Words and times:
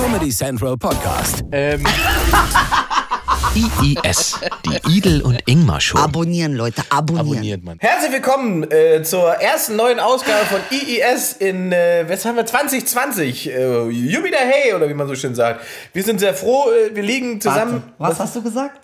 Comedy 0.00 0.30
Central 0.30 0.78
Podcast. 0.78 1.44
Ähm, 1.52 1.84
IIS, 3.54 4.40
die 4.64 4.96
Idel 4.96 5.20
und 5.20 5.38
Ingmar 5.44 5.78
Show. 5.78 5.98
Abonnieren, 5.98 6.54
Leute, 6.54 6.82
abonnieren. 6.88 7.28
abonniert 7.28 7.64
man. 7.64 7.78
Herzlich 7.80 8.10
willkommen 8.10 8.70
äh, 8.70 9.02
zur 9.02 9.34
ersten 9.34 9.76
neuen 9.76 10.00
Ausgabe 10.00 10.46
von 10.46 10.60
IIS 10.70 11.34
in, 11.34 11.72
äh, 11.72 12.06
was 12.08 12.24
haben 12.24 12.36
wir, 12.36 12.46
2020. 12.46 13.50
Äh, 13.50 13.88
Jubida 13.90 14.38
Hey, 14.38 14.72
oder 14.72 14.88
wie 14.88 14.94
man 14.94 15.06
so 15.06 15.14
schön 15.14 15.34
sagt. 15.34 15.60
Wir 15.92 16.02
sind 16.02 16.18
sehr 16.18 16.32
froh, 16.32 16.70
äh, 16.70 16.94
wir 16.96 17.02
liegen 17.02 17.38
zusammen. 17.38 17.82
Warte, 17.98 18.14
was 18.14 18.20
hast 18.20 18.36
du 18.36 18.42
gesagt? 18.42 18.80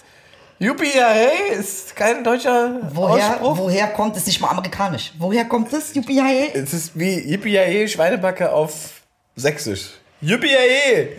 Jubida 0.58 1.08
Hey 1.12 1.58
ist 1.58 1.96
kein 1.96 2.22
deutscher 2.24 2.78
Woher, 2.92 3.40
Ausspruch. 3.40 3.58
woher 3.58 3.86
kommt 3.88 4.18
es? 4.18 4.26
Nicht 4.26 4.42
mal 4.42 4.50
amerikanisch. 4.50 5.12
Woher 5.18 5.46
kommt 5.46 5.72
es? 5.72 5.94
Yuppie, 5.94 6.20
hey. 6.20 6.50
Es 6.52 6.74
ist 6.74 6.90
wie 6.98 7.18
Yippie 7.20 7.56
Hey 7.56 7.88
Schweinebacke 7.88 8.52
auf 8.52 9.00
Sächsisch. 9.34 9.92
Yippie! 10.20 10.48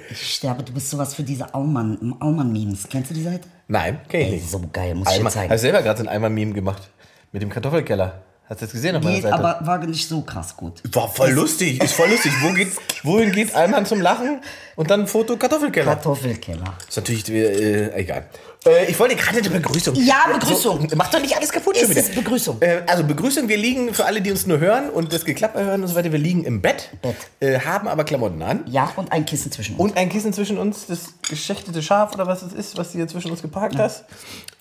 Ich 0.09 0.35
sterbe, 0.35 0.63
du 0.63 0.73
bist 0.73 0.89
sowas 0.89 1.13
für 1.13 1.23
diese 1.23 1.53
Aumann, 1.53 2.15
Aumann-Memes. 2.19 2.87
Kennst 2.89 3.11
du 3.11 3.13
die 3.13 3.21
Seite? 3.23 3.47
Nein, 3.67 3.99
kenn 4.09 4.21
ich 4.21 4.31
nicht. 4.31 4.49
so 4.49 4.59
geil, 4.73 4.95
muss 4.95 5.11
ich 5.11 5.21
dir 5.21 5.29
zeigen. 5.29 5.53
hast 5.53 5.61
selber 5.61 5.83
gerade 5.83 5.99
so 5.99 6.05
ein 6.05 6.09
Eimer-Meme 6.09 6.53
gemacht. 6.53 6.89
Mit 7.31 7.41
dem 7.41 7.49
Kartoffelkeller. 7.49 8.23
Hast 8.49 8.61
du 8.61 8.65
das 8.65 8.71
gesehen 8.73 8.95
auf 8.95 9.03
meiner 9.03 9.21
Seite? 9.21 9.35
aber 9.35 9.59
war 9.67 9.77
nicht 9.85 10.07
so 10.07 10.21
krass 10.21 10.55
gut. 10.55 10.81
War 10.95 11.09
voll 11.09 11.31
lustig, 11.31 11.83
ist 11.83 11.93
voll 11.93 12.09
lustig. 12.09 12.31
Wo 12.41 12.53
geht, 12.53 12.69
wohin 13.03 13.31
geht 13.33 13.53
Alman 13.53 13.85
zum 13.85 13.99
Lachen? 14.01 14.39
Und 14.77 14.89
dann 14.89 15.01
ein 15.01 15.07
Foto 15.07 15.35
Kartoffelkeller. 15.35 15.95
Kartoffelkeller. 15.95 16.73
ist 16.87 16.95
natürlich, 16.95 17.29
äh, 17.29 17.93
egal. 17.99 18.27
Äh, 18.67 18.85
ich 18.91 18.99
wollte 18.99 19.15
gerade 19.15 19.37
eine 19.39 19.49
Begrüßung. 19.49 19.95
Ja, 19.95 20.25
Begrüßung. 20.33 20.89
So, 20.89 20.95
mach 20.95 21.09
doch 21.09 21.21
nicht 21.21 21.35
alles 21.35 21.51
kaputt 21.51 21.75
Es 21.75 21.81
schon 21.81 21.91
wieder. 21.91 22.01
ist 22.01 22.15
Begrüßung. 22.15 22.61
Äh, 22.61 22.81
also 22.87 23.03
Begrüßung, 23.03 23.47
wir 23.47 23.57
liegen, 23.57 23.93
für 23.93 24.05
alle, 24.05 24.21
die 24.21 24.31
uns 24.31 24.45
nur 24.45 24.59
hören 24.59 24.89
und 24.89 25.13
das 25.13 25.25
Geklapper 25.25 25.63
hören 25.63 25.81
und 25.81 25.87
so 25.87 25.95
weiter, 25.95 26.11
wir 26.11 26.19
liegen 26.19 26.43
im 26.43 26.61
Bett, 26.61 26.89
Bett. 27.01 27.15
Äh, 27.39 27.59
haben 27.59 27.87
aber 27.87 28.03
Klamotten 28.03 28.41
an. 28.41 28.63
Ja, 28.67 28.91
und 28.95 29.11
ein 29.11 29.25
Kissen 29.25 29.51
zwischen 29.51 29.75
uns. 29.75 29.91
Und 29.91 29.97
ein 29.97 30.09
Kissen 30.09 30.33
zwischen 30.33 30.57
uns, 30.57 30.87
das 30.87 31.13
geschächtete 31.27 31.81
Schaf 31.81 32.13
oder 32.13 32.27
was 32.27 32.41
es 32.41 32.53
ist, 32.53 32.77
was 32.77 32.91
du 32.91 32.97
hier 32.97 33.07
zwischen 33.07 33.31
uns 33.31 33.41
geparkt 33.41 33.77
hast. 33.77 34.05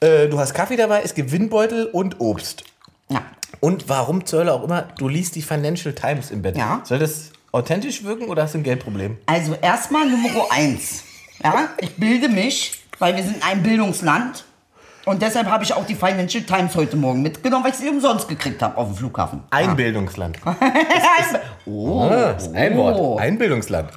Äh, 0.00 0.28
du 0.28 0.38
hast 0.38 0.54
Kaffee 0.54 0.76
dabei, 0.76 1.02
es 1.02 1.14
gibt 1.14 1.32
Windbeutel 1.32 1.86
und 1.86 2.20
Obst. 2.20 2.64
Ja. 3.08 3.22
Und 3.60 3.88
warum 3.88 4.26
zur 4.26 4.40
Hölle 4.40 4.52
auch 4.52 4.64
immer, 4.64 4.88
du 4.98 5.08
liest 5.08 5.34
die 5.34 5.42
Financial 5.42 5.94
Times 5.94 6.30
im 6.30 6.42
Bett. 6.42 6.56
Ja. 6.56 6.82
Soll 6.84 6.98
das 6.98 7.30
authentisch 7.52 8.04
wirken 8.04 8.26
oder 8.26 8.42
hast 8.42 8.54
du 8.54 8.58
ein 8.58 8.64
Geldproblem? 8.64 9.16
Also 9.26 9.54
erstmal 9.54 10.08
Nummer 10.08 10.28
eins. 10.50 11.02
Ja, 11.42 11.70
ich 11.80 11.94
bilde 11.96 12.28
mich, 12.28 12.82
weil 12.98 13.16
wir 13.16 13.22
sind 13.22 13.36
ein 13.46 13.62
Bildungsland. 13.62 14.44
Und 15.04 15.22
deshalb 15.22 15.46
habe 15.46 15.62
ich 15.62 15.72
auch 15.72 15.86
die 15.86 15.94
Financial 15.94 16.42
Times 16.42 16.74
heute 16.74 16.96
Morgen 16.96 17.22
mitgenommen, 17.22 17.62
weil 17.64 17.70
ich 17.70 17.76
sie 17.76 17.88
umsonst 17.88 18.26
gekriegt 18.26 18.60
habe 18.60 18.76
auf 18.76 18.88
dem 18.88 18.96
Flughafen. 18.96 19.40
Ein 19.50 19.76
Bildungsland. 19.76 20.36
oh, 21.66 22.00
Ah, 22.00 22.32
das 22.32 22.48
ist 22.48 22.54
ein 22.56 22.72
oh. 22.72 22.78
Wort. 22.78 23.20
Ein 23.20 23.38
Bildungsland. 23.38 23.90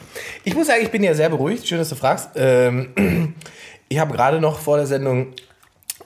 Ich 0.44 0.54
muss 0.54 0.68
sagen, 0.68 0.84
ich 0.84 0.92
bin 0.92 1.04
ja 1.04 1.16
sehr 1.16 1.30
beruhigt. 1.30 1.68
Schön, 1.68 1.80
dass 1.80 1.90
du 1.90 1.96
fragst. 1.96 2.30
Ähm, 2.36 3.34
ich 3.90 3.98
habe 3.98 4.14
gerade 4.14 4.40
noch 4.40 4.60
vor 4.60 4.78
der 4.78 4.86
Sendung 4.86 5.34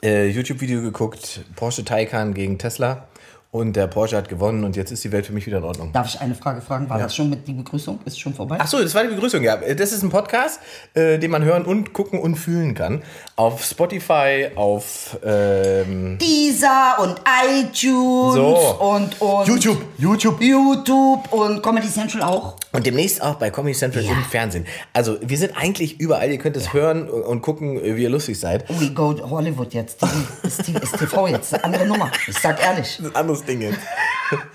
äh, 0.02 0.30
YouTube-Video 0.30 0.82
geguckt. 0.82 1.42
Porsche 1.58 1.84
Taycan 1.84 2.34
gegen 2.34 2.58
Tesla. 2.58 3.08
Und 3.54 3.76
der 3.76 3.86
Porsche 3.86 4.18
hat 4.18 4.30
gewonnen 4.30 4.64
und 4.64 4.76
jetzt 4.76 4.92
ist 4.92 5.04
die 5.04 5.12
Welt 5.12 5.28
für 5.28 5.32
mich 5.32 5.46
wieder 5.46 5.60
in 5.60 5.64
Ordnung. 5.64 5.92
Darf 5.94 6.08
ich 6.08 6.20
eine 6.20 6.34
Frage 6.34 6.60
fragen? 6.60 6.90
War 6.90 6.98
das 6.98 7.16
schon 7.16 7.30
mit 7.30 7.48
die 7.48 7.54
Begrüßung? 7.54 8.00
Ist 8.04 8.20
schon 8.20 8.34
vorbei? 8.34 8.58
Ach 8.60 8.66
so, 8.66 8.82
das 8.82 8.96
war 8.96 9.04
die 9.04 9.10
Begrüßung, 9.10 9.44
ja. 9.44 9.58
Das 9.58 9.92
ist 9.92 10.02
ein 10.02 10.10
Podcast, 10.10 10.60
äh, 10.96 11.20
den 11.20 11.30
man 11.30 11.44
hören 11.44 11.64
und 11.64 11.94
gucken 11.94 12.20
und 12.20 12.34
fühlen 12.34 12.74
kann. 12.74 13.04
Auf 13.36 13.64
Spotify, 13.64 14.48
auf 14.56 15.16
ähm, 15.24 16.18
Deezer 16.18 16.96
und 17.00 17.22
iTunes 17.48 18.34
So. 18.34 18.76
und, 18.80 19.22
und 19.22 19.48
YouTube, 19.48 19.84
YouTube. 20.00 20.42
YouTube 20.42 21.32
und 21.32 21.62
Comedy 21.62 21.90
Central 21.90 22.24
auch. 22.24 22.56
Und 22.76 22.88
demnächst 22.88 23.22
auch 23.22 23.36
bei 23.36 23.52
Comedy 23.52 23.78
Central 23.78 24.04
Ja. 24.04 24.12
im 24.14 24.24
Fernsehen. 24.24 24.66
Also 24.94 25.18
wir 25.22 25.38
sind 25.38 25.56
eigentlich 25.56 26.00
überall. 26.00 26.32
Ihr 26.32 26.40
könnt 26.40 26.58
es 26.58 26.74
hören 26.74 27.08
und 27.08 27.42
gucken, 27.44 27.80
wie 27.84 28.02
ihr 28.02 28.10
lustig 28.10 28.40
seid. 28.40 28.66
We 28.68 28.90
go 28.90 29.16
Hollywood 29.30 29.74
jetzt. 29.76 30.00
Ist, 30.42 30.68
ist 30.68 30.98
TV 30.98 31.28
jetzt 31.28 31.54
eine 31.54 31.64
andere 31.64 31.86
Nummer. 31.86 32.12
Ich 32.28 32.38
sag 32.38 32.60
ehrlich. 32.64 32.98
Das 32.98 33.06
ist 33.08 33.12
ein 33.12 33.16
anderes 33.16 33.46
Ding 33.46 33.62
jetzt. 33.62 33.78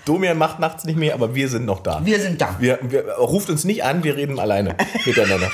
Domian 0.03 0.37
macht 0.37 0.59
nachts 0.59 0.83
nicht 0.83 0.97
mehr, 0.99 1.13
aber 1.13 1.33
wir 1.33 1.47
sind 1.47 1.65
noch 1.65 1.79
da. 1.79 2.01
Wir 2.03 2.19
sind 2.19 2.41
da. 2.41 2.57
Wir, 2.59 2.77
wir, 2.81 3.09
ruft 3.13 3.49
uns 3.49 3.63
nicht 3.63 3.85
an, 3.85 4.03
wir 4.03 4.17
reden 4.17 4.37
alleine 4.37 4.75
miteinander. 5.05 5.49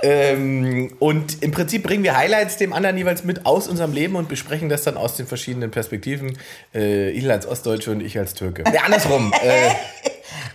Ähm, 0.00 0.92
und 1.00 1.42
im 1.42 1.50
Prinzip 1.50 1.82
bringen 1.82 2.04
wir 2.04 2.16
Highlights 2.16 2.56
dem 2.56 2.72
anderen 2.72 2.96
jeweils 2.96 3.24
mit 3.24 3.44
aus 3.46 3.66
unserem 3.66 3.92
Leben 3.92 4.14
und 4.14 4.28
besprechen 4.28 4.68
das 4.68 4.84
dann 4.84 4.96
aus 4.96 5.16
den 5.16 5.26
verschiedenen 5.26 5.72
Perspektiven. 5.72 6.38
Äh, 6.72 7.10
Il 7.18 7.28
als 7.30 7.46
Ostdeutsche 7.46 7.90
und 7.90 8.00
ich 8.00 8.16
als 8.18 8.34
Türke. 8.34 8.62
Ja, 8.72 8.82
andersrum. 8.84 9.32
äh, 9.42 9.70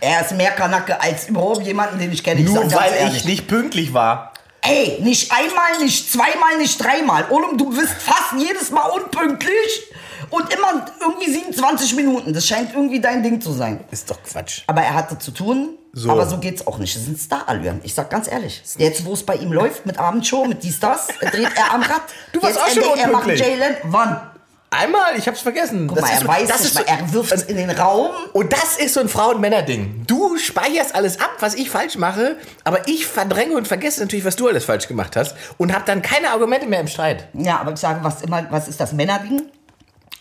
Er 0.00 0.20
ist 0.24 0.32
mehr 0.32 0.50
Kanacke 0.52 1.00
als 1.00 1.28
überhaupt 1.28 1.62
jemanden, 1.66 1.98
den 1.98 2.12
ich 2.12 2.22
kenne. 2.22 2.40
Ich 2.40 2.46
nur 2.46 2.54
sag 2.56 2.62
ganz 2.70 2.74
weil 2.74 2.92
ehrlich. 2.94 3.16
ich 3.18 3.24
nicht 3.24 3.46
pünktlich 3.48 3.92
war. 3.94 4.32
Ey, 4.62 4.98
nicht 5.02 5.30
einmal, 5.30 5.78
nicht 5.82 6.10
zweimal, 6.10 6.56
nicht 6.58 6.82
dreimal. 6.82 7.26
Olum, 7.30 7.58
du 7.58 7.68
bist 7.70 7.92
fast 7.98 8.32
jedes 8.38 8.70
Mal 8.70 8.86
unpünktlich 8.88 9.82
und 10.30 10.52
immer 10.54 10.86
irgendwie 11.00 11.30
27 11.30 11.94
Minuten. 11.96 12.32
Das 12.32 12.46
scheint 12.46 12.72
irgendwie 12.72 12.98
dein 13.00 13.22
Ding 13.22 13.40
zu 13.42 13.52
sein. 13.52 13.84
Ist 13.90 14.10
doch 14.10 14.22
Quatsch. 14.22 14.62
Aber 14.66 14.80
er 14.80 14.94
hatte 14.94 15.18
zu 15.18 15.32
tun, 15.32 15.76
So. 15.92 16.10
aber 16.10 16.26
so 16.26 16.38
geht's 16.38 16.66
auch 16.66 16.78
nicht. 16.78 16.96
Das 16.96 17.06
ein 17.06 17.16
Star-Allüren. 17.18 17.80
Ich 17.84 17.92
sag 17.92 18.08
ganz 18.08 18.26
ehrlich. 18.26 18.62
Jetzt, 18.78 19.04
wo 19.04 19.12
es 19.12 19.22
bei 19.22 19.36
ihm 19.36 19.52
läuft, 19.52 19.84
mit 19.84 19.98
Abendshow, 19.98 20.46
mit 20.46 20.62
dies, 20.62 20.80
das, 20.80 21.08
dreht 21.08 21.50
er 21.56 21.74
am 21.74 21.82
Rad. 21.82 22.00
Du 22.32 22.40
warst 22.42 22.54
Jetzt 22.56 22.62
auch 22.64 22.68
schon 22.68 22.82
entdeckt 22.84 22.98
er 23.06 23.12
macht 23.12 23.22
unpünktlich. 23.26 23.58
Jalen. 23.58 23.76
Wann? 23.84 24.30
Einmal, 24.70 25.16
ich 25.16 25.28
hab's 25.28 25.40
vergessen. 25.40 25.86
Guck 25.86 26.00
mal, 26.00 26.10
er 26.10 26.26
weiß 26.26 26.48
das 26.48 26.60
nicht 26.62 26.70
ist 26.70 26.74
mal, 26.74 26.80
so- 26.84 27.02
er 27.04 27.12
wirft 27.12 27.32
es 27.32 27.42
in 27.44 27.56
den 27.56 27.70
Raum. 27.70 28.10
Und 28.32 28.52
das 28.52 28.76
ist 28.76 28.94
so 28.94 29.00
ein 29.00 29.08
Frauen-Männer-Ding. 29.08 30.02
Du 30.08 30.36
speicherst 30.36 30.96
alles 30.96 31.20
ab, 31.20 31.30
was 31.38 31.54
ich 31.54 31.70
falsch 31.70 31.96
mache, 31.96 32.36
aber 32.64 32.88
ich 32.88 33.06
verdränge 33.06 33.56
und 33.56 33.68
vergesse 33.68 34.00
natürlich, 34.00 34.24
was 34.24 34.34
du 34.34 34.48
alles 34.48 34.64
falsch 34.64 34.88
gemacht 34.88 35.14
hast 35.14 35.36
und 35.58 35.72
habe 35.72 35.84
dann 35.86 36.02
keine 36.02 36.30
Argumente 36.30 36.66
mehr 36.66 36.80
im 36.80 36.88
Streit. 36.88 37.28
Ja, 37.34 37.58
aber 37.60 37.72
ich 37.72 37.78
sage, 37.78 38.00
was 38.02 38.22
immer, 38.22 38.46
was 38.50 38.66
ist 38.66 38.80
das 38.80 38.92
Männerding? 38.92 39.42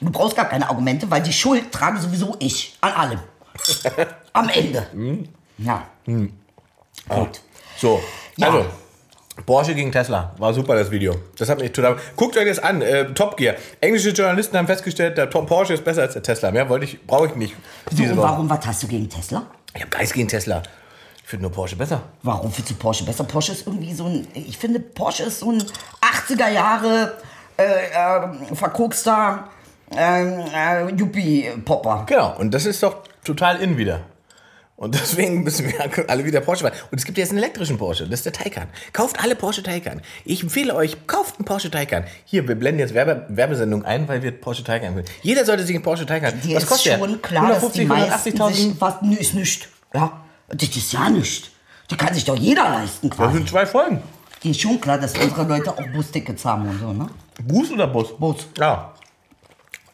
Du 0.01 0.11
brauchst 0.11 0.35
gar 0.35 0.45
keine 0.49 0.69
Argumente, 0.69 1.09
weil 1.09 1.23
die 1.23 1.33
Schuld 1.33 1.71
trage 1.71 1.99
sowieso 1.99 2.35
ich. 2.39 2.77
An 2.81 2.91
allem. 2.93 3.19
Am 4.33 4.49
Ende. 4.49 4.85
Hm. 4.91 5.29
Ja. 5.57 5.87
Gut. 6.05 7.41
So, 7.77 8.03
Ja. 8.37 8.47
also. 8.47 8.65
Porsche 9.45 9.73
gegen 9.73 9.91
Tesla. 9.91 10.33
War 10.37 10.53
super, 10.53 10.75
das 10.75 10.91
Video. 10.91 11.15
Das 11.37 11.49
hat 11.49 11.59
mich 11.59 11.71
total. 11.71 11.97
Guckt 12.15 12.37
euch 12.37 12.47
das 12.47 12.59
an. 12.59 12.81
Äh, 12.81 13.13
Top 13.13 13.35
Gear. 13.35 13.55
Englische 13.81 14.09
Journalisten 14.09 14.57
haben 14.57 14.67
festgestellt, 14.67 15.17
der 15.17 15.29
Top 15.29 15.47
Porsche 15.47 15.73
ist 15.73 15.83
besser 15.83 16.03
als 16.03 16.13
der 16.13 16.23
Tesla. 16.23 16.51
Mehr 16.51 16.69
wollte 16.69 16.85
ich, 16.85 17.05
brauche 17.05 17.27
ich 17.27 17.35
nicht. 17.35 17.55
Diese 17.91 18.15
Woche. 18.15 18.27
warum, 18.27 18.49
was 18.49 18.65
hast 18.65 18.83
du 18.83 18.87
gegen 18.87 19.09
Tesla? 19.09 19.47
Ich 19.73 19.81
habe 19.81 19.89
Geist 19.89 20.13
gegen 20.13 20.27
Tesla. 20.27 20.61
Ich 21.23 21.29
finde 21.29 21.43
nur 21.43 21.51
Porsche 21.51 21.75
besser. 21.75 22.01
Warum 22.21 22.51
findest 22.51 22.71
du 22.71 22.75
Porsche 22.75 23.05
besser? 23.05 23.23
Porsche 23.23 23.53
ist 23.53 23.65
irgendwie 23.65 23.93
so 23.93 24.05
ein, 24.05 24.27
ich 24.33 24.57
finde 24.57 24.79
Porsche 24.79 25.23
ist 25.23 25.39
so 25.39 25.51
ein 25.51 25.63
80er 26.01 26.49
Jahre 26.49 27.13
äh, 27.57 27.63
äh, 27.63 28.55
verkokster 28.55 29.47
äh, 29.95 30.23
äh, 30.23 30.91
Yuppie-Popper. 30.95 32.03
Genau. 32.07 32.35
Und 32.37 32.53
das 32.53 32.65
ist 32.65 32.83
doch 32.83 32.97
total 33.23 33.61
in 33.61 33.77
wieder. 33.77 34.01
Und 34.83 34.93
deswegen 35.01 35.43
müssen 35.43 35.65
wir 35.67 36.09
alle 36.09 36.25
wieder 36.25 36.41
Porsche 36.41 36.65
fahren. 36.65 36.77
Und 36.91 36.97
es 36.97 37.05
gibt 37.05 37.17
jetzt 37.17 37.29
einen 37.29 37.37
elektrischen 37.39 37.77
Porsche, 37.77 38.03
das 38.03 38.19
ist 38.19 38.25
der 38.25 38.33
Taycan. 38.33 38.67
Kauft 38.91 39.17
alle 39.23 39.35
Porsche 39.35 39.63
Taycan. 39.63 40.01
Ich 40.25 40.43
empfehle 40.43 40.75
euch, 40.75 41.07
kauft 41.07 41.37
einen 41.37 41.45
Porsche 41.45 41.71
Taycan. 41.71 42.03
Hier, 42.25 42.45
wir 42.47 42.55
blenden 42.55 42.79
jetzt 42.79 42.93
Werbe 42.93 43.25
Werbesendung 43.29 43.85
ein, 43.85 44.07
weil 44.09 44.21
wir 44.23 44.31
Porsche 44.33 44.63
Taycan 44.65 44.95
will. 44.97 45.05
Jeder 45.21 45.45
sollte 45.45 45.63
sich 45.63 45.73
einen 45.75 45.83
Porsche 45.83 46.05
Taycan. 46.05 46.41
Dir 46.41 46.57
Was 46.57 46.63
ist 46.63 46.69
kostet 46.69 46.99
schon 46.99 47.09
der? 47.09 47.17
klar, 47.19 47.47
dass 47.47 47.71
die 47.71 47.81
150, 47.81 47.87
meisten 47.87 48.29
180.000? 48.41 48.53
sich, 48.53 48.81
was, 48.81 49.01
nö, 49.01 49.15
ist 49.15 49.33
nicht. 49.35 49.69
Ja, 49.93 50.21
das 50.49 50.69
ist 50.69 50.91
ja 50.91 51.09
nicht. 51.09 51.51
Die 51.89 51.95
kann 51.95 52.13
sich 52.13 52.25
doch 52.25 52.35
jeder 52.35 52.63
leisten 52.69 53.09
Das 53.09 53.17
quasi. 53.17 53.33
sind 53.37 53.49
zwei 53.49 53.65
Folgen. 53.65 54.01
Dir 54.43 54.51
ist 54.51 54.59
schon 54.59 54.81
klar, 54.81 54.97
dass 54.97 55.13
unsere 55.17 55.43
Leute 55.43 55.71
auch 55.71 55.87
Bustickets 55.93 56.43
haben 56.43 56.67
und 56.67 56.77
so, 56.79 56.91
ne? 56.91 57.07
Bus 57.41 57.71
oder 57.71 57.87
Bus? 57.87 58.17
Bus. 58.17 58.47
Ja. 58.57 58.93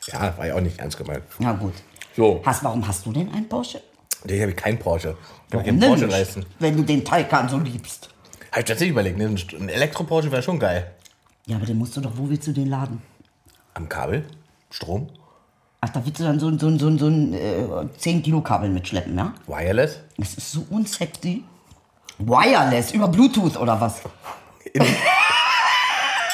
Ja, 0.08 0.34
war 0.38 0.48
ja 0.48 0.56
auch 0.56 0.62
nicht 0.62 0.80
ernst 0.80 0.98
gemeint. 0.98 1.22
Ja 1.38 1.52
gut. 1.54 1.74
So, 2.16 2.42
Hast, 2.44 2.64
warum 2.64 2.86
hast 2.88 3.06
du 3.06 3.14
denn 3.14 3.32
einen 3.32 3.48
Porsche? 3.48 3.82
Ich 4.26 4.42
habe 4.42 4.54
keinen 4.54 4.78
Porsche. 4.80 5.16
Ich 5.46 5.52
kann 5.52 5.64
keinen 5.66 5.80
Porsche 5.80 6.06
leisten. 6.06 6.46
Wenn 6.60 6.76
du 6.78 6.84
den 6.84 7.04
Taycan 7.06 7.50
so 7.50 7.58
liebst. 7.58 8.10
Habe 8.52 8.62
ich 8.62 8.66
tatsächlich 8.66 8.90
überlegt, 8.92 9.18
ne? 9.18 9.26
ein 9.26 9.70
Elektro-Porsche 9.70 10.32
wäre 10.32 10.42
schon 10.44 10.60
geil. 10.60 10.92
Ja, 11.46 11.56
aber 11.58 11.66
den 11.66 11.78
musst 11.78 11.96
du 11.98 12.02
doch, 12.02 12.12
wo 12.16 12.30
willst 12.30 12.48
du 12.48 12.52
den 12.52 12.68
laden? 12.68 13.02
Am 13.74 13.88
Kabel? 13.88 14.26
Strom? 14.72 15.10
Ach, 15.82 15.90
da 15.90 16.04
willst 16.06 16.20
du 16.20 16.24
dann 16.26 16.40
so, 16.40 16.48
ein- 16.50 16.60
so, 16.60 16.68
ein- 16.68 16.78
so, 16.80 16.88
ein- 16.88 17.00
so 17.00 17.08
ein 17.08 17.34
äh, 17.34 17.68
10 17.98 18.22
Kilo 18.24 18.42
Kabel 18.42 18.70
mitschleppen, 18.70 19.18
ja? 19.18 19.34
Wireless? 19.48 20.00
Das 20.18 20.34
ist 20.34 20.52
so 20.52 20.66
unsexy. 20.70 21.44
Wireless, 22.18 22.92
über 22.92 23.08
Bluetooth 23.08 23.56
oder 23.58 23.80
was? 23.80 24.02
Ich 24.74 24.82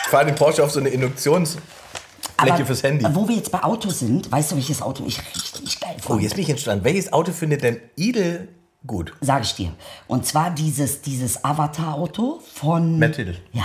fahre 0.10 0.26
den 0.26 0.36
Porsche 0.36 0.64
auf 0.64 0.72
so 0.72 0.80
eine 0.80 0.90
Induktionsfläche 0.90 1.64
Aber, 2.38 2.66
fürs 2.66 2.84
Handy. 2.84 3.06
Wo 3.14 3.28
wir 3.28 3.36
jetzt 3.36 3.52
bei 3.52 3.64
Autos 3.64 4.00
sind, 4.00 4.32
weißt 4.32 4.52
du, 4.52 4.56
welches 4.56 4.82
Auto 4.82 5.04
ich 5.06 5.20
richtig 5.36 5.80
geil 5.80 5.96
Oh, 6.06 6.10
fand? 6.10 6.22
jetzt 6.24 6.36
bin 6.36 6.44
ich 6.44 6.50
entstanden. 6.50 6.84
Welches 6.84 7.12
Auto 7.14 7.32
findet 7.32 7.64
denn 7.64 7.80
Idel 7.96 8.50
gut? 8.86 9.14
Sag 9.22 9.44
ich 9.44 9.56
dir. 9.56 9.72
Und 10.08 10.26
zwar 10.26 10.52
dieses, 10.52 11.02
dieses 11.02 11.44
Avatar-Auto 11.44 12.42
von... 12.54 13.00
Matt 13.00 13.16
Hill. 13.16 13.38
Ja. 13.54 13.64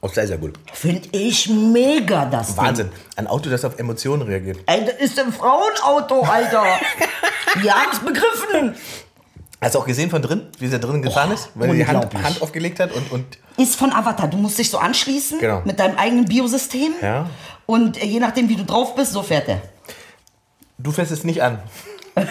Auch 0.00 0.12
sehr, 0.12 0.26
sehr 0.26 0.38
gut. 0.38 0.58
Finde 0.72 1.08
ich 1.12 1.48
mega, 1.48 2.26
das 2.26 2.48
Ding. 2.54 2.56
Wahnsinn. 2.64 2.90
Ein 3.16 3.26
Auto, 3.26 3.48
das 3.50 3.64
auf 3.64 3.78
Emotionen 3.78 4.22
reagiert. 4.22 4.58
Ey, 4.66 4.84
das 4.84 4.94
ist 4.96 5.18
ein 5.18 5.32
Frauenauto, 5.32 6.20
Alter. 6.22 6.64
Wir 7.60 7.74
haben 7.74 7.90
es 7.92 7.98
begriffen. 8.00 8.74
Hast 9.60 9.74
du 9.74 9.78
auch 9.78 9.86
gesehen 9.86 10.10
von 10.10 10.20
drin, 10.20 10.42
wie 10.58 10.66
sie 10.68 10.78
drin 10.78 11.00
gefahren 11.00 11.32
ist? 11.32 11.48
Weil 11.54 11.70
sie 11.70 11.78
die 11.78 11.86
Hand. 11.86 12.14
Hand 12.14 12.42
aufgelegt 12.42 12.78
hat 12.78 12.92
und, 12.92 13.10
und 13.10 13.24
Ist 13.56 13.74
von 13.76 13.90
Avatar. 13.90 14.28
Du 14.28 14.36
musst 14.36 14.58
dich 14.58 14.70
so 14.70 14.76
anschließen 14.78 15.38
Genau. 15.40 15.62
mit 15.64 15.80
deinem 15.80 15.96
eigenen 15.96 16.26
Biosystem. 16.26 16.92
Ja. 17.00 17.28
Und 17.66 18.00
äh, 18.02 18.06
je 18.06 18.20
nachdem, 18.20 18.48
wie 18.48 18.56
du 18.56 18.64
drauf 18.64 18.94
bist, 18.94 19.12
so 19.12 19.22
fährt 19.22 19.48
er. 19.48 19.60
du 20.78 20.92
fährst 20.92 21.12
es 21.12 21.24
nicht 21.24 21.42
an. 21.42 21.60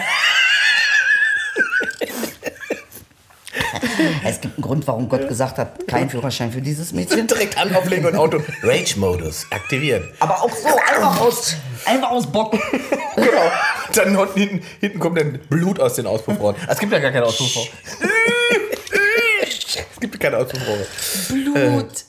Es 4.24 4.40
gibt 4.40 4.56
einen 4.56 4.62
Grund, 4.62 4.86
warum 4.86 5.08
Gott 5.08 5.28
gesagt 5.28 5.58
hat, 5.58 5.86
kein 5.88 6.10
Führerschein 6.10 6.52
für 6.52 6.60
dieses 6.60 6.92
Mädchen. 6.92 7.26
Direkt 7.28 7.56
Hand 7.56 7.74
auflegen 7.74 8.06
und 8.06 8.16
Auto. 8.16 8.42
Rage-Modus 8.62 9.46
aktivieren. 9.50 10.12
Aber 10.20 10.42
auch 10.42 10.50
so, 10.50 10.68
einfach 10.68 11.20
aus, 11.20 11.54
einfach 11.84 12.10
aus 12.10 12.26
Bock. 12.30 12.56
Genau. 13.16 13.50
Dann 13.94 14.34
hinten, 14.34 14.62
hinten 14.78 14.98
kommt 14.98 15.18
dann 15.18 15.38
Blut 15.48 15.80
aus 15.80 15.94
den 15.94 16.06
Auspuffrohren. 16.06 16.54
Ah, 16.66 16.72
Es 16.72 16.78
gibt 16.78 16.92
ja 16.92 16.98
gar 16.98 17.10
keine 17.10 17.24
Auspuffrohre. 17.24 17.68
es 19.40 20.00
gibt 20.00 20.20
keine 20.20 20.36
Auspuffrohre. 20.36 20.86
Blut. 21.30 21.54
Ey, 21.56 22.06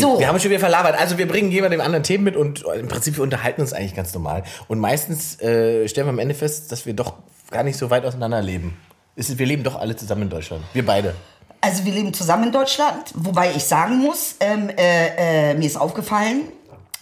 So, 0.00 0.18
Wir 0.18 0.28
haben 0.28 0.38
schon 0.40 0.50
wieder 0.50 0.60
verlabert. 0.60 0.98
Also 0.98 1.18
wir 1.18 1.26
bringen 1.28 1.50
jemand 1.50 1.72
dem 1.72 1.80
anderen 1.80 2.02
Themen 2.04 2.24
mit 2.24 2.36
und 2.36 2.64
im 2.74 2.88
Prinzip 2.88 3.16
wir 3.16 3.22
unterhalten 3.22 3.60
uns 3.60 3.72
eigentlich 3.72 3.94
ganz 3.94 4.12
normal. 4.14 4.44
Und 4.68 4.78
meistens 4.78 5.40
äh, 5.40 5.86
stellen 5.88 6.06
wir 6.06 6.12
am 6.12 6.18
Ende 6.18 6.34
fest, 6.34 6.70
dass 6.72 6.86
wir 6.86 6.94
doch 6.94 7.14
gar 7.50 7.62
nicht 7.62 7.76
so 7.78 7.90
weit 7.90 8.04
auseinander 8.04 8.40
leben. 8.42 8.76
Ist- 9.16 9.38
Wir 9.38 9.46
leben 9.46 9.62
doch 9.64 9.76
alle 9.78 9.96
zusammen 9.96 10.22
in 10.22 10.30
Deutschland. 10.30 10.62
Wir 10.72 10.84
beide. 10.86 11.14
also 11.60 11.84
wir 11.84 11.92
leben 11.92 12.12
zusammen 12.14 12.44
in 12.44 12.52
Deutschland, 12.52 13.12
wobei 13.14 13.50
ich 13.52 13.64
sagen 13.64 13.98
muss, 13.98 14.36
ähm, 14.40 14.70
äh, 14.76 15.50
äh, 15.50 15.54
mir 15.54 15.66
ist 15.66 15.76
aufgefallen, 15.76 16.42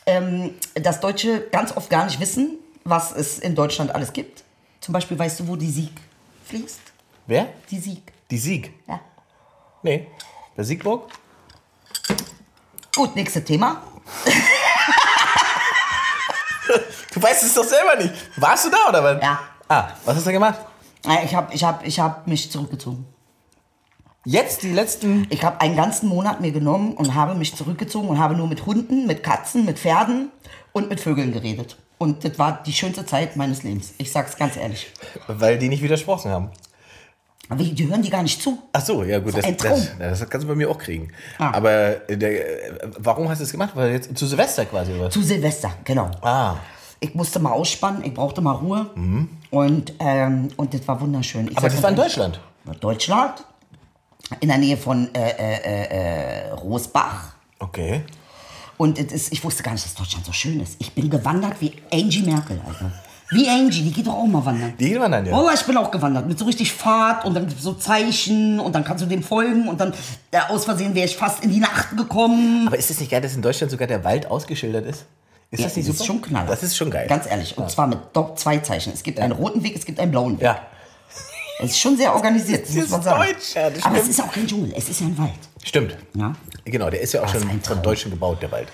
ähm, 0.07 0.55
dass 0.75 1.01
Deutsche 1.01 1.43
ganz 1.53 1.77
oft 1.77 1.91
gar 1.91 2.05
nicht 2.07 2.21
wissen, 2.21 2.57
was 2.85 3.13
es 3.13 3.39
in 3.39 3.55
Deutschland 3.55 3.95
alles 3.95 4.13
gibt. 4.13 4.45
Zum 4.81 4.93
Beispiel 4.93 5.19
weißt 5.19 5.41
du, 5.41 5.49
wo 5.49 5.57
die 5.57 5.71
Sieg 5.71 5.91
fließt? 6.45 6.79
Wer? 7.27 7.49
Die 7.71 7.79
Sieg. 7.81 8.13
Die 8.31 8.39
Sieg. 8.39 8.73
Ja. 8.89 9.01
Nee. 9.83 10.07
Der 10.57 10.65
Siegburg? 10.65 11.11
Gut, 12.97 13.15
nächstes 13.15 13.45
Thema. 13.45 13.83
Du 17.15 17.23
weißt 17.23 17.45
es 17.45 17.55
doch 17.55 17.65
selber 17.65 17.97
nicht. 17.97 18.13
Warst 18.37 18.67
du 18.67 18.71
da 18.71 18.89
oder 18.91 19.03
was? 19.03 19.23
Ja. 19.23 19.39
Ah, 19.69 19.89
was 20.05 20.17
hast 20.17 20.27
du 20.27 20.33
gemacht? 20.33 20.59
Äh, 21.07 21.25
Ich 21.25 21.35
habe 21.35 21.55
ich 21.55 21.65
hab, 21.65 21.87
ich 21.87 21.99
hab 21.99 22.27
mich 22.27 22.51
zurückgezogen. 22.51 23.07
Jetzt 24.27 24.63
die 24.63 24.73
letzten. 24.73 25.27
Ich 25.31 25.43
habe 25.43 25.59
einen 25.63 25.77
ganzen 25.77 26.11
Monat 26.11 26.43
mir 26.43 26.53
genommen 26.53 26.93
und 26.93 27.15
habe 27.15 27.35
mich 27.35 27.55
zurückgezogen 27.57 28.09
und 28.09 28.19
habe 28.19 28.35
nur 28.35 28.49
mit 28.49 28.67
Hunden, 28.67 29.07
mit 29.07 29.23
Katzen, 29.23 29.65
mit 29.65 29.79
Pferden 29.79 30.31
und 30.73 30.91
mit 30.91 31.01
Vögeln 31.01 31.33
geredet. 31.33 31.79
Und 31.97 32.23
das 32.23 32.39
war 32.39 32.63
die 32.67 32.75
schönste 32.75 33.07
Zeit 33.07 33.35
meines 33.37 33.63
Lebens. 33.63 33.95
Ich 33.97 34.13
sag's 34.13 34.37
ganz 34.37 34.57
ehrlich. 34.57 34.93
Weil 35.27 35.59
die 35.59 35.71
nicht 35.71 35.83
widersprochen 35.83 36.31
haben. 36.31 36.51
Aber 37.49 37.63
die, 37.63 37.89
hören 37.89 38.03
die 38.03 38.11
gar 38.11 38.23
nicht 38.23 38.43
zu. 38.43 38.59
Ach 38.73 38.85
so, 38.85 39.05
ja 39.05 39.19
gut, 39.21 39.37
das, 39.37 39.45
das, 39.47 39.57
Traum. 39.57 39.81
das 39.99 40.29
kannst 40.29 40.45
du 40.45 40.49
bei 40.49 40.55
mir 40.57 40.69
auch 40.69 40.79
kriegen. 40.79 41.13
Ah. 41.39 41.53
Aber 41.55 42.09
äh, 42.11 42.17
der, 42.17 42.83
äh, 42.83 42.91
warum 42.99 43.29
hast 43.29 43.39
du 43.39 43.45
es 43.45 43.53
gemacht? 43.53 43.71
Weil 43.75 43.93
jetzt 43.93 44.17
zu 44.19 44.27
Silvester 44.27 44.65
quasi 44.67 44.93
oder? 44.93 45.11
Zu 45.11 45.23
Silvester, 45.23 45.71
genau. 45.85 46.11
Ah, 46.23 46.57
Ich 46.99 47.15
musste 47.15 47.39
mal 47.39 47.53
ausspannen, 47.53 48.03
ich 48.05 48.13
brauchte 48.15 48.41
mal 48.41 48.53
Ruhe. 48.53 48.91
Und, 49.51 49.93
ähm, 50.01 50.49
und 50.57 50.75
das 50.75 50.87
war 50.89 51.01
wunderschön. 51.01 51.45
Ich 51.47 51.53
Mhm. 51.53 51.59
aber 51.59 51.69
das 51.69 51.83
war 51.83 51.91
in 51.91 51.97
Deutschland. 51.97 52.41
Deutschland, 52.81 53.45
in 54.41 54.49
der 54.49 54.59
Nähe 54.59 54.77
von 54.77 55.09
äh, 55.15 55.31
äh, 55.31 55.61
äh, 55.63 56.49
äh, 56.49 56.51
Rosbach. 56.51 57.35
Okay. 57.61 58.03
Und 58.77 58.99
ist, 58.99 59.33
ich 59.33 59.43
wusste 59.45 59.63
gar 59.63 59.73
nicht, 59.73 59.85
dass 59.85 59.95
Deutschland 59.95 60.27
so 60.27 60.33
schön 60.33 60.61
ist. 60.61 60.77
Ich 60.81 60.93
bin 60.93 61.09
gewandert 61.09 61.55
wie 61.61 61.73
Angie 61.93 62.23
Merkel, 62.23 62.61
Alter. 62.67 62.91
Wie 63.31 63.49
Angie, 63.49 63.83
die 63.83 63.93
geht 63.93 64.07
doch 64.07 64.15
auch 64.15 64.27
mal 64.27 64.45
wandern. 64.45 64.75
Die 64.79 64.89
gehen 64.89 65.01
wir 65.01 65.09
dann 65.09 65.27
ja. 65.27 65.37
Oh, 65.37 65.51
ich 65.53 65.63
bin 65.65 65.77
auch 65.77 65.91
gewandert. 65.91 66.29
Mit 66.29 66.39
so 66.39 66.45
richtig 66.45 66.73
Fahrt 66.73 67.25
und 67.25 67.35
dann 67.35 67.49
so 67.59 67.73
Zeichen 67.75 68.61
und 68.61 68.73
dann 68.75 68.85
kannst 68.85 69.03
du 69.03 69.09
dem 69.09 69.23
folgen 69.23 69.69
und 69.69 69.81
dann 69.81 69.93
äh, 70.31 70.39
aus 70.49 70.65
Versehen 70.65 70.95
wäre 70.95 71.07
ich 71.07 71.17
fast 71.17 71.43
in 71.43 71.51
die 71.51 71.59
Nacht 71.59 71.97
gekommen. 71.97 72.69
Aber 72.69 72.79
ist 72.79 72.91
es 72.91 73.01
nicht 73.01 73.11
geil, 73.11 73.21
dass 73.21 73.35
in 73.35 73.43
Deutschland 73.43 73.71
sogar 73.73 73.89
der 73.89 74.05
Wald 74.05 74.31
ausgeschildert 74.31 74.87
ist? 74.87 75.07
Ist 75.51 75.65
das 75.65 75.77
nicht 75.77 75.89
das 75.89 75.97
super? 75.99 76.03
ist 76.03 76.07
schon 76.07 76.23
knaller. 76.23 76.49
Das 76.49 76.63
ist 76.63 76.77
schon 76.77 76.91
geil. 76.91 77.07
Ganz 77.09 77.27
ehrlich. 77.27 77.57
Und 77.59 77.71
zwar 77.71 77.87
mit 77.89 77.99
zwei 78.37 78.59
Zeichen. 78.59 78.93
Es 78.93 79.03
gibt 79.03 79.19
einen 79.19 79.33
roten 79.33 79.63
Weg, 79.63 79.75
es 79.77 79.85
gibt 79.85 79.99
einen 79.99 80.11
blauen 80.13 80.35
Weg. 80.39 80.45
ja. 80.45 80.61
Es 81.59 81.71
ist 81.71 81.79
schon 81.81 81.97
sehr 81.97 82.15
organisiert, 82.15 82.65
das 82.69 82.75
muss 82.75 82.85
ist 82.85 82.91
man 82.91 83.03
sagen. 83.03 83.25
deutsch, 83.33 83.55
ja, 83.55 83.71
das 83.71 83.83
Aber 83.83 83.97
es 83.97 84.09
ist 84.09 84.21
auch 84.21 84.31
kein 84.31 84.47
Dschungel, 84.47 84.75
es 84.77 84.91
ist 84.91 85.01
ja 85.01 85.07
ein 85.07 85.17
Wald. 85.17 85.31
Stimmt. 85.65 85.97
Ja. 86.15 86.35
Genau, 86.67 86.91
der 86.91 87.01
ist 87.01 87.15
ja 87.15 87.23
auch 87.23 87.35
Was 87.35 87.41
schon 87.41 87.61
von. 87.63 87.83
Deutschen 87.83 88.11
gebaut, 88.11 88.43
der 88.43 88.53
Wald. 88.53 88.69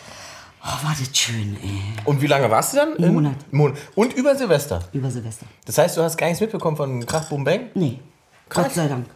Oh, 0.64 0.85
war 0.87 0.94
das 0.99 1.17
schön, 1.17 1.56
ey. 1.62 1.81
Und 2.05 2.23
wie 2.23 2.29
lange 2.29 2.49
warst 2.50 2.73
du 2.73 2.76
dann? 2.76 2.94
Im 2.97 3.14
Monat. 3.14 3.35
Monat. 3.53 3.79
Und 3.97 4.12
über 4.14 4.37
Silvester. 4.37 4.81
Über 4.93 5.11
Silvester. 5.11 5.47
Das 5.64 5.76
heißt, 5.79 5.97
du 5.97 6.03
hast 6.03 6.17
gar 6.17 6.26
nichts 6.29 6.41
mitbekommen 6.41 6.76
von 6.76 7.05
Krach, 7.05 7.29
Boom, 7.29 7.43
Bang? 7.44 7.70
Nee, 7.75 7.99
Krass. 8.49 8.67
Gott 8.67 8.75
sei 8.75 8.87
Dank. 8.87 9.06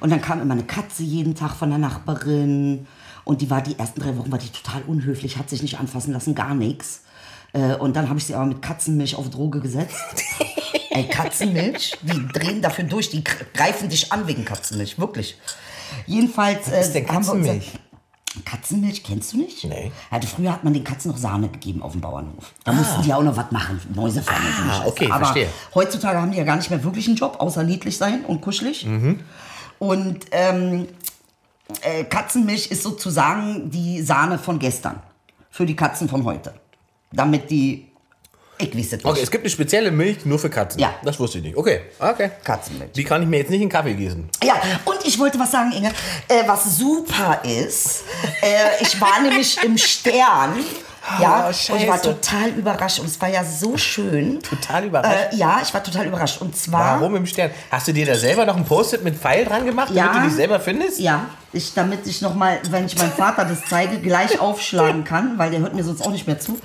Und 0.00 0.10
dann 0.10 0.20
kam 0.20 0.40
immer 0.42 0.54
eine 0.54 0.64
Katze 0.64 1.02
jeden 1.04 1.34
Tag 1.36 1.52
von 1.54 1.68
der 1.70 1.78
Nachbarin. 1.78 2.86
Und 3.24 3.40
die 3.40 3.50
war 3.50 3.62
die 3.62 3.78
ersten 3.78 4.00
drei 4.00 4.16
Wochen 4.18 4.32
war 4.32 4.38
die 4.38 4.48
total 4.50 4.82
unhöflich, 4.82 5.36
hat 5.38 5.48
sich 5.48 5.62
nicht 5.62 5.78
anfassen 5.78 6.12
lassen, 6.12 6.34
gar 6.34 6.54
nichts. 6.54 7.02
Äh, 7.52 7.74
Und 7.76 7.94
dann 7.94 8.08
habe 8.08 8.18
ich 8.18 8.26
sie 8.26 8.34
aber 8.34 8.46
mit 8.46 8.60
Katzenmilch 8.60 9.14
auf 9.16 9.30
Droge 9.30 9.60
gesetzt. 9.60 9.94
Ey, 10.90 11.08
Katzenmilch, 11.08 11.96
die 12.02 12.28
drehen 12.32 12.60
dafür 12.62 12.84
durch, 12.84 13.10
die 13.10 13.22
gr- 13.24 13.44
greifen 13.54 13.88
dich 13.88 14.12
an 14.12 14.26
wegen 14.26 14.44
Katzenmilch, 14.44 14.98
wirklich. 14.98 15.38
Jedenfalls. 16.06 16.70
Was 16.70 16.86
ist 16.86 16.92
denn 16.94 17.04
uns- 17.04 17.10
Katzenmilch? 17.12 17.72
Katzenmilch 18.44 19.04
kennst 19.04 19.32
du 19.32 19.38
nicht? 19.38 19.64
Nee. 19.64 19.92
Also 20.10 20.26
früher 20.28 20.52
hat 20.52 20.64
man 20.64 20.72
den 20.74 20.82
Katzen 20.84 21.10
noch 21.10 21.18
Sahne 21.18 21.48
gegeben 21.48 21.82
auf 21.82 21.92
dem 21.92 22.00
Bauernhof. 22.00 22.52
Da 22.64 22.72
mussten 22.72 23.02
die 23.02 23.12
auch 23.14 23.22
noch 23.22 23.36
was 23.36 23.50
machen, 23.52 23.80
Mäuse 23.94 24.22
fangen 24.22 24.40
Ah, 24.68 24.82
okay, 24.86 25.06
Aber 25.10 25.26
verstehe. 25.26 25.48
heutzutage 25.74 26.20
haben 26.20 26.32
die 26.32 26.38
ja 26.38 26.44
gar 26.44 26.56
nicht 26.56 26.70
mehr 26.70 26.82
wirklich 26.82 27.06
einen 27.06 27.16
Job, 27.16 27.36
außer 27.38 27.62
niedlich 27.62 27.96
sein 27.96 28.24
und 28.24 28.40
kuschelig. 28.40 28.84
Mhm. 28.86 29.20
Und 29.78 30.26
ähm, 30.32 30.88
äh, 31.82 32.04
Katzenmilch 32.04 32.68
ist 32.70 32.82
sozusagen 32.82 33.70
die 33.70 34.02
Sahne 34.02 34.38
von 34.38 34.58
gestern 34.58 35.00
für 35.50 35.66
die 35.66 35.76
Katzen 35.76 36.08
von 36.08 36.24
heute. 36.24 36.54
Damit 37.12 37.50
die, 37.50 37.86
ich 38.58 38.76
weiß 38.76 38.84
es 38.86 38.92
nicht. 38.92 39.04
Okay, 39.04 39.20
es 39.22 39.30
gibt 39.30 39.44
eine 39.44 39.50
spezielle 39.50 39.90
Milch 39.90 40.24
nur 40.24 40.38
für 40.38 40.50
Katzen. 40.50 40.80
Ja. 40.80 40.94
Das 41.02 41.18
wusste 41.18 41.38
ich 41.38 41.44
nicht. 41.44 41.56
Okay, 41.56 41.82
okay. 41.98 42.30
Katzenmilch. 42.44 42.92
Die 42.92 43.04
kann 43.04 43.22
ich 43.22 43.28
mir 43.28 43.38
jetzt 43.38 43.50
nicht 43.50 43.62
in 43.62 43.68
Kaffee 43.68 43.94
gießen. 43.94 44.28
Ja, 44.42 44.54
und 44.84 44.98
ich 45.04 45.18
wollte 45.18 45.38
was 45.38 45.50
sagen, 45.50 45.72
Inge, 45.72 45.88
äh, 46.28 46.46
was 46.46 46.76
super 46.76 47.40
ist. 47.44 48.04
Äh, 48.42 48.82
ich 48.82 49.00
war 49.00 49.20
nämlich 49.22 49.62
im 49.62 49.76
Stern. 49.78 50.54
Ja, 51.20 51.50
Oh, 51.52 51.72
und 51.74 51.80
ich 51.82 51.86
war 51.86 52.00
total 52.00 52.48
überrascht 52.48 52.98
und 52.98 53.04
es 53.04 53.20
war 53.20 53.28
ja 53.28 53.44
so 53.44 53.76
schön. 53.76 54.40
Total 54.40 54.86
überrascht? 54.86 55.34
Äh, 55.34 55.36
ja, 55.36 55.60
ich 55.62 55.74
war 55.74 55.82
total 55.84 56.06
überrascht. 56.06 56.40
Und 56.40 56.56
zwar. 56.56 56.98
Warum 56.98 57.14
im 57.16 57.26
Stern? 57.26 57.50
Hast 57.70 57.86
du 57.88 57.92
dir 57.92 58.06
da 58.06 58.14
selber 58.14 58.46
noch 58.46 58.56
ein 58.56 58.64
Post-it 58.64 59.04
mit 59.04 59.14
Pfeil 59.18 59.44
dran 59.44 59.66
gemacht, 59.66 59.90
Ja. 59.92 60.06
damit 60.06 60.22
du 60.22 60.26
dich 60.28 60.36
selber 60.36 60.60
findest? 60.60 60.98
Ja, 61.00 61.26
ich, 61.52 61.74
damit 61.74 62.06
ich 62.06 62.22
nochmal, 62.22 62.58
wenn 62.70 62.86
ich 62.86 62.96
meinem 62.96 63.12
Vater 63.12 63.44
das 63.44 63.58
zeige, 63.68 63.98
gleich 63.98 64.40
aufschlagen 64.40 65.04
kann, 65.04 65.36
weil 65.36 65.50
der 65.50 65.60
hört 65.60 65.74
mir 65.74 65.84
sonst 65.84 66.00
auch 66.00 66.10
nicht 66.10 66.26
mehr 66.26 66.40
zu. 66.40 66.58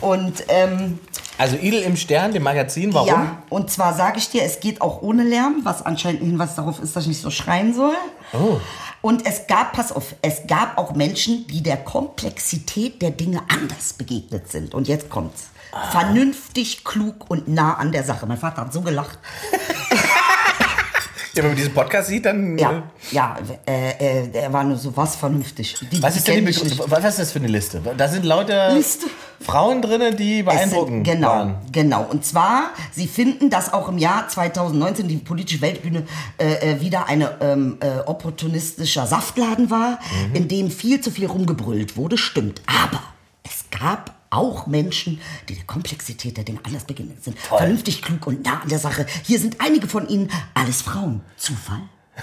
Und 0.00 0.42
ähm, 0.48 0.98
Also 1.38 1.56
Idel 1.56 1.82
im 1.82 1.96
Stern, 1.96 2.32
dem 2.32 2.42
Magazin, 2.42 2.94
warum? 2.94 3.08
ja, 3.08 3.42
und 3.50 3.70
zwar 3.70 3.94
sage 3.94 4.18
ich 4.18 4.30
dir, 4.30 4.42
es 4.42 4.60
geht 4.60 4.80
auch 4.80 5.02
ohne 5.02 5.22
Lärm, 5.22 5.60
was 5.64 5.84
anscheinend 5.84 6.22
ein 6.22 6.26
Hinweis 6.28 6.54
darauf 6.54 6.80
ist, 6.80 6.96
dass 6.96 7.04
ich 7.04 7.08
nicht 7.08 7.20
so 7.20 7.30
schreien 7.30 7.74
soll. 7.74 7.94
Oh. 8.32 8.58
Und 9.02 9.26
es 9.26 9.46
gab, 9.46 9.72
pass 9.72 9.92
auf, 9.92 10.14
es 10.22 10.46
gab 10.46 10.78
auch 10.78 10.94
Menschen, 10.94 11.46
die 11.48 11.62
der 11.62 11.76
Komplexität 11.76 13.02
der 13.02 13.10
Dinge 13.10 13.42
anders 13.48 13.92
begegnet 13.92 14.50
sind. 14.50 14.74
Und 14.74 14.88
jetzt 14.88 15.10
kommt's. 15.10 15.50
Ah. 15.72 15.90
Vernünftig, 15.90 16.84
klug 16.84 17.28
und 17.28 17.48
nah 17.48 17.74
an 17.74 17.92
der 17.92 18.02
Sache. 18.02 18.26
Mein 18.26 18.38
Vater 18.38 18.62
hat 18.62 18.72
so 18.72 18.80
gelacht. 18.80 19.18
Ja, 21.36 21.42
wenn 21.42 21.50
man 21.50 21.56
diesen 21.56 21.74
Podcast 21.74 22.08
sieht, 22.08 22.24
dann... 22.24 22.56
Ja, 22.58 22.70
äh, 22.70 23.14
ja, 23.14 23.36
äh, 23.66 24.22
äh, 24.24 24.28
der 24.28 24.52
war 24.52 24.64
nur 24.64 24.76
so 24.76 24.96
was 24.96 25.16
vernünftig. 25.16 25.76
Die, 25.92 26.02
Was 26.02 26.16
ist 26.16 26.26
denn 26.26 26.44
die. 26.44 26.78
Was 26.86 27.04
ist 27.04 27.18
das 27.18 27.32
für 27.32 27.38
eine 27.38 27.48
Liste? 27.48 27.80
Da 27.96 28.08
sind 28.08 28.24
lauter 28.24 28.72
Liste. 28.74 29.06
Frauen 29.40 29.82
drin, 29.82 30.16
die 30.16 30.40
Es 30.40 30.44
beeindruckend 30.46 31.06
sind, 31.06 31.14
genau, 31.14 31.28
waren. 31.28 31.54
genau. 31.70 32.06
Und 32.10 32.24
zwar, 32.24 32.70
sie 32.90 33.06
finden, 33.06 33.50
dass 33.50 33.72
auch 33.72 33.88
im 33.88 33.98
Jahr 33.98 34.28
2019 34.28 35.08
die 35.08 35.16
politische 35.18 35.60
Weltbühne 35.60 36.04
äh, 36.38 36.72
äh, 36.72 36.80
wieder 36.80 37.06
eine 37.06 37.36
ähm, 37.42 37.76
äh, 37.80 37.98
opportunistischer 38.06 39.06
Saftladen 39.06 39.70
war, 39.70 39.98
Mhm. 40.30 40.34
in 40.34 40.48
dem 40.48 40.70
viel 40.70 41.00
zu 41.00 41.10
viel 41.10 41.26
rumgebrüllt 41.26 41.96
wurde. 41.96 42.16
Stimmt. 42.18 42.62
Aber 42.66 43.02
es 43.44 43.64
gab 43.70 44.14
auch 44.30 44.66
Menschen, 44.66 45.20
die 45.48 45.54
der 45.54 45.64
Komplexität 45.64 46.36
der 46.36 46.44
Dinge 46.44 46.60
anders 46.64 46.84
begegnet 46.84 47.22
sind. 47.24 47.38
Vernünftig, 47.38 48.02
klug 48.02 48.26
und 48.26 48.44
nah 48.44 48.60
an 48.62 48.68
der 48.68 48.78
Sache. 48.78 49.06
Hier 49.24 49.38
sind 49.38 49.56
einige 49.60 49.88
von 49.88 50.08
ihnen 50.08 50.30
alles 50.54 50.82
Frauen. 50.82 51.20
Zufall? 51.36 51.82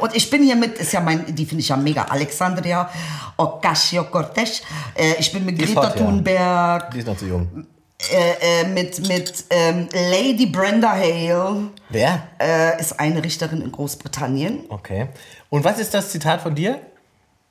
Und 0.00 0.14
ich 0.14 0.28
bin 0.28 0.42
hier 0.42 0.56
mit, 0.56 0.76
ist 0.78 0.92
ja 0.92 1.00
mein, 1.00 1.34
die 1.34 1.46
finde 1.46 1.62
ich 1.62 1.68
ja 1.68 1.76
mega, 1.76 2.02
Alexandria 2.02 2.90
Ocasio-Cortez. 3.38 4.62
Äh, 4.94 5.14
ich 5.18 5.32
bin 5.32 5.44
mit 5.46 5.58
Die 5.58 5.64
Greta 5.64 5.88
hot, 5.88 5.96
ja. 5.98 6.04
Thunberg, 6.04 6.90
Die 6.90 6.98
ist 6.98 7.06
noch 7.06 7.16
zu 7.16 7.26
jung. 7.26 7.66
äh, 8.12 8.60
äh, 8.62 8.68
mit, 8.68 9.06
mit 9.08 9.44
ähm, 9.48 9.88
Lady 10.10 10.46
Brenda 10.46 10.90
Hale, 10.92 11.70
Wer? 11.88 12.22
äh, 12.38 12.78
ist 12.80 12.98
eine 13.00 13.24
Richterin 13.24 13.62
in 13.62 13.72
Großbritannien. 13.72 14.64
Okay. 14.68 15.08
Und 15.48 15.64
was 15.64 15.78
ist 15.78 15.94
das 15.94 16.10
Zitat 16.10 16.42
von 16.42 16.54
dir? 16.54 16.80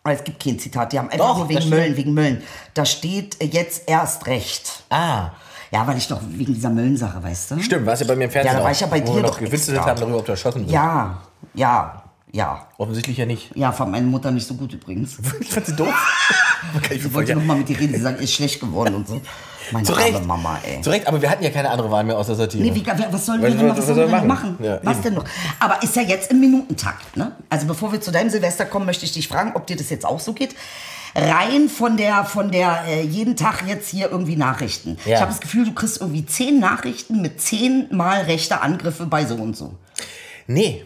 Aber 0.03 0.13
Es 0.15 0.23
gibt 0.23 0.43
kein 0.43 0.57
Zitat, 0.57 0.91
die 0.93 0.99
haben 0.99 1.09
einfach 1.09 1.27
Doch, 1.27 1.37
nur 1.39 1.49
wegen. 1.49 1.69
Mölln, 1.69 1.95
wegen 1.95 2.13
Mölln. 2.13 2.41
Da 2.73 2.85
steht 2.85 3.39
äh, 3.41 3.45
jetzt 3.45 3.83
erst 3.87 4.25
recht. 4.27 4.83
Ah. 4.89 5.29
Ja, 5.71 5.87
weil 5.87 5.97
ich 5.97 6.07
doch 6.07 6.19
wegen 6.27 6.53
dieser 6.53 6.69
Möllensache, 6.69 7.21
weißt 7.23 7.51
du? 7.51 7.59
Stimmt, 7.61 7.85
warst 7.85 8.01
ja 8.01 8.07
bei 8.07 8.15
mir 8.15 8.25
im 8.25 8.31
Fernsehen 8.31 8.53
Ja, 8.53 8.59
da 8.59 8.63
war 8.65 8.71
ich 8.71 8.79
ja 8.79 8.87
bei 8.87 8.99
dir 8.99 9.13
noch 9.21 9.29
doch 9.31 9.39
gewitzelt 9.39 9.79
haben 9.79 9.99
darüber, 9.99 10.17
ob 10.17 10.25
du 10.25 10.31
erschossen 10.31 10.61
wirst. 10.63 10.71
Ja, 10.73 11.21
ja, 11.53 12.03
ja. 12.31 12.67
Offensichtlich 12.77 13.17
ja 13.17 13.25
nicht. 13.25 13.55
Ja, 13.55 13.71
fand 13.71 13.91
meine 13.91 14.05
Mutter 14.07 14.31
nicht 14.31 14.45
so 14.47 14.55
gut 14.55 14.73
übrigens. 14.73 15.17
Ich 15.39 15.47
fand 15.53 15.65
sie 15.65 15.75
doof. 15.75 15.93
Ich 16.73 16.89
wollte 16.89 17.09
vorstellen. 17.09 17.39
noch 17.39 17.45
mal 17.45 17.57
mit 17.57 17.69
dir 17.69 17.79
reden, 17.79 17.95
sie 17.95 18.01
sagt, 18.01 18.21
ist 18.21 18.33
schlecht 18.33 18.59
geworden 18.59 18.95
und 18.95 19.07
so. 19.07 19.19
Meine 19.71 19.85
Zu 19.85 19.93
Recht. 19.93 20.25
Mama, 20.25 20.59
ey. 20.63 20.81
Zu 20.81 20.89
Recht, 20.89 21.07
aber 21.07 21.21
wir 21.21 21.29
hatten 21.29 21.43
ja 21.43 21.49
keine 21.49 21.69
andere 21.69 21.89
Wahl 21.91 22.03
mehr 22.03 22.17
außer 22.17 22.35
Satire. 22.35 22.63
Nee, 22.63 22.75
wie, 22.75 22.85
was 22.85 23.25
sollen 23.25 23.41
wir 23.41 23.49
denn 23.49 23.57
noch, 23.67 23.75
was- 23.75 23.77
was 23.77 23.77
was 23.77 23.85
sollen 23.87 23.97
wir 23.97 24.03
soll 24.09 24.19
denn 24.19 24.27
noch 24.27 24.35
machen? 24.35 24.51
machen? 24.59 24.65
Ja, 24.65 24.79
was 24.83 24.93
eben. 24.95 25.03
denn 25.03 25.13
noch? 25.15 25.25
Aber 25.59 25.81
ist 25.83 25.95
ja 25.95 26.01
jetzt 26.01 26.31
im 26.31 26.39
Minutentakt, 26.39 27.15
ne? 27.17 27.31
Also 27.49 27.67
bevor 27.67 27.91
wir 27.91 28.01
zu 28.01 28.11
deinem 28.11 28.29
Silvester 28.29 28.65
kommen, 28.65 28.85
möchte 28.85 29.05
ich 29.05 29.11
dich 29.13 29.27
fragen, 29.27 29.51
ob 29.55 29.67
dir 29.67 29.75
das 29.75 29.89
jetzt 29.89 30.05
auch 30.05 30.19
so 30.19 30.33
geht. 30.33 30.55
Rein 31.13 31.67
von 31.67 31.97
der, 31.97 32.23
von 32.23 32.51
der 32.51 32.83
äh, 32.87 33.01
jeden 33.01 33.35
Tag 33.35 33.63
jetzt 33.67 33.89
hier 33.89 34.09
irgendwie 34.09 34.37
Nachrichten. 34.37 34.97
Ja. 35.05 35.15
Ich 35.15 35.21
habe 35.21 35.31
das 35.31 35.41
Gefühl, 35.41 35.65
du 35.65 35.73
kriegst 35.73 35.99
irgendwie 35.99 36.25
zehn 36.25 36.59
Nachrichten 36.61 37.21
mit 37.21 37.41
zehnmal 37.41 38.21
rechter 38.21 38.61
Angriffe 38.63 39.05
bei 39.07 39.25
so 39.25 39.35
und 39.35 39.57
so. 39.57 39.75
Nee. 40.47 40.85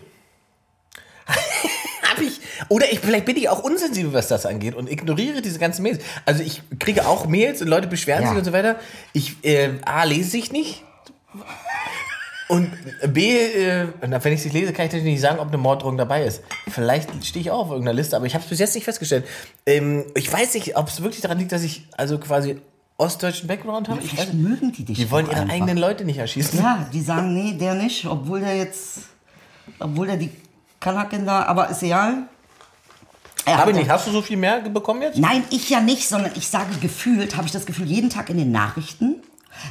Hab 2.16 2.22
ich. 2.22 2.40
Oder 2.70 2.92
ich, 2.92 3.00
vielleicht 3.00 3.26
bin 3.26 3.36
ich 3.38 3.50
auch 3.50 3.64
unsensibel, 3.64 4.14
was 4.14 4.28
das 4.28 4.46
angeht 4.46 4.76
und 4.76 4.90
ignoriere 4.92 5.42
diese 5.42 5.60
ganzen 5.60 5.84
Mails. 5.84 6.00
Also 6.26 6.44
ich 6.44 6.62
kriege 6.80 7.08
auch 7.08 7.28
Mails 7.28 7.62
und 7.62 7.68
Leute 7.68 7.88
beschweren 7.88 8.24
Ja. 8.24 8.30
sich 8.30 8.38
und 8.38 8.46
so 8.46 8.54
weiter. 8.54 8.78
Ich, 9.14 9.36
äh, 9.44 9.70
A, 9.86 10.04
lese 10.04 10.38
ich 10.38 10.52
nicht. 10.52 10.84
Und 12.48 12.72
B, 13.12 13.36
äh, 13.38 13.88
wenn 14.02 14.34
ich 14.34 14.42
sie 14.44 14.50
lese, 14.50 14.72
kann 14.72 14.86
ich 14.86 14.92
natürlich 14.92 15.14
nicht 15.14 15.22
sagen, 15.22 15.40
ob 15.40 15.48
eine 15.48 15.58
Morddrohung 15.58 15.98
dabei 15.98 16.24
ist. 16.26 16.44
Vielleicht 16.70 17.26
stehe 17.26 17.42
ich 17.42 17.50
auch 17.50 17.62
auf 17.62 17.70
irgendeiner 17.72 17.96
Liste, 17.96 18.16
aber 18.16 18.28
ich 18.28 18.36
habe 18.36 18.44
es 18.44 18.50
bis 18.50 18.60
jetzt 18.60 18.76
nicht 18.76 18.84
festgestellt. 18.84 19.26
Ähm, 19.66 20.06
ich 20.14 20.32
weiß 20.32 20.54
nicht, 20.54 20.78
ob 20.78 20.88
es 20.88 21.02
wirklich 21.02 21.22
daran 21.22 21.40
liegt, 21.40 21.52
dass 21.52 21.64
ich 21.64 21.88
also 21.98 22.20
quasi 22.20 22.58
ostdeutschen 22.98 23.48
Background 23.48 23.90
habe. 23.90 24.00
Ich 24.04 24.16
weiß 24.16 24.34
mögen 24.34 24.72
die 24.72 24.86
dich 24.86 24.96
Die 24.98 25.10
wollen 25.10 25.26
ihre 25.26 25.38
einfach. 25.42 25.56
eigenen 25.56 25.78
Leute 25.78 26.06
nicht 26.06 26.20
erschießen. 26.20 26.60
Ja, 26.60 26.88
die 26.94 27.02
sagen, 27.02 27.34
nee, 27.34 27.54
der 27.58 27.74
nicht, 27.74 28.06
obwohl 28.06 28.40
der 28.42 28.56
jetzt, 28.56 29.00
obwohl 29.80 30.06
der 30.06 30.18
die 30.18 30.30
Kanaken 30.86 31.26
da, 31.26 31.42
aber 31.46 31.70
ist 31.72 31.82
egal. 31.82 32.28
Er 33.44 33.58
Habe 33.58 33.74
nicht. 33.74 33.90
Hast 33.90 34.06
du 34.08 34.12
so 34.12 34.22
viel 34.22 34.38
mehr 34.38 34.60
bekommen 34.62 35.02
jetzt? 35.02 35.18
Nein, 35.18 35.44
ich 35.50 35.68
ja 35.72 35.80
nicht, 35.82 36.08
sondern 36.08 36.32
ich 36.36 36.48
sage 36.48 36.76
gefühlt, 36.80 37.36
habe 37.36 37.48
ich 37.48 37.52
das 37.52 37.66
Gefühl, 37.66 37.88
jeden 37.88 38.12
Tag 38.12 38.30
in 38.30 38.38
den 38.38 38.52
Nachrichten 38.52 39.16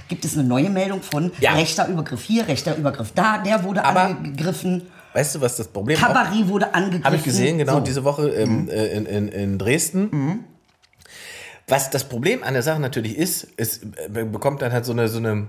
gibt 0.08 0.24
es 0.24 0.34
eine 0.36 0.42
neue 0.42 0.70
Meldung 0.70 1.02
von 1.02 1.30
Ja. 1.40 1.52
rechter 1.52 1.86
Übergriff 1.86 2.22
hier, 2.24 2.48
rechter 2.48 2.76
Übergriff 2.76 3.12
da, 3.14 3.38
der 3.38 3.62
wurde 3.62 3.84
Aber- 3.84 4.02
angegriffen, 4.06 4.82
Weißt 5.12 5.36
du, 5.36 5.40
was 5.40 5.56
das 5.56 5.68
Problem 5.68 5.96
ist? 5.96 6.02
Cabaret 6.02 6.48
wurde 6.48 6.74
angegriffen. 6.74 7.04
Habe 7.04 7.14
ich 7.14 7.22
gesehen, 7.22 7.58
genau, 7.58 7.74
So. 7.74 7.80
diese 7.80 8.02
Woche 8.02 8.30
ähm, 8.30 8.68
äh, 8.68 8.86
in, 8.96 9.06
in, 9.06 9.28
in 9.28 9.58
Dresden. 9.58 10.44
Was 11.68 11.90
das 11.90 12.02
Problem 12.08 12.42
an 12.42 12.54
der 12.54 12.64
Sache 12.64 12.80
natürlich 12.80 13.16
ist, 13.16 13.46
es 13.56 13.78
äh, 13.84 14.24
bekommt 14.24 14.60
dann 14.62 14.72
halt 14.72 14.84
so 14.84 14.90
eine, 14.90 15.06
so 15.08 15.18
eine, 15.18 15.46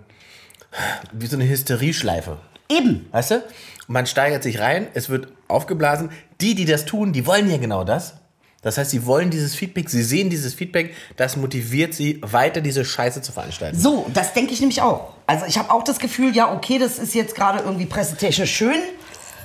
wie 1.11 1.25
so 1.25 1.35
eine 1.35 1.49
Hysterieschleife. 1.49 2.37
Eben. 2.69 3.07
Weißt 3.11 3.31
du? 3.31 3.43
Man 3.87 4.05
steigert 4.05 4.43
sich 4.43 4.59
rein, 4.59 4.87
es 4.93 5.09
wird 5.09 5.27
aufgeblasen. 5.47 6.09
Die, 6.41 6.55
die 6.55 6.65
das 6.65 6.85
tun, 6.85 7.13
die 7.13 7.25
wollen 7.25 7.49
ja 7.49 7.57
genau 7.57 7.83
das. 7.83 8.15
Das 8.61 8.79
heißt, 8.79 8.89
sie 8.89 9.05
wollen 9.05 9.29
dieses 9.29 9.53
Feedback, 9.53 9.91
sie 9.91 10.01
sehen 10.01 10.31
dieses 10.31 10.55
Feedback, 10.55 10.95
das 11.17 11.37
motiviert 11.37 11.93
sie, 11.93 12.19
weiter 12.23 12.61
diese 12.61 12.83
Scheiße 12.83 13.21
zu 13.21 13.31
veranstalten. 13.31 13.77
So, 13.77 14.07
das 14.11 14.33
denke 14.33 14.53
ich 14.53 14.59
nämlich 14.59 14.81
auch. 14.81 15.13
Also 15.27 15.45
ich 15.45 15.59
habe 15.59 15.71
auch 15.71 15.83
das 15.83 15.99
Gefühl, 15.99 16.35
ja, 16.35 16.51
okay, 16.51 16.79
das 16.79 16.97
ist 16.97 17.13
jetzt 17.13 17.35
gerade 17.35 17.59
irgendwie 17.63 17.85
pressetechnisch 17.85 18.51
schön. 18.51 18.81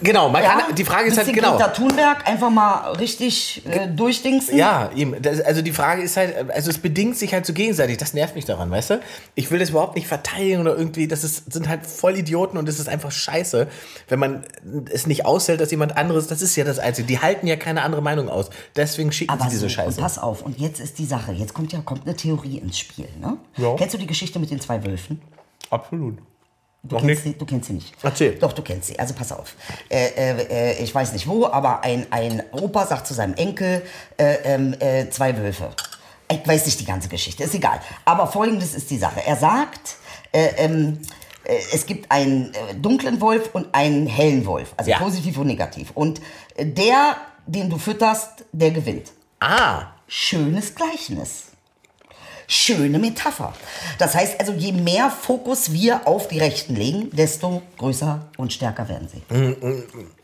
Genau, 0.03 0.29
man 0.29 0.43
Ja, 0.43 0.61
kann, 0.61 0.75
die 0.75 0.85
Frage 0.85 1.09
ist 1.09 1.19
halt, 1.19 1.33
genau. 1.33 1.53
Greta 1.57 1.69
Thunberg, 1.69 2.27
einfach 2.27 2.51
mal 2.51 2.93
richtig 2.93 3.63
äh, 3.67 3.89
durchdingsen. 3.89 4.57
Ja, 4.57 4.91
eben. 4.95 5.21
Das, 5.21 5.41
also 5.41 5.63
die 5.63 5.73
Frage 5.73 6.03
ist 6.03 6.17
halt, 6.17 6.51
also 6.51 6.71
es 6.71 6.79
bedingt 6.79 7.17
sich 7.17 7.33
halt 7.35 7.47
so 7.47 7.53
gegenseitig. 7.53 7.97
Das 7.99 8.15
nervt 8.15 8.35
mich 8.35 8.45
daran, 8.45 8.71
weißt 8.71 8.91
du? 8.91 9.01
Ich 9.35 9.51
will 9.51 9.59
das 9.59 9.71
überhaupt 9.71 9.97
nicht 9.97 10.07
verteidigen 10.07 10.61
oder 10.61 10.77
irgendwie. 10.77 11.07
Das 11.09 11.25
ist, 11.25 11.53
sind 11.53 11.69
halt 11.69 11.87
voll 11.87 12.17
Idioten 12.17 12.57
und 12.57 12.69
es 12.69 12.79
ist 12.81 12.89
einfach 12.89 13.11
scheiße, 13.13 13.69
wenn 14.09 14.19
man 14.19 14.45
es 14.93 15.07
nicht 15.07 15.27
aushält, 15.27 15.61
dass 15.61 15.71
jemand 15.71 15.97
anderes. 15.97 16.27
Das 16.27 16.43
ist 16.43 16.57
ja 16.57 16.65
das 16.65 16.79
Einzige. 16.79 17.07
Die 17.07 17.19
halten 17.21 17.47
ja 17.47 17.57
keine 17.57 17.83
andere 17.83 18.03
Meinung 18.03 18.29
aus. 18.29 18.51
Deswegen 18.77 19.13
schicken 19.13 19.33
Aber 19.33 19.45
sie 19.45 19.51
diese 19.51 19.63
so, 19.63 19.69
Scheiße. 19.69 19.97
und 19.99 20.03
pass 20.03 20.19
auf, 20.19 20.43
und 20.43 20.59
jetzt 20.59 20.81
ist 20.81 20.99
die 20.99 21.07
Sache, 21.07 21.33
jetzt 21.33 21.55
kommt 21.55 21.73
ja 21.73 21.81
kommt 21.81 22.07
eine 22.07 22.17
Theorie 22.17 22.59
ins 22.59 22.79
Spiel. 22.79 23.09
Ne? 23.21 23.37
Ja. 23.57 23.75
Kennst 23.77 23.95
du 23.95 23.99
die 23.99 24.07
Geschichte 24.07 24.39
mit 24.39 24.51
den 24.51 24.61
zwei 24.61 24.85
Wölfen? 24.85 25.21
Absolut. 25.71 26.19
Du 26.83 26.97
Noch 26.97 27.03
kennst 27.05 27.25
nicht. 27.27 27.35
Sie, 27.35 27.39
du 27.39 27.47
kennst 27.47 27.67
sie 27.69 27.73
nicht. 27.75 27.95
Erzähl. 28.03 28.33
Doch, 28.37 28.53
du 28.55 28.63
kennst 28.63 28.89
sie. 28.89 28.99
Also 28.99 29.13
pass 29.15 29.33
auf. 29.33 29.55
Äh, 29.91 30.07
äh, 30.17 30.43
äh, 30.79 30.83
ich 30.83 30.95
weiß 30.95 31.13
nicht 31.13 31.27
wo, 31.27 31.47
aber 31.47 31.83
ein, 31.85 32.07
ein 32.11 32.43
Opa 32.53 32.87
sagt 32.87 33.07
zu 33.07 33.13
seinem 33.15 33.35
Enkel, 33.35 33.83
äh, 34.17 34.35
ähm, 34.45 34.75
äh, 34.81 35.11
zwei 35.11 35.37
Wölfe. 35.37 35.71
Ich 36.33 36.47
weiß 36.47 36.65
nicht 36.65 36.81
die 36.81 36.85
ganze 36.87 37.09
Geschichte, 37.09 37.43
ist 37.45 37.55
egal. 37.55 37.81
Aber 38.05 38.27
folgendes 38.27 38.75
ist 38.75 38.91
die 38.91 38.99
Sache. 38.99 39.21
Er 39.27 39.37
sagt, 39.37 39.97
äh, 40.33 40.49
ähm, 40.57 41.01
äh, 41.45 41.59
es 41.73 41.85
gibt 41.85 42.11
einen 42.11 42.53
dunklen 42.81 43.21
Wolf 43.21 43.51
und 43.53 43.75
einen 43.75 44.07
hellen 44.07 44.47
Wolf. 44.47 44.73
Also 44.77 44.91
Ja. 44.91 44.99
positiv 44.99 45.37
und 45.39 45.49
negativ. 45.49 45.91
Und 45.95 46.21
der, 46.59 47.17
den 47.47 47.69
du 47.69 47.77
fütterst, 47.79 48.45
der 48.53 48.71
gewinnt. 48.71 49.13
Ah, 49.41 49.89
Schönes 50.07 50.75
Gleichnis. 50.75 51.50
Schöne 52.53 52.99
Metapher. 52.99 53.53
Das 53.99 54.17
heißt 54.17 54.41
also, 54.41 54.53
je 54.53 54.73
mehr 54.73 55.09
Fokus 55.09 55.73
wir 55.73 56.09
auf 56.09 56.27
die 56.27 56.41
Rechten 56.41 56.75
legen, 56.75 57.09
desto 57.13 57.63
größer 57.79 58.27
und 58.39 58.53
stärker 58.53 58.89
werden 58.89 59.07
sie. 59.09 59.23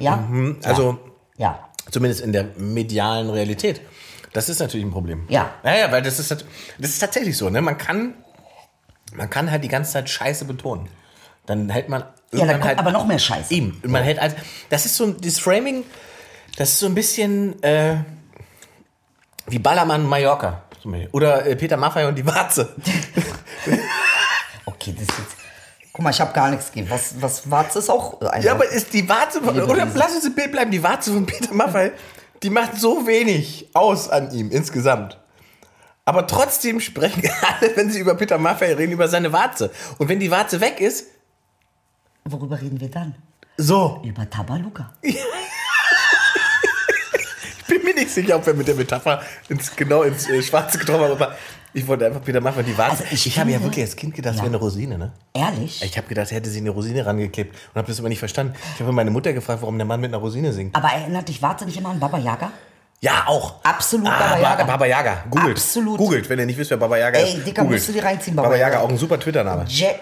Ja? 0.01 0.29
also 0.65 0.99
Ja. 1.37 1.69
zumindest 1.89 2.23
in 2.23 2.33
der 2.33 2.47
medialen 2.57 3.31
Realität. 3.31 3.81
Das 4.33 4.49
ist 4.49 4.59
natürlich 4.59 4.85
ein 4.85 4.91
Problem. 4.91 5.25
Ja. 5.29 5.51
Naja, 5.63 5.93
weil 5.93 6.03
das 6.03 6.19
ist, 6.19 6.33
halt- 6.33 6.45
das 6.79 6.91
ist 6.91 6.99
tatsächlich 6.99 7.37
so, 7.37 7.49
ne? 7.49 7.63
Man 7.63 7.79
kann, 7.79 8.15
man 9.15 9.31
kann 9.31 9.49
halt 9.51 9.63
die 9.63 9.69
ganze 9.69 9.93
Zeit 9.93 10.11
Scheiße 10.11 10.47
betonen. 10.47 10.89
Dann 11.47 11.71
hält 11.71 11.89
man 11.89 12.03
Ja, 12.33 12.41
dann 12.41 12.49
kommt 12.57 12.65
halt 12.65 12.79
aber 12.81 12.91
noch 12.91 13.07
mehr 13.07 13.21
Scheiße. 13.21 13.55
Eben. 13.55 13.81
Man 13.87 14.03
hält 14.03 14.19
also, 14.19 14.35
das 14.69 14.85
ist 14.85 14.97
so 14.97 15.05
ein, 15.05 15.21
dieses 15.21 15.39
Framing, 15.39 15.85
das 16.59 16.71
ist 16.71 16.81
so 16.81 16.87
ein 16.87 16.95
bisschen 16.97 17.63
äh, 17.63 17.99
wie 19.47 19.61
Ballermann 19.61 20.05
Mallorca. 20.05 20.65
Oder 21.13 21.47
äh, 21.47 21.57
Peter 21.57 21.77
Maffay 21.77 22.07
und 22.07 22.15
die 22.17 22.27
Warze. 22.27 22.75
Okay, 24.69 24.93
das 24.93 25.03
ist 25.03 25.19
jetzt. 25.19 25.37
Guck 25.93 26.03
mal, 26.05 26.11
ich 26.11 26.21
habe 26.21 26.33
gar 26.33 26.51
nichts 26.51 26.67
gegeben. 26.71 26.91
Was, 26.91 27.15
was 27.21 27.51
Warze 27.51 27.79
ist 27.79 27.89
auch 27.89 28.21
eine. 28.21 28.45
Ja, 28.45 28.53
aber 28.53 28.69
ist 28.69 28.93
die 28.93 29.09
Warze 29.09 29.41
von, 29.41 29.59
oder 29.63 29.87
lass 29.95 30.15
uns 30.15 30.25
im 30.27 30.35
Bild 30.35 30.53
bleiben, 30.53 30.71
die 30.71 30.83
Warze 30.83 31.13
von 31.13 31.25
Peter 31.25 31.55
Maffay, 31.55 31.93
die 32.43 32.51
macht 32.51 32.77
so 32.77 33.07
wenig 33.07 33.69
aus 33.75 34.09
an 34.11 34.33
ihm 34.33 34.51
insgesamt. 34.51 35.19
Aber 36.05 36.27
trotzdem 36.27 36.81
sprechen 36.81 37.23
alle, 37.61 37.77
wenn 37.77 37.91
sie 37.91 38.01
über 38.01 38.15
Peter 38.15 38.39
Maffay 38.39 38.73
reden, 38.75 38.93
über 38.93 39.09
seine 39.09 39.33
Warze. 39.33 39.71
Und 39.99 40.09
wenn 40.09 40.21
die 40.21 40.31
Warze 40.31 40.61
weg 40.61 40.81
ist, 40.81 41.07
Worüber 42.25 42.61
reden 42.61 42.81
wir 42.81 42.91
dann? 42.91 43.15
so. 43.57 44.03
Über 44.05 44.29
Tabaluga. 44.29 44.93
Ich 47.99 48.15
bin 48.15 48.15
mir 48.15 48.25
nicht 48.25 48.27
sicher, 48.29 48.37
ob 48.37 48.47
wir 48.47 48.55
mit 48.55 48.69
der 48.69 48.75
Metapher 48.75 49.23
ins, 49.49 49.75
genau 49.75 50.03
ins 50.03 50.29
äh, 50.29 50.43
Schwarze 50.43 50.77
getroffen 50.79 51.05
haben, 51.05 51.13
aber 51.13 51.35
ich 51.73 51.87
wollte 51.87 52.07
einfach 52.07 52.23
Peter 52.23 52.41
Maffay 52.41 52.61
und 52.61 52.67
die 52.67 52.77
Warze. 52.79 53.03
Also 53.03 53.05
ich 53.15 53.27
ich 53.27 53.39
habe 53.39 53.51
ja 53.51 53.63
wirklich 53.63 53.85
als 53.85 53.97
Kind 53.97 54.15
gedacht, 54.15 54.33
es 54.35 54.39
Ja. 54.39 54.45
wäre 54.45 54.51
eine 54.55 54.59
Rosine, 54.59 54.99
ne? 54.99 55.13
Ehrlich? 55.35 55.83
Ich 55.83 55.97
habe 55.97 56.07
gedacht, 56.07 56.31
er 56.31 56.37
hätte 56.37 56.51
sie 56.51 56.61
eine 56.61 56.71
Rosine 56.71 57.05
rangeklebt 57.07 57.55
und 57.55 57.79
habe 57.79 57.89
das 57.89 57.99
immer 57.99 58.09
nicht 58.09 58.19
verstanden. 58.19 58.55
Ich 58.75 58.81
habe 58.81 58.93
meine 58.93 59.11
Mutter 59.11 59.33
gefragt, 59.33 59.63
warum 59.63 59.77
der 59.79 59.87
Mann 59.87 60.01
mit 60.01 60.11
einer 60.11 60.19
Rosine 60.19 60.53
singt. 60.53 60.75
aber 60.77 60.89
erinnert 60.89 61.29
dich 61.29 61.41
Warze 61.43 61.65
nicht 61.65 61.77
immer 61.79 61.91
an 61.91 62.01
Baba 62.01 62.19
Yaga? 62.19 62.51
Ja, 63.01 63.25
auch. 63.27 63.57
Absolut 63.63 64.09
ah, 64.09 64.19
Baba 64.19 64.39
Yaga. 64.41 64.65
Ba- 64.65 64.73
Baba 64.73 64.87
Yaga. 64.87 65.25
Googelt. 65.31 65.57
Absolut. 65.59 65.99
Googelt, 65.99 66.29
wenn 66.31 66.39
ihr 66.39 66.47
nicht 66.47 66.59
wisst, 66.59 66.71
wer 66.71 66.79
Baba 66.79 66.97
Yaga 66.97 67.19
Ey, 67.19 67.25
ist. 67.35 67.47
Dicker, 67.47 67.63
Googelt. 67.63 67.79
musst 67.81 67.89
du 67.89 67.93
dir 67.93 68.05
reinziehen, 68.05 68.35
Baba, 68.37 68.49
Baba 68.49 68.59
Yaga, 68.59 68.75
Yaga. 68.75 68.85
auch 68.87 68.89
ein 68.91 68.97
super 68.99 69.21
Twitter-Name. 69.21 69.65
Jack, 69.69 70.01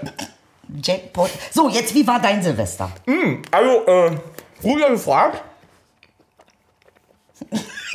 Jackpot. 0.83 1.31
So, 1.53 1.69
jetzt, 1.69 1.95
wie 1.95 2.07
war 2.07 2.21
dein 2.21 2.43
Silvester? 2.43 2.91
Also, 3.51 3.87
äh, 3.87 4.17
früher 4.61 4.91
gefragt. 4.91 5.43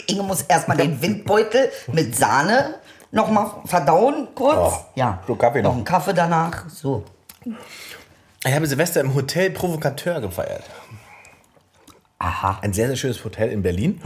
Inge 0.08 0.24
muss 0.24 0.42
erstmal 0.44 0.78
den 0.78 1.02
Windbeutel 1.02 1.72
mit 1.92 2.16
Sahne 2.16 2.76
nochmal 3.12 3.52
verdauen, 3.66 4.28
kurz. 4.36 4.74
Oh, 4.74 4.86
ja. 4.96 5.22
Kaffee 5.38 5.62
noch. 5.62 5.70
Noch 5.70 5.76
einen 5.78 5.86
Kaffee 5.86 6.14
danach. 6.14 6.70
So. 6.70 7.04
Ich 8.46 8.54
habe 8.54 8.68
Silvester 8.68 9.02
im 9.02 9.14
Hotel 9.16 9.52
Provocateur 9.52 10.22
gefeiert. 10.22 10.64
Aha. 12.20 12.60
Ein 12.62 12.74
sehr, 12.74 12.88
sehr 12.88 12.96
schönes 12.96 13.24
Hotel 13.24 13.50
in 13.52 13.62
Berlin. 13.62 14.02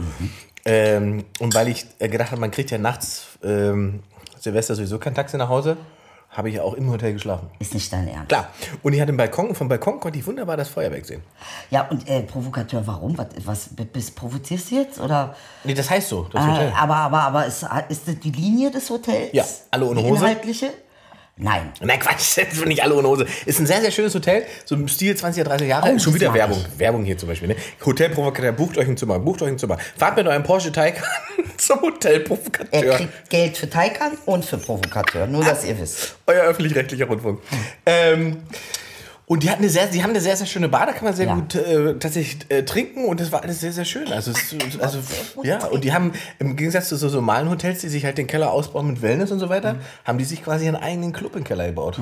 Ähm, 0.64 1.24
und 1.40 1.54
weil 1.54 1.68
ich 1.68 1.86
äh, 1.98 2.08
gedacht 2.08 2.30
habe, 2.30 2.40
man 2.40 2.50
kriegt 2.50 2.70
ja 2.70 2.78
nachts 2.78 3.26
ähm, 3.42 4.02
Silvester 4.38 4.74
sowieso 4.74 4.98
kein 4.98 5.14
Taxi 5.14 5.36
nach 5.36 5.48
Hause, 5.48 5.76
habe 6.34 6.50
ich 6.50 6.60
auch 6.60 6.74
im 6.74 6.90
Hotel 6.90 7.12
geschlafen. 7.12 7.48
Ist 7.60 7.74
nicht 7.74 7.92
dein 7.92 8.08
Ernst. 8.08 8.28
Klar. 8.28 8.48
Und 8.82 8.92
ich 8.92 9.00
hatte 9.00 9.10
einen 9.10 9.16
Balkon 9.16 9.48
und 9.48 9.54
vom 9.56 9.68
Balkon 9.68 10.00
konnte 10.00 10.18
ich 10.18 10.26
wunderbar 10.26 10.56
das 10.56 10.68
Feuerwerk 10.68 11.06
sehen. 11.06 11.22
Ja, 11.70 11.82
und 11.88 12.08
äh, 12.08 12.22
Provokateur, 12.22 12.86
warum? 12.86 13.16
Was, 13.16 13.28
was 13.44 13.68
bist, 13.92 14.16
provozierst 14.16 14.70
du 14.70 14.74
jetzt? 14.74 15.00
Oder? 15.00 15.34
Nee, 15.62 15.74
das 15.74 15.88
heißt 15.88 16.08
so, 16.08 16.24
das 16.32 16.44
Äh, 16.44 16.48
Hotel. 16.50 16.72
aber, 16.76 16.96
aber, 16.96 17.20
aber 17.22 17.46
ist, 17.46 17.64
ist 17.88 18.08
das 18.08 18.18
die 18.18 18.30
Linie 18.32 18.70
des 18.70 18.90
Hotels? 18.90 19.30
Ja, 19.32 19.44
alle 19.70 19.86
ohne 19.86 20.02
Die 20.02 20.08
Hose. 20.08 20.22
Inhaltliche? 20.24 20.70
Nein. 21.36 21.72
Nein, 21.80 21.98
Quatsch, 21.98 22.36
das 22.38 22.52
sind 22.56 22.68
nicht 22.68 22.82
alle 22.82 22.94
ohne 22.94 23.08
Hose. 23.08 23.26
Ist 23.44 23.58
ein 23.58 23.66
sehr, 23.66 23.80
sehr 23.80 23.90
schönes 23.90 24.14
Hotel, 24.14 24.44
so 24.64 24.76
im 24.76 24.86
Stil 24.86 25.14
20er, 25.14 25.42
30 25.42 25.68
Jahre. 25.68 25.92
Oh, 25.92 25.98
Schon 25.98 26.14
wieder 26.14 26.32
Werbung. 26.32 26.64
ich. 26.72 26.78
Werbung 26.78 27.04
hier 27.04 27.18
zum 27.18 27.28
Beispiel. 27.28 27.48
Ne? 27.48 27.56
Hotel 27.84 28.10
Provocateur, 28.10 28.52
bucht 28.52 28.78
euch 28.78 28.86
ein 28.86 28.96
Zimmer, 28.96 29.18
bucht 29.18 29.42
euch 29.42 29.48
ein 29.48 29.58
Zimmer. 29.58 29.78
Fahrt 29.96 30.16
mit 30.16 30.26
eurem 30.28 30.44
Porsche 30.44 30.70
Taycan 30.70 31.02
zum 31.56 31.78
Er 31.78 31.82
Hotelprovokateur. 31.82 32.96
kriegt 32.96 33.30
Geld 33.30 33.56
für 33.56 33.68
Taikan 33.68 34.12
und 34.26 34.44
für 34.44 34.58
Provokateur. 34.58 35.26
Nur, 35.26 35.44
dass 35.44 35.64
ihr 35.64 35.78
wisst. 35.80 36.16
Euer 36.26 36.44
öffentlich-rechtlicher 36.44 37.06
Rundfunk. 37.06 37.40
Ähm, 37.84 38.42
und 39.26 39.42
die, 39.42 39.50
hatten 39.50 39.62
eine 39.62 39.70
sehr, 39.70 39.86
die 39.86 40.02
haben 40.02 40.10
eine 40.10 40.20
sehr, 40.20 40.36
sehr 40.36 40.46
schöne 40.46 40.68
Bar, 40.68 40.86
da 40.86 40.92
kann 40.92 41.04
man 41.04 41.14
sehr 41.14 41.26
Ja. 41.26 41.34
gut 41.34 41.54
äh, 41.54 41.94
tatsächlich 41.98 42.50
äh, 42.50 42.62
trinken 42.64 43.06
und 43.06 43.20
das 43.20 43.32
war 43.32 43.42
alles 43.42 43.60
sehr, 43.60 43.72
sehr 43.72 43.84
schön. 43.84 44.12
Also, 44.12 44.32
es, 44.32 44.54
also 44.80 44.98
ja, 45.42 45.64
und 45.66 45.84
die 45.84 45.92
haben 45.92 46.12
im 46.38 46.56
Gegensatz 46.56 46.88
zu 46.88 46.96
so 46.96 47.08
normalen 47.08 47.48
Hotels, 47.48 47.80
die 47.80 47.88
sich 47.88 48.04
halt 48.04 48.18
den 48.18 48.26
Keller 48.26 48.52
ausbauen 48.52 48.86
mit 48.88 49.00
Wellness 49.02 49.30
und 49.30 49.38
so 49.38 49.48
weiter, 49.48 49.76
haben 50.04 50.18
die 50.18 50.24
sich 50.24 50.42
quasi 50.44 50.66
einen 50.66 50.76
eigenen 50.76 51.12
Club 51.12 51.36
im 51.36 51.44
Keller 51.44 51.66
gebaut. 51.66 51.98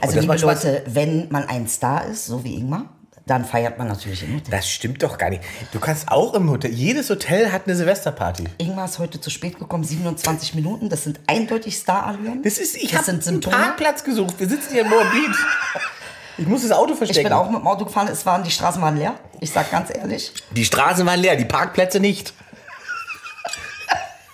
Also, 0.00 0.14
das 0.16 0.24
liebe. 0.24 0.36
Leute, 0.36 0.82
wenn 0.86 1.28
man 1.30 1.44
ein 1.48 1.68
Star 1.68 2.06
ist, 2.06 2.26
so 2.26 2.42
wie 2.42 2.54
Ingmar, 2.56 2.86
dann 3.26 3.44
feiert 3.44 3.78
man 3.78 3.86
natürlich 3.86 4.24
im 4.24 4.34
Hotel. 4.34 4.50
Das 4.50 4.68
stimmt 4.68 5.02
doch 5.04 5.16
gar 5.16 5.30
nicht. 5.30 5.42
Du 5.72 5.78
kannst 5.78 6.08
auch 6.10 6.34
im 6.34 6.50
Hotel, 6.50 6.72
jedes 6.72 7.08
Hotel 7.10 7.52
hat 7.52 7.66
eine 7.66 7.76
Silvesterparty. 7.76 8.44
Ingmar 8.58 8.86
ist 8.86 8.98
heute 8.98 9.20
zu 9.20 9.30
spät 9.30 9.58
gekommen, 9.58 9.84
27 9.84 10.54
Minuten. 10.56 10.88
Das 10.88 11.04
sind 11.04 11.20
eindeutig 11.28 11.76
Star-Allüren. 11.76 12.42
Das 12.42 12.58
ist, 12.58 12.76
ich 12.76 12.96
habe 12.96 13.06
einen 13.08 13.20
Symptome. 13.20 13.54
Parkplatz 13.54 14.02
gesucht. 14.02 14.34
Wir 14.38 14.48
sitzen 14.48 14.72
hier 14.72 14.82
in 14.82 14.88
Moabit. 14.88 15.36
Ich 16.38 16.46
muss 16.46 16.62
das 16.62 16.72
Auto 16.72 16.92
Ich 16.92 16.98
verstecken. 16.98 17.24
bin 17.28 17.32
auch 17.32 17.50
mit 17.50 17.60
dem 17.60 17.66
Auto 17.66 17.84
gefahren, 17.84 18.08
es 18.08 18.24
waren, 18.26 18.42
die 18.44 18.50
Straßen 18.50 18.80
waren 18.80 18.96
leer. 18.96 19.14
Ich 19.40 19.50
sag 19.50 19.70
ganz 19.70 19.90
ehrlich. 19.94 20.32
Die 20.50 20.64
Straßen 20.64 21.04
waren 21.06 21.20
leer, 21.20 21.36
die 21.36 21.44
Parkplätze 21.44 22.00
nicht. 22.00 22.32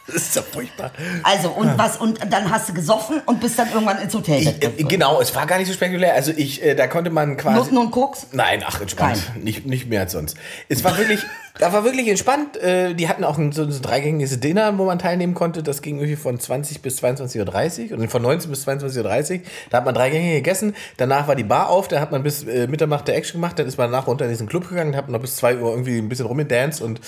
Das 0.06 0.22
ist 0.22 0.36
ja 0.36 0.42
furchtbar. 0.42 0.92
Also, 1.24 1.50
und 1.50 1.76
was, 1.76 1.96
und 1.96 2.20
dann 2.32 2.48
hast 2.48 2.68
du 2.68 2.74
gesoffen 2.74 3.20
und 3.26 3.40
bist 3.40 3.58
dann 3.58 3.68
irgendwann 3.72 3.98
ins 3.98 4.14
Hotel. 4.14 4.40
Ich, 4.40 4.62
äh, 4.62 4.84
genau, 4.84 5.20
es 5.20 5.34
war 5.34 5.46
gar 5.46 5.58
nicht 5.58 5.66
so 5.66 5.72
spektakulär. 5.74 6.14
Also 6.14 6.30
ich, 6.30 6.62
äh, 6.62 6.76
da 6.76 6.86
konnte 6.86 7.10
man 7.10 7.36
quasi. 7.36 7.56
Nutten 7.56 7.76
und 7.76 7.90
Koks? 7.90 8.28
Nein, 8.30 8.62
ach 8.64 8.80
entspannt. 8.80 9.20
Nicht, 9.42 9.66
nicht 9.66 9.88
mehr 9.88 10.02
als 10.02 10.12
sonst. 10.12 10.36
Es 10.68 10.84
war 10.84 10.96
wirklich, 10.96 11.24
da 11.58 11.72
war 11.72 11.84
wirklich 11.84 12.08
entspannt. 12.08 12.56
Äh, 12.56 12.94
die 12.94 13.08
hatten 13.08 13.24
auch 13.24 13.38
ein, 13.38 13.52
so 13.52 13.62
ein 13.62 13.82
dreigängiges 13.82 14.38
Dinner, 14.40 14.76
wo 14.78 14.84
man 14.84 14.98
teilnehmen 14.98 15.34
konnte. 15.34 15.62
Das 15.62 15.82
ging 15.82 15.96
irgendwie 15.96 16.16
von 16.16 16.38
20 16.38 16.82
bis 16.82 17.02
22.30 17.02 17.92
Uhr 17.92 17.98
und 17.98 18.08
von 18.08 18.22
19 18.22 18.50
bis 18.50 18.66
22.30 18.66 19.34
Uhr. 19.34 19.40
Da 19.70 19.78
hat 19.78 19.84
man 19.84 19.94
drei 19.94 20.10
Gänge 20.10 20.34
gegessen. 20.34 20.74
Danach 20.96 21.28
war 21.28 21.36
die 21.36 21.44
Bar 21.44 21.68
auf. 21.68 21.88
Da 21.88 22.00
hat 22.00 22.12
man 22.12 22.22
bis 22.22 22.44
äh, 22.44 22.66
Mitternacht 22.66 23.08
der 23.08 23.16
Action 23.16 23.40
gemacht. 23.40 23.58
Dann 23.58 23.66
ist 23.66 23.78
man 23.78 23.90
danach 23.90 24.06
runter 24.06 24.24
in 24.24 24.30
diesen 24.30 24.48
Club 24.48 24.68
gegangen. 24.68 24.92
Da 24.92 24.98
hat 24.98 25.06
man 25.06 25.12
noch 25.12 25.20
bis 25.20 25.36
2 25.36 25.58
Uhr 25.58 25.70
irgendwie 25.70 25.98
ein 25.98 26.08
bisschen 26.08 26.26
rumgedanced 26.26 26.82
und 26.82 27.00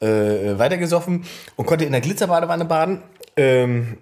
äh, 0.00 0.58
weitergesoffen 0.58 1.24
und 1.56 1.66
konnte 1.66 1.84
in 1.84 1.92
der 1.92 2.00
Glitzerbadewanne 2.00 2.64
baden. 2.64 3.02
Ähm, 3.36 3.98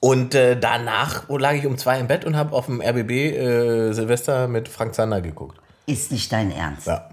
und 0.00 0.34
äh, 0.34 0.58
danach 0.58 1.28
lag 1.30 1.54
ich 1.54 1.66
um 1.66 1.78
zwei 1.78 1.98
im 1.98 2.08
Bett 2.08 2.26
und 2.26 2.36
habe 2.36 2.54
auf 2.54 2.66
dem 2.66 2.82
RBB 2.82 3.10
äh, 3.10 3.92
Silvester 3.92 4.48
mit 4.48 4.68
Frank 4.68 4.94
Zander 4.94 5.22
geguckt. 5.22 5.58
Ist 5.86 6.12
nicht 6.12 6.30
dein 6.30 6.50
Ernst. 6.50 6.86
Ja. 6.86 7.08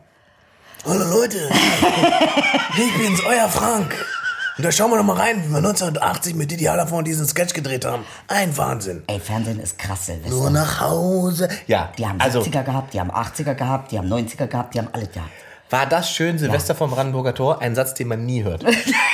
Hallo 0.83 1.05
Leute, 1.21 1.37
ich 2.77 2.97
bin's, 2.97 3.23
euer 3.23 3.47
Frank. 3.49 3.93
Und 4.57 4.65
da 4.65 4.71
schauen 4.71 4.89
wir 4.89 4.97
doch 4.97 5.03
mal 5.03 5.15
rein, 5.17 5.43
wie 5.45 5.49
wir 5.49 5.57
1980 5.57 6.33
mit 6.35 6.49
Didi 6.49 6.65
Hallervorden 6.65 7.05
diesen 7.05 7.27
Sketch 7.27 7.53
gedreht 7.53 7.85
haben. 7.85 8.03
Ein 8.27 8.55
Wahnsinn. 8.57 9.03
Ey, 9.07 9.19
Fernsehen 9.19 9.59
ist 9.59 9.77
krass, 9.77 10.07
Silvester. 10.07 10.29
Nur 10.31 10.49
nach 10.49 10.79
Hause. 10.81 11.49
Ja, 11.67 11.91
Die 11.97 12.05
haben 12.07 12.19
also 12.19 12.41
70er 12.41 12.63
gehabt, 12.63 12.93
die 12.93 12.99
haben 12.99 13.11
80er 13.11 13.53
gehabt, 13.53 13.91
die 13.91 13.97
haben 13.99 14.11
90er 14.11 14.47
gehabt, 14.47 14.73
die 14.73 14.79
haben 14.79 14.89
alle 14.91 15.05
gehabt. 15.07 15.29
war 15.69 15.85
das 15.85 16.11
schön, 16.11 16.39
Silvester 16.39 16.73
vom 16.75 16.89
Brandenburger 16.91 17.35
Tor, 17.35 17.61
ein 17.61 17.75
Satz, 17.75 17.93
den 17.93 18.07
man 18.07 18.25
nie 18.25 18.43
hört. 18.43 18.65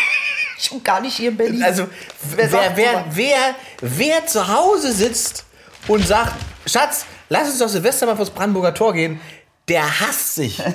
Schon 0.59 0.81
gar 0.83 1.01
nicht 1.01 1.17
hier 1.17 1.29
in 1.29 1.37
Berlin. 1.37 1.63
Also, 1.63 1.87
wer, 2.35 2.49
sagt 2.49 2.77
wer, 2.77 2.91
sowas? 2.91 3.03
wer, 3.11 3.55
wer 3.81 4.25
zu 4.25 4.47
Hause 4.47 4.91
sitzt 4.91 5.45
und 5.87 6.05
sagt, 6.07 6.33
Schatz, 6.65 7.05
lass 7.29 7.49
uns 7.49 7.59
doch 7.59 7.69
Silvester 7.69 8.05
mal 8.05 8.15
vors 8.15 8.29
Brandenburger 8.31 8.73
Tor 8.73 8.93
gehen, 8.93 9.19
der 9.67 9.83
hasst 9.99 10.35
sich. 10.35 10.61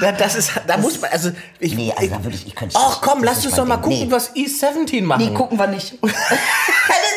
Da- 0.00 0.12
Das 0.12 0.34
ist, 0.34 0.52
da 0.66 0.76
muss 0.78 1.00
man, 1.00 1.10
also 1.10 1.30
ich, 1.58 1.74
Nee, 1.74 1.92
also 1.96 2.10
da 2.14 2.24
würde 2.24 2.36
ich- 2.36 2.46
ich 2.46 2.54
könnte 2.54 2.76
Ach 2.78 3.00
komm, 3.02 3.22
Das 3.22 3.36
lass 3.36 3.46
uns 3.46 3.54
doch 3.56 3.66
mal 3.66 3.76
Ding. 3.76 3.82
gucken, 3.84 4.06
Nee. 4.06 4.10
was 4.12 4.34
East 4.34 4.60
17 4.60 5.04
machen. 5.04 5.24
Nee, 5.28 5.34
gucken 5.34 5.58
wir 5.58 5.66
nicht. 5.66 5.94
das 6.02 6.10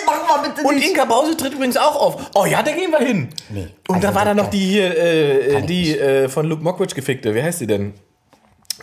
machen 0.06 0.22
wir 0.44 0.50
bitte 0.50 0.68
Und 0.68 0.76
nicht. 0.76 0.90
Inka 0.90 1.06
Bause 1.06 1.36
tritt 1.38 1.54
übrigens 1.54 1.78
auch 1.78 1.96
auf. 1.96 2.32
Oh 2.36 2.46
ja, 2.46 2.62
da 2.62 2.72
gehen 2.72 2.92
wir 2.92 3.00
hin. 3.00 3.30
Nee, 3.50 3.68
Und 3.88 3.96
also 3.96 4.08
da 4.08 4.16
war 4.16 4.26
da 4.26 4.34
noch 4.34 4.46
das- 4.46 4.52
die 4.52 4.66
hier, 4.66 4.98
äh, 4.98 5.60
ich 5.60 5.66
die 5.66 5.98
äh, 5.98 6.30
von 6.30 6.46
Luke 6.48 6.64
Mockridge 6.64 6.96
gefickte. 6.96 7.34
Wie 7.34 7.42
heißt 7.42 7.60
sie 7.60 7.68
denn? 7.68 7.94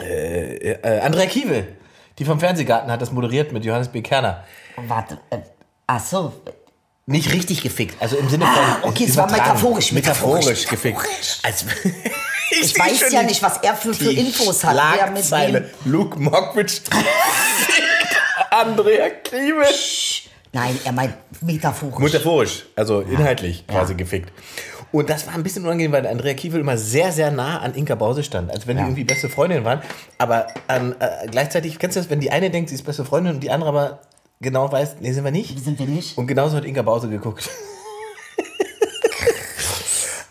Äh, 0.01 0.73
äh, 0.73 1.01
Andrea 1.01 1.27
Kiewel. 1.27 1.77
Die 2.19 2.25
vom 2.25 2.39
Fernsehgarten 2.41 2.91
hat 2.91 3.01
das 3.03 3.13
moderiert 3.13 3.53
mit 3.53 3.65
Johannes 3.65 3.89
B. 3.89 4.03
Kerner. 4.03 4.45
Warte, 4.77 5.19
äh, 5.31 5.39
ach 5.87 6.01
so. 6.05 6.33
Nicht 7.07 7.33
richtig 7.33 7.63
gefickt, 7.63 8.01
also 8.01 8.17
im 8.17 8.29
Sinne 8.29 8.45
von. 8.47 8.55
Ah, 8.55 8.79
okay, 8.83 9.05
es 9.09 9.17
war 9.17 9.29
metaphorisch, 9.29 9.91
Metaphorisch, 9.91 10.45
metaphorisch, 10.47 10.67
gefickt. 10.69 10.99
metaphorisch. 10.99 11.39
Als, 11.43 11.65
Ich 12.63 12.79
weiß 12.79 13.13
ja 13.13 13.23
nicht, 13.23 13.43
was 13.43 13.59
er 13.59 13.75
für, 13.75 13.95
für 13.95 14.05
die 14.11 14.19
Infos 14.19 14.65
hat. 14.65 14.77
Wer 14.77 15.11
mit 15.11 15.31
wem. 15.31 15.65
Luke 15.85 16.19
Mockridge 16.19 16.81
Andrea 18.51 19.11
Kiewel. 19.11 19.65
Nein, 20.53 20.79
er 20.85 20.93
meint 20.93 21.15
metaphorisch. 21.43 21.99
Metaphorisch, 22.13 22.65
also 22.75 23.01
inhaltlich 23.01 23.67
quasi 23.67 23.95
gefickt. 23.95 24.33
Und 24.93 25.09
das 25.09 25.25
war 25.29 25.35
ein 25.35 25.45
bisschen 25.45 25.63
unangenehm, 25.65 25.93
weil 25.93 26.05
Andrea 26.07 26.35
Kiewel 26.35 26.61
immer 26.61 26.77
sehr, 26.77 27.13
sehr 27.13 27.31
nah 27.31 27.61
an 27.61 27.75
Inka 27.75 27.95
Bause 27.95 28.25
stand, 28.25 28.51
als 28.51 28.67
wenn 28.67 28.77
die 28.77 28.81
Ja. 28.81 28.89
irgendwie 28.89 29.05
beste 29.05 29.29
Freundinnen 29.29 29.65
waren. 29.65 29.81
Aber 30.19 30.49
ähm, 30.69 30.97
äh, 30.99 31.29
gleichzeitig, 31.29 31.79
kennst 31.79 31.97
du 31.97 32.01
das, 32.01 32.11
wenn 32.11 32.19
die 32.19 32.33
eine 32.33 32.51
denkt, 32.51 32.71
sie 32.71 32.75
ist 32.75 32.83
beste 32.83 33.05
Freundin 33.05 33.35
und 33.35 33.41
die 33.41 33.53
andere 33.53 33.69
aber 33.69 34.01
genau 34.41 34.73
weiß, 34.73 34.97
nee, 34.99 35.13
sind 35.13 35.23
wir 35.23 35.31
nicht? 35.31 35.63
Sind 35.63 35.79
wir 35.79 35.87
nicht? 35.87 36.19
Und 36.19 36.27
genauso 36.27 36.57
hat 36.57 36.65
Inka 36.65 36.83
Bause 36.83 37.09
geguckt. 37.09 37.49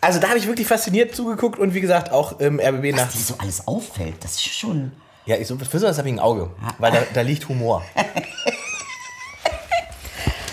Also 0.01 0.19
da 0.19 0.29
habe 0.29 0.37
ich 0.39 0.47
wirklich 0.47 0.67
fasziniert 0.67 1.15
zugeguckt 1.15 1.59
und 1.59 1.73
wie 1.73 1.81
gesagt 1.81 2.11
auch 2.11 2.39
im 2.39 2.59
RBB 2.59 2.95
nach. 2.95 3.07
Was 3.07 3.13
dir 3.13 3.19
so 3.19 3.35
alles 3.37 3.67
auffällt, 3.67 4.15
das 4.23 4.35
ist 4.35 4.47
schon. 4.53 4.91
Ja, 5.25 5.35
ich 5.37 5.47
so, 5.47 5.57
für 5.57 5.79
sowas 5.79 5.97
habe 5.97 6.07
ich 6.09 6.15
ein 6.15 6.19
Auge, 6.19 6.49
weil 6.79 6.91
da, 6.91 6.99
da 7.13 7.21
liegt 7.21 7.47
Humor. 7.49 7.83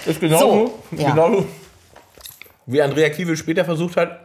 Das 0.04 0.06
ist 0.06 0.20
genauso, 0.20 0.80
So, 0.90 0.96
ja. 0.96 1.10
genauso 1.10 1.46
wie 2.66 2.82
Andrea 2.82 3.08
Kiewel 3.10 3.36
später 3.36 3.64
versucht 3.64 3.96
hat, 3.96 4.20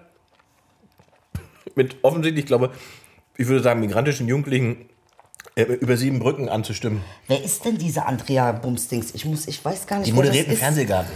mit 1.76 1.96
offensichtlich, 2.02 2.44
ich 2.44 2.48
glaube, 2.48 2.72
ich 3.38 3.48
würde 3.48 3.64
sagen, 3.64 3.80
migrantischen 3.80 4.28
Jugendlichen 4.28 4.90
äh, 5.56 5.64
über 5.64 5.96
sieben 5.96 6.20
Brücken 6.20 6.50
anzustimmen. 6.50 7.02
Wer 7.28 7.44
ist 7.44 7.64
denn 7.66 7.78
diese 7.78 8.06
Andrea 8.06 8.52
Bumstings? 8.52 9.14
Ich 9.14 9.26
muss, 9.26 9.48
ich 9.48 9.64
weiß 9.64 9.88
gar 9.88 9.98
nicht, 10.00 10.08
Die 10.08 10.12
wer 10.12 10.18
moderierten 10.18 10.50
das 10.52 10.56
ist. 10.56 10.64
Fernsehgarten. 10.64 11.12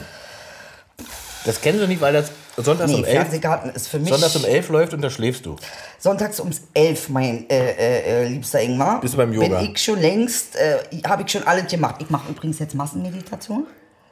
Das 1.46 1.62
kennen 1.62 1.80
sie 1.80 1.88
nicht, 1.88 2.02
weil 2.02 2.14
das 2.14 2.32
sonntags 2.58 2.90
Nee, 2.92 2.98
um 2.98 3.04
elf, 3.06 3.14
Fernsehgarten 3.16 3.70
ist 3.72 3.88
für 3.88 4.00
mich 4.00 4.10
sonntags 4.10 4.36
um 4.36 4.46
elf 4.46 4.70
läuft 4.70 4.94
und 4.94 5.02
da 5.02 5.10
schläfst 5.10 5.46
du. 5.46 5.56
sonntags 6.00 6.40
ums 6.40 6.62
elf, 6.74 7.10
mein 7.10 7.50
äh, 7.50 7.72
äh, 7.72 8.24
äh, 8.24 8.28
liebster 8.28 8.62
Ingmar. 8.62 9.00
Bist 9.02 9.14
du 9.14 9.18
beim 9.18 9.32
Yoga? 9.32 9.60
Bin 9.60 9.72
ich 9.74 9.82
schon 9.84 10.00
längst, 10.00 10.56
äh, 10.56 10.78
habe 11.06 11.24
ich 11.24 11.32
schon 11.32 11.44
alles 11.48 11.68
gemacht. 11.72 11.96
Ich 12.00 12.10
mache 12.10 12.30
übrigens 12.32 12.60
jetzt 12.60 12.74
Massenmeditation. 12.76 13.68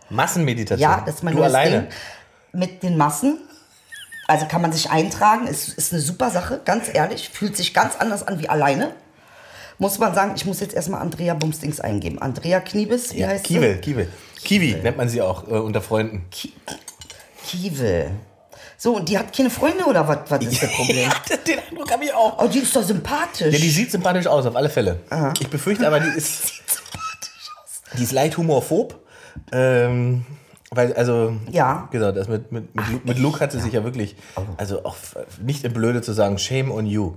Massenmeditation. 0.10 0.80
Ja, 0.82 1.02
das 1.06 1.16
ist 1.16 1.24
mein 1.24 1.34
du 1.34 1.40
neues 1.42 1.54
alleine. 1.54 1.82
Ding. 1.82 2.60
Mit 2.60 2.84
den 2.84 2.98
Massen. 2.98 3.40
Also 4.28 4.46
kann 4.46 4.62
man 4.62 4.72
sich 4.72 4.90
eintragen, 4.90 5.48
ist, 5.48 5.70
ist 5.70 5.92
eine 5.92 6.02
super 6.02 6.30
Sache, 6.30 6.62
ganz 6.64 6.88
ehrlich. 6.94 7.30
Fühlt 7.30 7.58
sich 7.58 7.74
ganz 7.74 7.96
anders 7.98 8.26
an 8.26 8.40
wie 8.40 8.48
alleine. 8.48 8.92
Muss 9.80 9.98
man 10.00 10.14
sagen, 10.14 10.34
ich 10.36 10.46
muss 10.46 10.60
jetzt 10.60 10.74
erstmal 10.76 11.02
Andrea 11.02 11.34
Bumstings 11.34 11.80
eingeben. 11.82 12.22
Andrea 12.22 12.60
Kniebes, 12.62 13.14
wie 13.14 13.20
Ja, 13.20 13.28
heißt 13.30 13.44
Kiewel, 13.44 13.78
Kiewel. 13.82 14.08
Kiwi 14.44 14.76
nennt 14.84 14.98
man 14.98 15.10
sie 15.10 15.22
auch 15.22 15.48
äh, 15.48 15.52
unter 15.56 15.82
Freunden. 15.82 16.26
sie? 16.32 16.54
Kiewel. 17.62 18.12
So, 18.78 18.96
und 18.98 19.08
die 19.10 19.18
hat 19.18 19.36
keine 19.36 19.50
Freunde 19.50 19.86
oder 19.86 20.08
was, 20.08 20.20
was 20.30 20.44
ist 20.46 20.62
das 20.64 20.72
Problem? 20.76 21.10
ja, 21.30 21.38
den 21.38 21.60
Eindruck 21.70 21.92
habe 21.92 22.04
ich 22.06 22.14
auch. 22.14 22.44
Oh, 22.44 22.48
die 22.48 22.60
ist 22.60 22.76
doch 22.76 22.84
sympathisch. 22.84 23.54
Ja, 23.54 23.60
die 23.60 23.70
sieht 23.70 23.92
sympathisch 23.92 24.28
aus, 24.28 24.46
auf 24.46 24.56
alle 24.56 24.70
Fälle. 24.70 25.00
Ich 25.40 25.48
befürchte 25.50 25.88
aber, 25.88 26.00
die 26.00 26.10
ist, 26.18 26.54
die 27.98 28.04
ist 28.04 28.12
leicht 28.12 28.38
humorphob. 28.38 29.00
Ähm, 29.52 30.26
weil, 30.72 30.94
also, 30.94 31.34
Ja. 31.52 31.88
genau, 31.92 32.12
das 32.12 32.28
mit, 32.28 32.52
mit, 32.52 32.76
mit, 32.76 32.88
Lu- 32.90 33.02
mit 33.04 33.20
Luke 33.20 33.40
hat 33.40 33.52
sie 33.52 33.60
sich 33.60 33.74
ja 33.74 33.84
wirklich, 33.84 34.16
also 34.58 34.84
auch 34.86 34.96
nicht 35.42 35.64
im 35.64 35.74
Blöde 35.74 36.02
zu 36.02 36.14
sagen, 36.14 36.38
shame 36.40 36.72
on 36.72 36.86
you. 36.86 37.14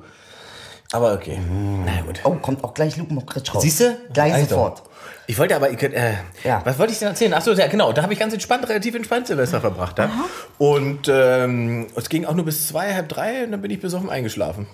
Aber 0.92 1.14
okay, 1.14 1.40
na 1.84 2.02
gut. 2.02 2.20
oh, 2.24 2.34
kommt 2.36 2.62
auch 2.62 2.72
gleich 2.74 2.96
Luke 2.96 3.12
Mockridge 3.12 3.50
raus. 3.52 3.62
Siehst 3.62 3.80
du? 3.80 3.96
Gleich 4.12 4.48
sofort. 4.48 4.80
doch. 4.80 4.84
Ich 5.28 5.38
wollte 5.38 5.56
aber, 5.56 5.70
ich, 5.70 5.78
könnt, 5.78 5.94
äh, 5.94 6.14
Ja. 6.44 6.60
was 6.64 6.78
wollte 6.78 6.92
ich 6.92 6.98
denn 7.00 7.08
erzählen? 7.08 7.34
Achso, 7.34 7.52
ja, 7.52 7.66
genau, 7.66 7.92
da 7.92 8.02
habe 8.02 8.12
ich 8.12 8.18
ganz 8.18 8.32
entspannt, 8.32 8.68
relativ 8.68 8.94
entspannt 8.94 9.26
Silvester 9.26 9.60
verbracht. 9.60 9.98
Da. 9.98 10.10
Und 10.58 11.08
ähm, 11.08 11.88
es 11.96 12.08
ging 12.08 12.24
auch 12.26 12.34
nur 12.34 12.44
bis 12.44 12.68
zwei, 12.68 12.94
halb 12.94 13.08
drei 13.08 13.44
und 13.44 13.52
dann 13.52 13.60
bin 13.62 13.70
ich 13.70 13.80
besoffen 13.80 14.08
eingeschlafen. 14.10 14.66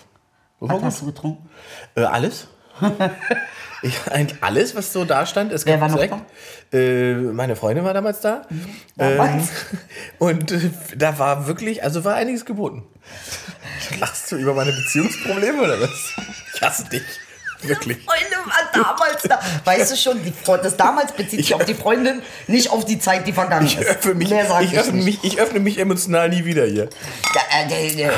Was 0.61 0.83
hast 0.83 1.01
du 1.03 1.07
getrunken? 1.07 1.49
Äh, 1.97 2.03
alles. 2.03 2.49
ich, 3.83 3.95
eigentlich 4.11 4.43
alles, 4.43 4.75
was 4.77 4.93
so 4.93 5.05
da 5.05 5.27
stand. 5.27 5.53
Es 5.53 5.67
Wer 5.67 5.75
gab 5.79 5.81
war 5.83 5.89
noch 5.89 5.97
direkt- 5.97 6.15
Äh, 6.73 7.15
meine 7.33 7.57
Freundin 7.57 7.85
war 7.85 7.95
damals 7.95 8.21
da. 8.21 8.43
Damals? 8.97 9.49
und 10.19 10.53
äh, 10.53 10.71
da 10.97 11.19
war 11.19 11.47
wirklich, 11.47 11.83
also 11.83 12.05
war 12.05 12.15
einiges 12.15 12.45
geboten. 12.45 12.85
Lachst 14.01 14.31
du 14.33 14.37
über 14.37 14.55
meine 14.55 14.73
Beziehungsprobleme 14.73 15.61
oder 15.63 15.81
was? 15.81 16.13
Ich 16.55 16.63
hasse 16.63 16.89
dich. 16.89 17.03
Wirklich. 17.63 17.99
Freunde 18.05 18.37
war 18.45 18.83
damals 18.85 19.23
da. 19.23 19.41
Weißt 19.65 19.93
du 19.93 19.97
schon, 19.97 20.23
die 20.23 20.33
Freund, 20.33 20.65
das 20.65 20.77
damals 20.77 21.13
bezieht 21.13 21.41
sich 21.41 21.55
auf 21.55 21.65
die 21.65 21.75
Freundin, 21.75 22.23
nicht 22.47 22.71
auf 22.71 22.85
die 22.85 22.99
Zeit, 22.99 23.27
die 23.27 23.33
vergangen 23.33 23.67
ist. 23.67 23.79
Ich 23.81 23.87
öffne 23.87 24.15
mich, 24.15 24.31
Mehr 24.31 24.47
sag 24.47 24.63
ich, 24.63 24.73
ich, 24.73 24.79
öffne 24.79 25.03
nicht. 25.03 25.23
mich, 25.23 25.33
ich 25.33 25.41
öffne 25.41 25.61
mich 25.61 25.79
emotional 25.79 26.29
nie 26.29 26.45
wieder 26.45 26.67
hier. 26.67 26.89
Ja, 27.35 27.41
äh, 27.71 27.89
äh, 27.89 28.09
äh. 28.09 28.11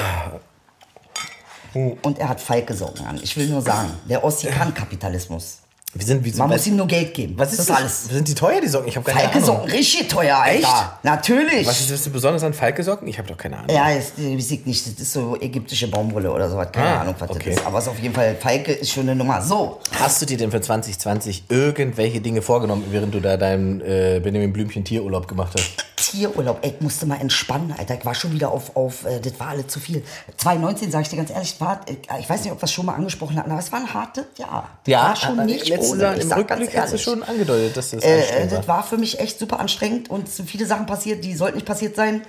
Und 2.03 2.19
er 2.19 2.29
hat 2.29 2.41
Falk 2.41 2.69
gesungen 2.69 3.05
an. 3.07 3.21
Ich 3.23 3.37
will 3.37 3.49
nur 3.49 3.61
sagen, 3.61 3.91
der 4.09 4.23
Ossi 4.23 4.47
kann 4.47 4.73
Kapitalismus. 4.73 5.59
Wir 5.97 6.05
sind, 6.07 6.25
wir 6.25 6.31
sind, 6.33 6.39
Man 6.41 6.51
was, 6.51 6.57
muss 6.59 6.67
ihm 6.67 6.77
nur 6.77 6.87
Geld 6.87 7.15
geben. 7.15 7.35
was 7.37 7.51
ist 7.53 7.59
das? 7.61 7.67
das? 7.67 7.77
alles. 7.77 8.05
Sind 8.07 8.27
die 8.29 8.35
teuer, 8.35 8.61
die 8.61 8.67
Socken? 8.69 8.89
Ich 8.89 8.97
habe 8.97 9.05
keine 9.07 9.21
Falke 9.21 9.37
Ahnung. 9.37 9.47
Socken, 9.47 9.71
richtig 9.71 10.09
teuer, 10.09 10.43
echt? 10.47 10.65
Alter. 10.67 10.99
Natürlich. 11.03 11.67
Was 11.67 11.81
ist 11.81 11.91
das 11.91 12.05
so 12.05 12.11
besonders 12.11 12.43
an 12.43 12.53
Falke-Socken? 12.53 13.07
Ich 13.07 13.19
habe 13.19 13.29
doch 13.29 13.37
keine 13.37 13.59
Ahnung. 13.59 13.71
Ja, 13.75 13.91
ist, 13.91 14.19
äh, 14.19 14.35
ich 14.35 14.67
nicht, 14.67 14.87
das 14.87 15.01
ist 15.01 15.13
so 15.13 15.37
ägyptische 15.41 15.89
Baumwolle 15.89 16.31
oder 16.33 16.51
sowas, 16.51 16.69
keine 16.73 16.89
Ah, 16.89 17.01
Ahnung, 17.03 17.15
was 17.19 17.31
okay. 17.31 17.51
das 17.51 17.59
ist. 17.61 17.67
Aber 17.67 17.79
es 17.79 17.85
ist 17.85 17.91
auf 17.91 17.99
jeden 18.01 18.15
Fall, 18.15 18.35
Falke 18.35 18.73
ist 18.73 18.91
schon 18.91 19.05
eine 19.05 19.15
Nummer. 19.15 19.41
So, 19.41 19.81
Hast 20.01 20.21
du 20.21 20.27
dir 20.27 20.37
denn 20.37 20.51
für 20.51 20.61
2020 20.61 21.45
irgendwelche 21.49 22.21
Dinge 22.21 22.43
vorgenommen, 22.43 22.85
während 22.91 23.15
du 23.15 23.21
da 23.21 23.37
deinen 23.37 23.81
äh, 23.81 24.21
Benjamin 24.23 24.53
Blümchen 24.53 24.85
Tierurlaub 24.85 25.29
gemacht 25.29 25.53
hast? 25.57 25.85
Tierurlaub, 25.97 26.59
ey, 26.63 26.75
ich 26.77 26.81
musste 26.81 27.07
mal 27.07 27.21
entspannen, 27.21 27.75
Alter. 27.77 27.95
Ich 27.99 28.05
war 28.05 28.15
schon 28.15 28.33
wieder 28.33 28.51
auf, 28.51 28.77
auf 28.77 29.05
äh, 29.05 29.21
das 29.21 29.39
war 29.41 29.49
alles 29.49 29.69
zu 29.69 29.81
viel. 29.81 30.03
2019, 30.37 30.91
sag 30.91 31.03
ich 31.03 31.09
dir 31.09 31.17
ganz 31.17 31.31
ehrlich, 31.31 31.61
war, 31.61 31.81
äh, 31.87 32.21
ich 32.21 32.29
weiß 32.29 32.43
nicht, 32.43 32.53
ob 32.53 32.61
wir 32.61 32.65
es 32.65 32.73
schon 32.73 32.87
mal 32.87 32.95
angesprochen 32.95 33.37
hatten, 33.37 33.51
aber 33.51 33.61
es 33.61 33.73
war 33.73 33.81
ein 33.81 33.93
hartes 33.95 34.25
Jahr. 34.39 34.69
war 34.87 35.17
schon 35.17 35.39
äh, 35.39 35.45
nicht 35.47 35.69
ich 35.93 36.23
im 36.23 36.29
sag 36.29 36.39
Rückblick 36.39 36.77
hast 36.77 36.93
du 36.93 36.99
schon 36.99 37.23
angedeutet, 37.23 37.77
dass 37.77 37.91
das 37.91 38.03
Äh, 38.03 38.09
äh, 38.09 38.21
anstrengend 38.21 38.53
das 38.53 38.69
war. 38.69 38.77
war 38.77 38.83
für 38.85 38.97
mich 38.99 39.21
echt 39.21 39.39
super 39.39 39.61
anstrengend 39.61 40.11
und 40.11 40.29
es 40.29 40.37
sind 40.37 40.49
viele 40.49 40.67
Sachen 40.67 40.87
passiert, 40.87 41.25
die 41.25 41.35
sollten 41.35 41.57
nicht 41.57 41.67
passiert 41.67 41.97
sein. 41.97 42.23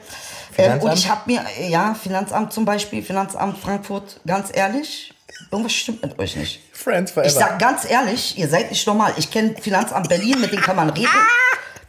Ähm, 0.58 0.80
und 0.82 0.94
ich 0.94 1.10
habe 1.10 1.22
mir, 1.26 1.44
äh, 1.60 1.70
ja, 1.70 1.94
Finanzamt 1.96 2.54
zum 2.54 2.66
Beispiel, 2.66 3.04
Finanzamt 3.04 3.58
Frankfurt, 3.58 4.20
ganz 4.26 4.50
ehrlich, 4.54 5.14
irgendwas 5.52 5.74
stimmt 5.74 6.02
mit 6.02 6.18
euch 6.20 6.36
nicht. 6.36 6.62
Friends 6.72 7.12
forever. 7.12 7.28
Ich 7.28 7.34
sag 7.34 7.60
ganz 7.60 7.90
ehrlich, 7.90 8.38
ihr 8.38 8.48
seid 8.48 8.70
nicht 8.72 8.86
normal. 8.88 9.14
Ich 9.18 9.32
kenne 9.32 9.56
Finanzamt 9.60 10.08
Berlin, 10.10 10.40
mit 10.40 10.52
denen 10.52 10.62
kann 10.62 10.76
man 10.76 10.90
reden. 10.90 11.08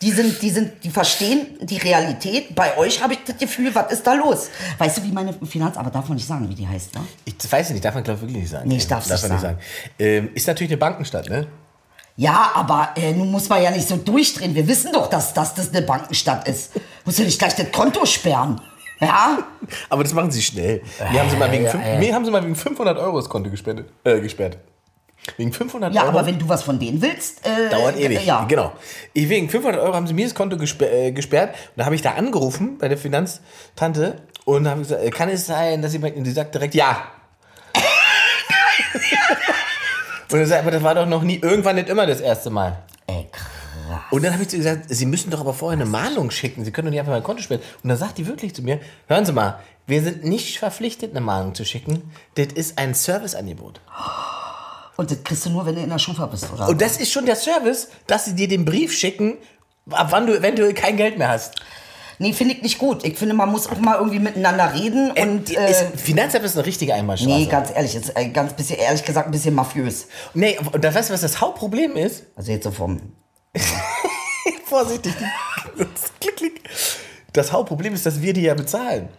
Die 0.03 0.11
sind, 0.11 0.43
die 0.43 0.51
sind, 0.51 0.85
die 0.85 0.91
verstehen 0.91 1.59
die 1.63 1.79
Realität. 1.79 2.55
Bei 2.55 2.77
euch 2.77 3.03
habe 3.03 3.15
ich 3.15 3.21
das 3.25 3.39
Gefühl, 3.39 3.75
was 3.75 3.93
ist 3.93 4.07
da 4.07 4.13
los? 4.13 4.51
Weißt 4.79 4.99
du, 4.99 5.03
wie 5.05 5.13
meine 5.13 5.33
Finanzamt, 5.33 5.95
darf 5.95 6.09
man 6.09 6.17
nicht 6.17 6.27
sagen, 6.27 6.49
wie 6.49 6.55
die 6.55 6.69
heißt, 6.69 6.95
ne? 6.95 7.01
ich 7.25 7.35
weiß 7.51 7.71
nicht, 7.71 7.85
darf 7.85 7.95
man 7.95 8.05
glaube 8.05 8.19
ich 8.19 8.23
wirklich 8.23 8.43
nicht 8.43 8.51
sagen. 8.51 8.69
Nee, 8.69 8.77
ich 8.77 8.87
darf's 8.87 9.09
darf 9.09 9.23
nicht 9.23 9.31
man 9.31 9.41
sagen. 9.41 9.59
Ähm, 9.99 10.31
ist 10.35 10.47
natürlich 10.47 10.71
eine 10.71 10.79
Bankenstadt, 10.79 11.29
ne? 11.29 11.47
Ja, 12.19 12.53
aber 12.55 12.91
äh, 12.97 13.13
nun 13.13 13.31
muss 13.31 13.49
man 13.49 13.63
ja 13.63 13.71
nicht 13.71 13.87
so 13.87 13.97
durchdrehen. 13.97 14.55
Wir 14.55 14.67
wissen 14.67 14.91
doch, 14.93 15.09
dass, 15.09 15.35
dass 15.35 15.55
das 15.55 15.69
eine 15.71 15.83
Bankenstadt 15.83 16.49
ist. 16.49 16.73
Muss 17.05 17.19
ja 17.19 17.25
nicht 17.25 17.39
gleich 17.39 17.55
das 17.55 17.71
Konto 17.71 18.07
sperren. 18.07 18.59
Ja? 19.01 19.39
Aber 19.91 20.03
das 20.03 20.15
machen 20.15 20.31
sie 20.31 20.41
schnell. 20.41 20.83
Mir 21.13 21.21
haben 21.21 21.29
sie 21.29 21.37
mal 21.37 21.53
wegen, 21.53 21.65
ja, 21.65 21.71
fünf, 21.71 21.85
ja. 21.85 21.99
mir 21.99 22.15
haben 22.15 22.25
sie 22.25 22.31
mal 22.31 22.43
wegen 22.43 22.55
500 22.55 22.97
Euro 22.99 23.19
das 23.19 23.29
Konto 23.29 23.51
gesperrt. 23.51 23.85
Äh, 24.05 24.21
gesperrt. 24.21 24.57
Wegen 25.37 25.53
500 25.53 25.93
Ja, 25.95 26.03
Euro. 26.03 26.11
aber 26.11 26.27
wenn 26.27 26.39
du 26.39 26.49
was 26.49 26.63
von 26.63 26.79
denen 26.79 27.03
willst, 27.03 27.45
äh, 27.47 27.69
Dauert 27.71 27.97
ewig. 27.99 28.25
Ja. 28.25 28.45
Genau. 28.45 28.73
Ich, 29.13 29.29
wegen 29.29 29.49
500 29.49 29.81
Euro 29.81 29.95
haben 29.95 30.07
sie 30.07 30.15
mir 30.15 30.25
das 30.25 30.35
Konto 30.35 30.57
gesper 30.57 30.91
äh, 30.91 31.13
gesperrt. 31.13 31.51
Und 31.55 31.79
da 31.79 31.85
habe 31.85 31.95
ich 31.95 32.03
da 32.03 32.13
angerufen 32.13 32.79
bei 32.79 32.89
der 32.89 32.99
Finanztante 32.99 34.23
und 34.45 34.69
habe 34.69 34.81
gesagt, 34.83 35.03
äh, 35.03 35.11
kann 35.11 35.29
es 35.29 35.47
sein, 35.47 35.83
dass 35.83 35.93
sie, 35.93 35.99
und 35.99 36.25
die 36.25 36.31
sagt 36.31 36.55
direkt 36.55 36.75
ja. 36.75 37.03
und 40.31 40.39
er 40.39 40.47
sagt, 40.47 40.63
aber 40.63 40.71
das 40.71 40.83
war 40.83 40.95
doch 40.95 41.07
noch 41.07 41.23
nie, 41.23 41.39
irgendwann 41.43 41.77
nicht 41.77 41.89
immer 41.89 42.07
das 42.07 42.21
erste 42.21 42.51
Mal. 42.51 42.79
Ey, 43.07 43.27
krass. 43.31 43.47
Und 44.11 44.25
dann 44.25 44.33
habe 44.33 44.43
ich 44.43 44.49
zu 44.49 44.57
ihr 44.57 44.63
gesagt, 44.63 44.87
Sie 44.89 45.07
müssen 45.07 45.31
doch 45.31 45.41
aber 45.41 45.55
vorher 45.55 45.81
eine 45.81 45.89
Mahnung 45.89 46.31
schicken. 46.33 46.65
Sie 46.65 46.73
können 46.73 46.87
doch 46.87 46.91
nicht 46.91 46.99
einfach 47.01 47.13
mein 47.13 47.23
Konto 47.23 47.43
sperren. 47.43 47.63
Und 47.83 47.89
dann 47.89 47.99
sagt 47.99 48.19
die 48.19 48.27
wirklich 48.27 48.53
zu 48.55 48.63
mir, 48.63 48.81
hören 49.07 49.25
Sie 49.25 49.33
mal, 49.33 49.61
wir 49.87 50.03
sind 50.03 50.25
nicht 50.25 50.59
verpflichtet, 50.59 51.13
eine 51.13 51.21
Mahnung 51.21 51.55
zu 51.55 51.65
schicken. 51.65 52.11
Das 52.35 52.49
ist 52.49 52.79
ein 52.79 52.95
Serviceangebot. 52.95 53.81
Und 54.97 55.11
das 55.11 55.23
kriegst 55.25 55.45
du 55.47 55.51
nur, 55.51 55.67
wenn 55.67 55.75
du 55.75 55.83
in 55.83 55.91
der 55.91 55.99
Schufa 55.99 56.27
bist, 56.27 56.51
oder? 56.53 56.69
Und 56.69 56.81
das 56.81 56.97
ist 56.97 57.13
schon 57.13 57.27
der 57.27 57.37
Service, 57.37 57.89
dass 58.07 58.25
sie 58.25 58.35
dir 58.35 58.49
den 58.49 58.65
Brief 58.65 58.93
schicken, 58.97 59.37
ab 59.91 60.09
wann 60.11 60.27
du 60.27 60.35
eventuell 60.37 60.73
kein 60.75 60.97
Geld 60.97 61.19
mehr 61.19 61.29
hast. 61.29 61.55
Nee, 62.19 62.33
finde 62.33 62.55
ich 62.55 62.63
nicht 62.63 62.79
gut. 62.79 63.05
Ich 63.05 63.19
finde, 63.19 63.35
man 63.35 63.51
muss 63.51 63.67
auch 63.69 63.77
mal 63.79 63.97
irgendwie 63.99 64.19
miteinander 64.21 64.73
reden 64.73 65.11
und. 65.11 65.55
Äh, 65.55 65.71
ist, 65.71 65.83
Äh, 65.83 65.99
Finanzamt 65.99 66.45
ist 66.47 66.57
eine 66.57 66.65
richtige 66.65 66.95
Einbahnstraße. 66.95 67.39
nee, 67.39 67.45
ganz 67.47 67.71
ehrlich, 67.75 67.95
ist 67.95 68.17
äh, 68.17 68.29
ganz 68.31 68.55
bisschen, 68.55 68.79
ehrlich 68.79 69.05
gesagt, 69.05 69.29
ein 69.29 69.33
bisschen 69.33 69.55
mafiös. 69.55 70.07
Nee, 70.33 70.59
und 70.73 70.83
da 70.83 70.95
weißt 70.95 71.11
du, 71.11 71.13
was 71.15 71.21
das 71.21 71.39
Hauptproblem 71.43 71.95
ist? 71.97 72.25
Also 72.35 72.53
jetzt 72.53 72.65
so 72.65 72.71
vom. 72.71 73.01
Vorsichtig. 74.65 75.13
klick, 76.21 76.37
klick. 76.37 76.61
Das 77.35 77.53
Hauptproblem 77.53 77.93
ist, 77.95 78.07
dass 78.07 78.23
wir 78.23 78.33
die 78.33 78.43
ja 78.43 78.55
bezahlen. 78.55 79.11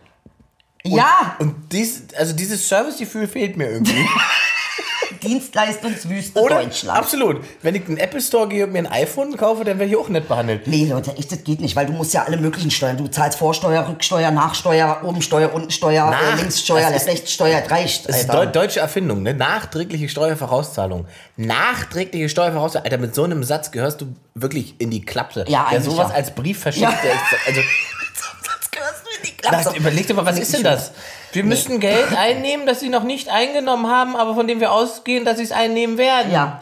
ja, 0.84 1.36
Und 1.40 1.54
dies, 1.72 2.04
also 2.18 2.34
dieses 2.34 2.68
Servicegefühl 2.68 3.28
fehlt 3.28 3.58
mir 3.58 3.70
irgendwie. 3.70 3.94
Dienstleistungswüste 5.28 6.40
Oder? 6.40 6.62
Deutschland. 6.64 6.98
Absolut. 6.98 7.44
Wenn 7.62 7.76
ich 7.76 7.82
in 7.88 7.96
den 7.96 7.98
Apple 7.98 8.22
Store 8.22 8.48
gehe 8.48 8.66
und 8.66 8.74
mir 8.74 8.80
ein 8.80 8.88
iPhone 8.88 9.36
kaufe, 9.38 9.64
dann 9.64 9.80
werde 9.80 9.92
ich 9.92 9.98
auch 9.98 10.10
nett 10.10 10.28
behandelt. 10.28 10.68
Nee, 10.68 10.86
Leute, 10.90 11.16
echt, 11.18 11.32
das 11.32 11.44
geht 11.44 11.60
nicht, 11.62 11.76
weil 11.76 11.86
du 11.86 11.94
musst 11.94 12.14
ja 12.14 12.24
alle 12.24 12.38
möglichen 12.38 12.72
Steuern. 12.72 12.98
Du 12.98 13.08
zahlst 13.08 13.38
Vorsteuer, 13.38 13.88
Rücksteuer, 13.88 14.32
Nachsteuer, 14.32 15.02
Obensteuer, 15.04 15.54
Untensteuer, 15.54 16.10
Nach- 16.10 16.34
äh, 16.34 16.42
Linkssteuer, 16.42 16.90
Rechtssteuer, 16.90 17.64
reicht. 17.70 18.08
Das 18.10 18.22
ist 18.22 18.30
Alter. 18.30 18.46
deu 18.46 18.52
deutsche 18.52 18.80
Erfindung, 18.80 19.24
ne? 19.24 19.34
Nachträgliche 19.34 20.10
Steuervorauszahlung. 20.10 21.06
Nachträgliche 21.38 22.30
Steuervorauszahlung. 22.30 22.86
Alter, 22.86 22.98
mit 22.98 23.16
so 23.16 23.24
einem 23.24 23.44
Satz 23.44 23.72
gehörst 23.72 24.02
du 24.02 24.08
wirklich 24.36 24.76
in 24.80 24.92
die 24.92 25.02
Klapse. 25.06 25.46
Ja, 25.48 25.68
Wer 25.70 25.82
sowas 25.82 26.10
ja. 26.10 26.16
als 26.16 26.34
Brief 26.36 26.60
verschickt, 26.60 26.84
Ja. 26.84 27.00
der 27.04 27.12
ist, 27.14 27.22
also, 27.48 27.62
Sonst 28.44 28.72
gehörst 28.72 29.02
du 29.04 29.10
in 29.18 29.24
die 29.32 29.38
Klappe. 29.38 29.78
überleg 29.78 30.08
dir 30.08 30.14
mal, 30.14 30.26
was 30.26 30.40
ist 30.40 30.54
denn 30.54 30.64
das? 30.64 30.92
Wir 31.32 31.44
müssen 31.44 31.80
Geld 31.80 32.16
einnehmen, 32.16 32.66
das 32.66 32.80
sie 32.80 32.90
noch 32.90 33.04
nicht 33.04 33.30
eingenommen 33.30 33.88
haben, 33.88 34.16
aber 34.16 34.36
von 34.36 34.48
dem 34.48 34.60
wir 34.60 34.72
ausgehen, 34.72 35.26
dass 35.26 35.38
sie 35.38 35.44
es 35.44 35.52
einnehmen 35.52 35.98
werden. 35.98 36.32
Ja. 36.32 36.62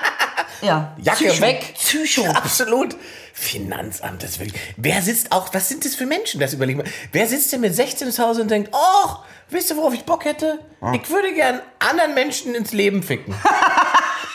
ja. 0.62 0.96
Jacke 0.98 1.26
Psycho. 1.26 1.42
weg. 1.42 1.74
Psycho. 1.74 2.26
Absolut. 2.34 2.96
Finanzamt, 3.32 4.22
das 4.22 4.32
ist 4.32 4.40
wirklich. 4.40 4.60
Wer 4.76 5.00
sitzt 5.00 5.32
auch, 5.32 5.54
was 5.54 5.68
sind 5.68 5.84
das 5.84 5.94
für 5.94 6.04
Menschen, 6.04 6.40
das 6.40 6.52
überlegen 6.52 6.80
wir. 6.80 6.92
Wer 7.12 7.26
sitzt 7.26 7.52
denn 7.52 7.62
mit 7.62 7.74
16 7.74 8.10
zu 8.10 8.22
Hause 8.22 8.42
und 8.42 8.50
denkt, 8.50 8.70
oh, 8.72 9.08
wisst 9.48 9.70
ihr, 9.70 9.76
worauf 9.76 9.94
ich 9.94 10.04
Bock 10.04 10.24
hätte? 10.24 10.58
Ich 10.92 11.08
würde 11.08 11.32
gern 11.32 11.62
anderen 11.78 12.14
Menschen 12.14 12.54
ins 12.54 12.72
Leben 12.72 13.02
ficken. 13.02 13.34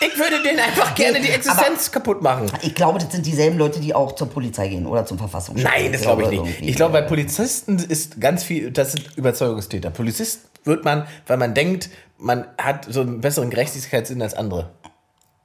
ich 0.01 0.17
würde 0.17 0.41
denen 0.43 0.59
einfach 0.59 0.93
gerne 0.95 1.19
die 1.21 1.29
Existenz 1.29 1.91
kaputt 1.91 2.21
machen. 2.21 2.51
Ich 2.61 2.75
glaube, 2.75 2.99
das 2.99 3.11
sind 3.11 3.25
dieselben 3.25 3.57
Leute, 3.57 3.79
die 3.79 3.93
auch 3.93 4.15
zur 4.15 4.29
Polizei 4.29 4.67
gehen 4.67 4.85
oder 4.85 5.05
zum 5.05 5.17
Verfassungsschutz. 5.17 5.69
Nein, 5.69 5.91
das 5.91 6.01
glaube 6.01 6.23
ich 6.23 6.29
nicht. 6.29 6.61
Ich 6.61 6.75
glaube, 6.75 6.93
bei 6.93 7.01
Polizisten 7.01 7.77
ist 7.79 8.19
ganz 8.19 8.43
viel, 8.43 8.71
das 8.71 8.93
sind 8.93 9.15
Überzeugungstäter. 9.17 9.89
Polizist 9.89 10.41
wird 10.63 10.83
man, 10.83 11.07
weil 11.27 11.37
man 11.37 11.53
denkt, 11.53 11.89
man 12.17 12.45
hat 12.57 12.87
so 12.89 13.01
einen 13.01 13.21
besseren 13.21 13.49
Gerechtigkeitssinn 13.49 14.21
als 14.21 14.33
andere. 14.33 14.71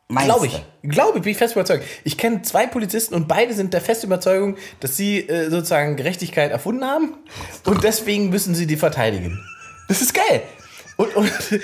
Glaube 0.09 0.47
ich. 0.47 0.65
Glaube 0.83 1.19
ich, 1.19 1.23
bin 1.23 1.33
ich 1.33 1.39
fest 1.39 1.55
überzeugt. 1.55 1.85
Ich 2.03 2.19
kenne 2.19 2.43
zwei 2.43 2.67
Polizisten 2.67 3.15
und 3.15 3.29
beide 3.29 3.55
sind 3.55 3.73
der 3.73 3.81
festen 3.81 4.07
Überzeugung, 4.07 4.57
dass 4.81 4.97
sie 4.97 5.21
äh, 5.21 5.51
sozusagen 5.51 5.97
Gerechtigkeit 5.97 6.51
erfunden 6.51 6.85
haben 6.85 7.15
und 7.65 7.85
deswegen 7.85 8.29
müssen 8.29 8.55
sie 8.55 8.67
die 8.67 8.77
verteidigen. 8.77 9.39
Das 9.89 10.03
ist 10.03 10.13
geil. 10.13 10.43
Und, 10.97 11.15
und, 11.15 11.31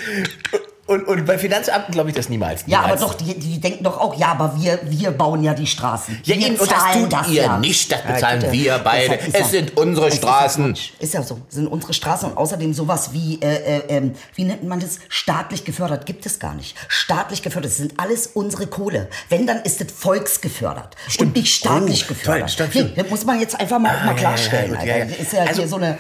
und, 0.87 1.07
und 1.09 1.25
bei 1.27 1.37
Finanzamten 1.39 1.93
glaube 1.93 2.11
ich 2.11 2.17
das 2.17 2.29
niemals. 2.29 2.63
Ja, 2.67 2.79
aber 2.79 2.95
niemals. 2.95 3.01
doch, 3.03 3.15
die, 3.15 3.35
die 3.39 3.61
denken 3.61 3.85
doch 3.85 3.99
auch, 4.01 4.15
ja, 4.19 4.29
aber 4.29 4.55
wir, 4.61 4.79
wir 4.85 5.11
bauen 5.11 5.43
ja 5.43 5.53
die 5.55 5.67
Straßen. 5.67 6.21
Ja, 6.25 6.37
wir 6.37 6.47
eben, 6.47 6.57
und 6.57 6.71
das 6.71 6.93
tut 6.93 7.29
ihr 7.31 7.43
ja. 7.43 7.59
nicht, 7.59 7.91
das 7.93 8.01
Ja, 8.07 8.13
bezahlen 8.13 8.41
bitte. 8.41 8.53
wir 8.53 8.79
beide. 8.79 9.03
Deshalb 9.19 9.27
ist 9.29 9.35
Es 9.35 9.41
ja- 9.41 9.47
sind 9.47 9.77
unsere 9.77 10.07
es 10.09 10.15
ist 10.15 10.23
ja 10.23 10.29
Straßen. 10.29 10.65
Quatsch. 10.75 10.91
Ist 11.01 11.15
ja 11.15 11.23
so, 11.23 11.39
sind 11.49 11.67
unsere 11.67 11.93
Straßen 11.93 12.31
und 12.31 12.37
außerdem 12.39 12.73
sowas 12.75 13.13
wie, 13.13 13.41
äh, 13.43 13.79
äh, 13.79 13.83
ähm, 13.89 14.15
wie 14.35 14.45
nennt 14.45 14.65
man 14.65 14.81
das? 14.81 14.99
Staatlich 15.09 15.65
gefördert 15.65 16.07
gibt 16.07 16.25
es 16.27 16.39
gar 16.39 16.55
nicht. 16.55 16.77
Staatlich 16.89 17.43
gefördert, 17.43 17.71
das 17.73 17.79
sind 17.79 17.95
alles 17.99 18.29
unsere 18.29 18.67
Kohle. 18.67 19.09
Wenn, 19.29 19.47
dann 19.47 19.63
ist 19.63 19.81
es 19.81 19.91
volksgefördert 19.93 20.97
und 21.19 21.35
nicht 21.37 21.55
staatlich 21.55 22.05
Oh, 22.05 22.09
gefördert. 22.09 22.41
toll, 22.43 22.49
stimmt, 22.49 22.75
nee, 22.75 22.81
stimmt. 22.83 22.99
das 22.99 23.11
muss 23.11 23.25
man 23.25 23.41
jetzt 23.41 23.59
einfach 23.59 23.79
mal, 23.79 23.93
mal 24.05 24.07
ja, 24.09 24.15
klarstellen, 24.15 24.73
ja, 24.73 24.79
gut, 24.79 24.87
ja, 24.87 24.95
Alter. 24.95 25.05
ja. 25.07 25.11
Das 25.17 25.19
ist 25.27 25.33
ja 25.33 25.41
Also- 25.43 25.61
hier 25.63 25.69
so 25.69 25.77
eine, 25.77 25.99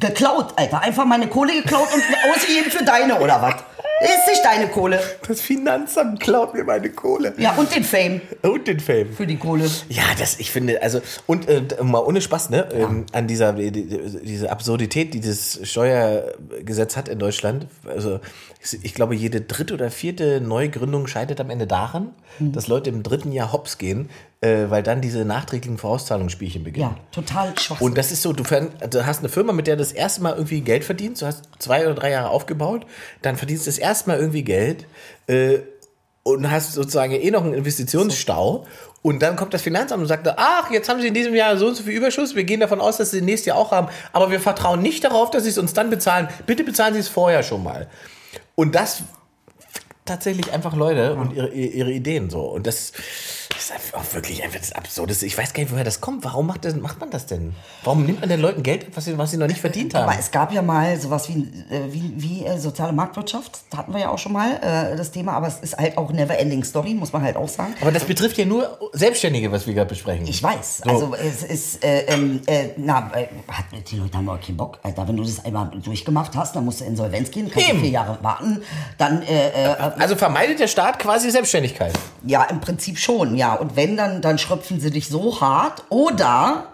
geklaut, 0.00 0.52
Alter. 0.56 0.80
Einfach 0.80 1.04
meine 1.04 1.26
Kohle 1.28 1.52
geklaut 1.62 1.88
und 1.92 2.02
ausgegeben 2.34 2.70
für 2.70 2.84
deine, 2.84 3.18
oder 3.20 3.40
was? 3.42 3.54
Ist 4.02 4.26
nicht 4.28 4.44
deine 4.44 4.68
Kohle. 4.68 5.00
Das 5.26 5.40
Finanzamt 5.40 6.20
klaut 6.20 6.54
mir 6.54 6.64
meine 6.64 6.90
Kohle. 6.90 7.32
Ja, 7.38 7.52
und 7.52 7.74
den 7.74 7.84
Fame 7.84 8.20
Und 8.42 8.66
den 8.66 8.80
Fame. 8.80 9.12
für 9.12 9.26
die 9.26 9.36
Kohle. 9.36 9.64
Ja, 9.88 10.02
das, 10.18 10.38
ich 10.40 10.50
finde, 10.50 10.82
also, 10.82 11.00
und 11.26 11.48
äh, 11.48 11.62
mal 11.82 12.00
ohne 12.00 12.20
Spaß, 12.20 12.50
ne, 12.50 12.68
ähm, 12.74 13.06
an 13.12 13.26
dieser, 13.28 13.52
die, 13.52 13.70
die, 13.70 13.86
diese 14.24 14.50
Absurdität, 14.50 15.14
die 15.14 15.20
das 15.20 15.60
Steuergesetz 15.62 16.96
hat 16.96 17.08
in 17.08 17.18
Deutschland. 17.18 17.66
Also, 17.86 18.20
ich, 18.62 18.78
ich 18.84 18.94
glaube, 18.94 19.14
jede 19.14 19.40
dritte 19.40 19.74
oder 19.74 19.90
vierte 19.90 20.40
Neugründung 20.40 21.06
scheitert 21.06 21.40
am 21.40 21.50
Ende 21.50 21.66
daran, 21.66 22.10
Mhm. 22.38 22.52
dass 22.52 22.66
Leute 22.66 22.88
im 22.88 23.02
dritten 23.02 23.30
Jahr 23.32 23.52
hops 23.52 23.76
gehen, 23.76 24.08
äh, 24.42 24.68
weil 24.70 24.82
dann 24.82 25.00
diese 25.00 25.24
nachträglichen 25.24 25.78
Vorauszahlungsspielchen 25.78 26.64
beginnen. 26.64 26.96
Ja, 26.96 27.04
total 27.12 27.56
schwach. 27.58 27.80
Und 27.80 27.96
das 27.96 28.10
ist 28.10 28.22
so, 28.22 28.32
du, 28.32 28.42
du 28.42 29.06
hast 29.06 29.20
eine 29.20 29.28
Firma, 29.28 29.52
mit 29.52 29.68
der 29.68 29.76
du 29.76 29.82
das 29.82 29.92
erste 29.92 30.20
Mal 30.20 30.34
irgendwie 30.34 30.62
Geld 30.62 30.84
verdienst, 30.84 31.22
du 31.22 31.26
hast 31.26 31.44
zwei 31.60 31.84
oder 31.86 31.94
drei 31.94 32.10
Jahre 32.10 32.30
aufgebaut, 32.30 32.84
dann 33.22 33.36
verdienst 33.36 33.66
du 33.66 33.70
das 33.70 33.78
erste 33.78 34.10
Mal 34.10 34.18
irgendwie 34.18 34.42
Geld 34.42 34.86
äh, 35.28 35.60
und 36.24 36.50
hast 36.50 36.72
sozusagen 36.72 37.12
eh 37.12 37.30
noch 37.30 37.44
einen 37.44 37.54
Investitionsstau. 37.54 38.66
Und 39.00 39.22
dann 39.22 39.36
kommt 39.36 39.54
das 39.54 39.62
Finanzamt 39.62 40.00
und 40.00 40.08
sagt, 40.08 40.28
ach, 40.36 40.70
jetzt 40.70 40.88
haben 40.88 41.00
Sie 41.00 41.08
in 41.08 41.14
diesem 41.14 41.34
Jahr 41.34 41.56
so 41.56 41.68
und 41.68 41.76
so 41.76 41.84
viel 41.84 41.94
Überschuss, 41.94 42.34
wir 42.34 42.44
gehen 42.44 42.60
davon 42.60 42.80
aus, 42.80 42.96
dass 42.96 43.12
Sie 43.12 43.18
den 43.18 43.26
nächsten 43.26 43.48
Jahr 43.48 43.58
auch 43.58 43.70
haben, 43.70 43.88
aber 44.12 44.32
wir 44.32 44.40
vertrauen 44.40 44.82
nicht 44.82 45.04
darauf, 45.04 45.30
dass 45.30 45.44
Sie 45.44 45.50
es 45.50 45.58
uns 45.58 45.72
dann 45.72 45.88
bezahlen. 45.88 46.28
Bitte 46.46 46.64
bezahlen 46.64 46.94
Sie 46.94 47.00
es 47.00 47.08
vorher 47.08 47.44
schon 47.44 47.62
mal. 47.62 47.88
Und 48.56 48.74
das 48.74 49.02
tatsächlich 50.04 50.52
einfach 50.52 50.74
Leute 50.74 51.14
und 51.14 51.32
ihre, 51.32 51.48
ihre 51.50 51.92
Ideen 51.92 52.28
so. 52.28 52.40
Und 52.40 52.66
das 52.66 52.92
Das 53.68 53.84
ist 53.84 53.94
auch 53.94 54.14
wirklich 54.14 54.42
einfach 54.42 54.58
das 54.58 54.72
Absurdeste. 54.72 55.26
Ich 55.26 55.38
weiß 55.38 55.52
gar 55.52 55.62
nicht, 55.62 55.72
woher 55.72 55.84
das 55.84 56.00
kommt. 56.00 56.24
Warum 56.24 56.46
macht, 56.46 56.64
das, 56.64 56.74
macht 56.74 56.98
man 57.00 57.10
das 57.10 57.26
denn? 57.26 57.54
Warum 57.84 58.04
nimmt 58.04 58.20
man 58.20 58.28
den 58.28 58.40
Leuten 58.40 58.62
Geld, 58.62 58.86
was 58.96 59.04
sie, 59.04 59.16
was 59.18 59.30
sie 59.30 59.36
noch 59.36 59.46
nicht 59.46 59.60
verdient 59.60 59.94
haben? 59.94 60.04
Aber 60.08 60.18
es 60.18 60.30
gab 60.30 60.52
ja 60.52 60.62
mal 60.62 60.98
sowas 61.00 61.28
wie, 61.28 61.42
äh, 61.70 61.92
wie, 61.92 62.12
wie 62.16 62.44
äh, 62.44 62.58
soziale 62.58 62.92
Marktwirtschaft. 62.92 63.60
Da 63.70 63.78
hatten 63.78 63.92
wir 63.92 64.00
ja 64.00 64.10
auch 64.10 64.18
schon 64.18 64.32
mal 64.32 64.56
äh, 64.62 64.96
das 64.96 65.12
Thema. 65.12 65.32
Aber 65.34 65.46
es 65.46 65.58
ist 65.60 65.76
halt 65.78 65.96
auch 65.96 66.10
never 66.12 66.36
ending 66.38 66.64
story, 66.64 66.94
muss 66.94 67.12
man 67.12 67.22
halt 67.22 67.36
auch 67.36 67.48
sagen. 67.48 67.74
Aber 67.80 67.92
das 67.92 68.04
betrifft 68.04 68.36
ja 68.38 68.44
nur 68.44 68.78
Selbstständige, 68.92 69.52
was 69.52 69.66
wir 69.66 69.74
gerade 69.74 69.88
besprechen. 69.88 70.26
Ich 70.26 70.42
weiß. 70.42 70.82
So. 70.84 70.90
Also 70.90 71.14
es 71.14 71.42
ist, 71.44 71.84
äh, 71.84 72.06
ähm, 72.06 72.40
äh, 72.46 72.70
na, 72.76 73.10
hat, 73.48 73.64
die 73.90 73.96
Leute 73.96 74.16
haben 74.18 74.28
auch 74.28 74.40
keinen 74.40 74.56
Bock. 74.56 74.78
Alter, 74.82 75.06
wenn 75.06 75.16
du 75.16 75.22
das 75.22 75.44
einmal 75.44 75.70
durchgemacht 75.82 76.34
hast, 76.34 76.56
dann 76.56 76.64
musst 76.64 76.80
du 76.80 76.84
Insolvenz 76.84 77.30
gehen, 77.30 77.50
kannst 77.50 77.68
du 77.68 77.72
Eben. 77.72 77.80
vier 77.82 77.90
Jahre 77.90 78.18
warten. 78.22 78.62
Dann, 78.98 79.22
äh, 79.22 79.50
Also 79.98 80.16
vermeidet 80.16 80.58
der 80.58 80.68
Staat 80.68 80.98
quasi 80.98 81.30
Selbstständigkeit. 81.30 81.92
ja, 82.26 82.42
im 82.44 82.60
Prinzip 82.60 82.98
schon, 82.98 83.36
ja. 83.36 83.51
Und 83.60 83.76
wenn, 83.76 83.96
dann, 83.96 84.22
dann 84.22 84.38
schröpfen 84.38 84.80
sie 84.80 84.90
dich 84.90 85.08
so 85.08 85.40
hart. 85.40 85.82
Oder 85.90 86.68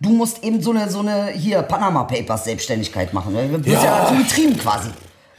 du 0.00 0.10
musst 0.10 0.42
eben 0.44 0.62
so 0.62 0.70
eine, 0.70 0.90
so 0.90 1.00
eine 1.00 1.28
hier, 1.28 1.62
Panama 1.62 2.04
Papers 2.04 2.44
Selbstständigkeit 2.44 3.12
machen. 3.14 3.34
Du 3.34 3.58
bist 3.58 3.68
ja, 3.76 3.84
Ja. 3.84 3.98
dazu 4.04 4.14
getrieben 4.16 4.58
quasi. 4.58 4.88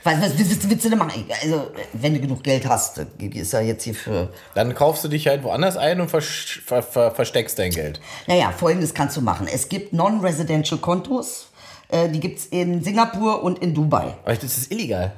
Was, 0.04 0.16
was, 0.22 0.32
was 0.40 0.70
willst 0.70 0.86
du 0.86 0.90
denn 0.90 0.98
machen? 0.98 1.26
Also, 1.44 1.72
wenn 1.92 2.14
du 2.14 2.22
genug 2.22 2.42
Geld 2.42 2.66
hast, 2.68 3.00
ist 3.20 3.52
ja 3.54 3.60
jetzt 3.60 3.84
hier 3.84 3.94
für 3.94 4.30
Dann 4.56 4.74
kaufst 4.74 5.04
du 5.04 5.10
dich 5.10 5.28
halt 5.28 5.44
woanders 5.44 5.76
ein 5.76 6.00
und 6.00 6.10
versch- 6.10 6.62
ver 6.66 6.82
ver 6.82 7.12
versteckst 7.12 7.60
dein 7.60 7.72
Geld. 7.72 8.00
Naja, 8.26 8.54
folgendes 8.58 8.94
kannst 8.94 9.18
du 9.18 9.22
machen. 9.22 9.48
Es 9.52 9.68
gibt 9.68 9.92
Non-Residential 9.92 10.80
Kontos. 10.80 11.48
Äh, 11.90 12.08
die 12.08 12.22
gibt 12.22 12.40
es 12.40 12.46
in 12.46 12.82
Singapur 12.82 13.44
und 13.44 13.60
in 13.60 13.74
Dubai. 13.74 14.16
Aber 14.24 14.36
das 14.36 14.58
ist 14.58 14.72
illegal. 14.72 15.12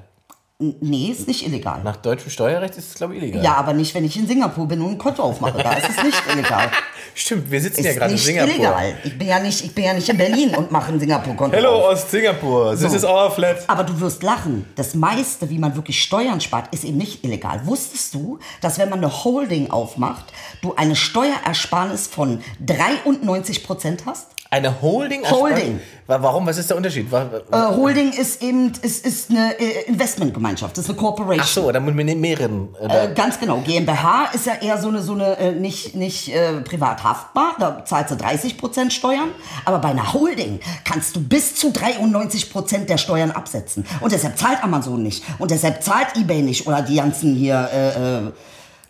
Nee, 0.80 1.08
ist 1.12 1.28
nicht 1.28 1.46
illegal. 1.48 1.82
Nach 1.84 1.96
deutschem 1.96 2.30
Steuerrecht 2.30 2.78
ist 2.78 2.90
es, 2.90 2.94
glaube 2.94 3.16
ich, 3.16 3.24
illegal. 3.24 3.44
Ja, 3.44 3.56
aber 3.56 3.74
nicht, 3.74 3.96
wenn 3.96 4.06
ich 4.06 4.16
in 4.16 4.28
Singapur 4.28 4.68
bin 4.68 4.80
und 4.82 4.92
ein 4.92 4.98
Konto 5.00 5.24
aufmache. 5.24 5.58
Da 5.64 5.74
ist 5.74 5.90
es 5.90 6.04
nicht 6.04 6.22
illegal. 6.32 6.70
Stimmt, 7.16 7.50
wir 7.50 7.60
sitzen 7.60 7.80
Ist 7.80 7.86
ja 7.88 7.94
gerade 7.94 8.12
in 8.12 8.18
Singapur. 8.20 8.54
illegal. 8.54 8.94
Ich 9.04 9.18
bin, 9.18 9.28
ja 9.28 9.40
nicht, 9.40 9.66
ich 9.66 9.74
bin 9.74 9.84
ja 9.86 9.94
nicht 9.94 10.08
in 10.08 10.18
Berlin 10.18 10.54
und 10.56 10.72
mache 10.72 10.92
ein 10.94 11.00
Singapur-Konto 11.00 11.56
Hello. 11.58 11.90
Ost-Singapur, 11.90 12.72
this 12.78 12.92
So. 12.92 12.96
is 12.96 13.04
our 13.04 13.32
flat. 13.32 13.64
Aber 13.68 13.84
du 13.84 14.00
wirst 14.00 14.22
lachen. 14.22 14.66
Das 14.76 14.94
meiste, 14.94 15.50
wie 15.50 15.58
man 15.58 15.76
wirklich 15.76 16.02
Steuern 16.02 16.40
spart, 16.40 16.74
ist 16.74 16.84
eben 16.84 16.98
nicht 16.98 17.24
illegal. 17.24 17.62
Wusstest 17.66 18.14
du, 18.14 18.38
dass 18.62 18.78
wenn 18.78 18.90
man 18.90 19.00
eine 19.00 19.24
Holding 19.24 19.72
aufmacht, 19.72 20.26
du 20.62 20.76
eine 20.76 20.96
Steuerersparnis 20.96 22.06
von 22.08 22.42
93 22.66 23.64
Prozent 23.64 24.04
hast? 24.06 24.28
Eine 24.54 24.82
Holding? 24.82 25.24
Holding. 25.24 25.80
Wa- 26.08 26.22
Warum? 26.22 26.46
Was 26.46 26.58
ist 26.58 26.70
der 26.70 26.76
Unterschied? 26.76 27.08
Äh, 27.14 27.56
Holding 27.58 28.12
ist 28.12 28.44
eben 28.44 28.74
ist, 28.82 29.06
ist 29.06 29.30
eine 29.30 29.58
äh, 29.58 29.84
Investmentgemeinschaft, 29.88 30.76
das 30.78 30.84
ist 30.84 30.90
eine 30.90 31.00
Corporation. 31.00 31.42
Ach 31.42 31.48
so, 31.48 31.72
dann 31.72 31.86
mit 31.86 31.96
mehreren. 32.20 32.68
Äh, 32.82 33.06
Äh, 33.12 33.14
ganz 33.14 33.40
genau. 33.40 33.60
GmbH 33.62 34.26
ist 34.34 34.46
ja 34.46 34.56
eher 34.62 34.78
so 34.78 34.90
eine, 34.90 35.02
so 35.02 35.14
eine 35.14 35.54
nicht, 35.54 35.96
nicht 35.96 36.36
äh, 36.36 36.60
privat 36.66 37.02
haftbar. 37.02 37.56
Da 37.60 37.86
zahlst 37.86 38.12
du 38.12 38.16
30% 38.16 38.92
Steuern. 38.92 39.30
Aber 39.64 39.80
bei 39.80 39.88
einer 39.92 40.12
Holding 40.14 40.60
kannst 40.84 41.16
du 41.16 41.22
bis 41.22 41.56
zu 41.56 41.70
93% 41.70 42.88
der 42.88 42.98
Steuern 42.98 43.32
absetzen. 43.32 43.86
Und 44.02 44.12
deshalb 44.12 44.38
zahlt 44.38 44.62
Amazon 44.66 45.02
nicht. 45.02 45.24
Und 45.40 45.52
deshalb 45.52 45.82
zahlt 45.82 46.08
eBay 46.18 46.42
nicht. 46.42 46.68
Oder 46.68 46.82
die 46.82 46.96
ganzen 46.98 47.36
hier. 47.36 47.70
Äh, 47.74 48.18
äh, 48.28 48.32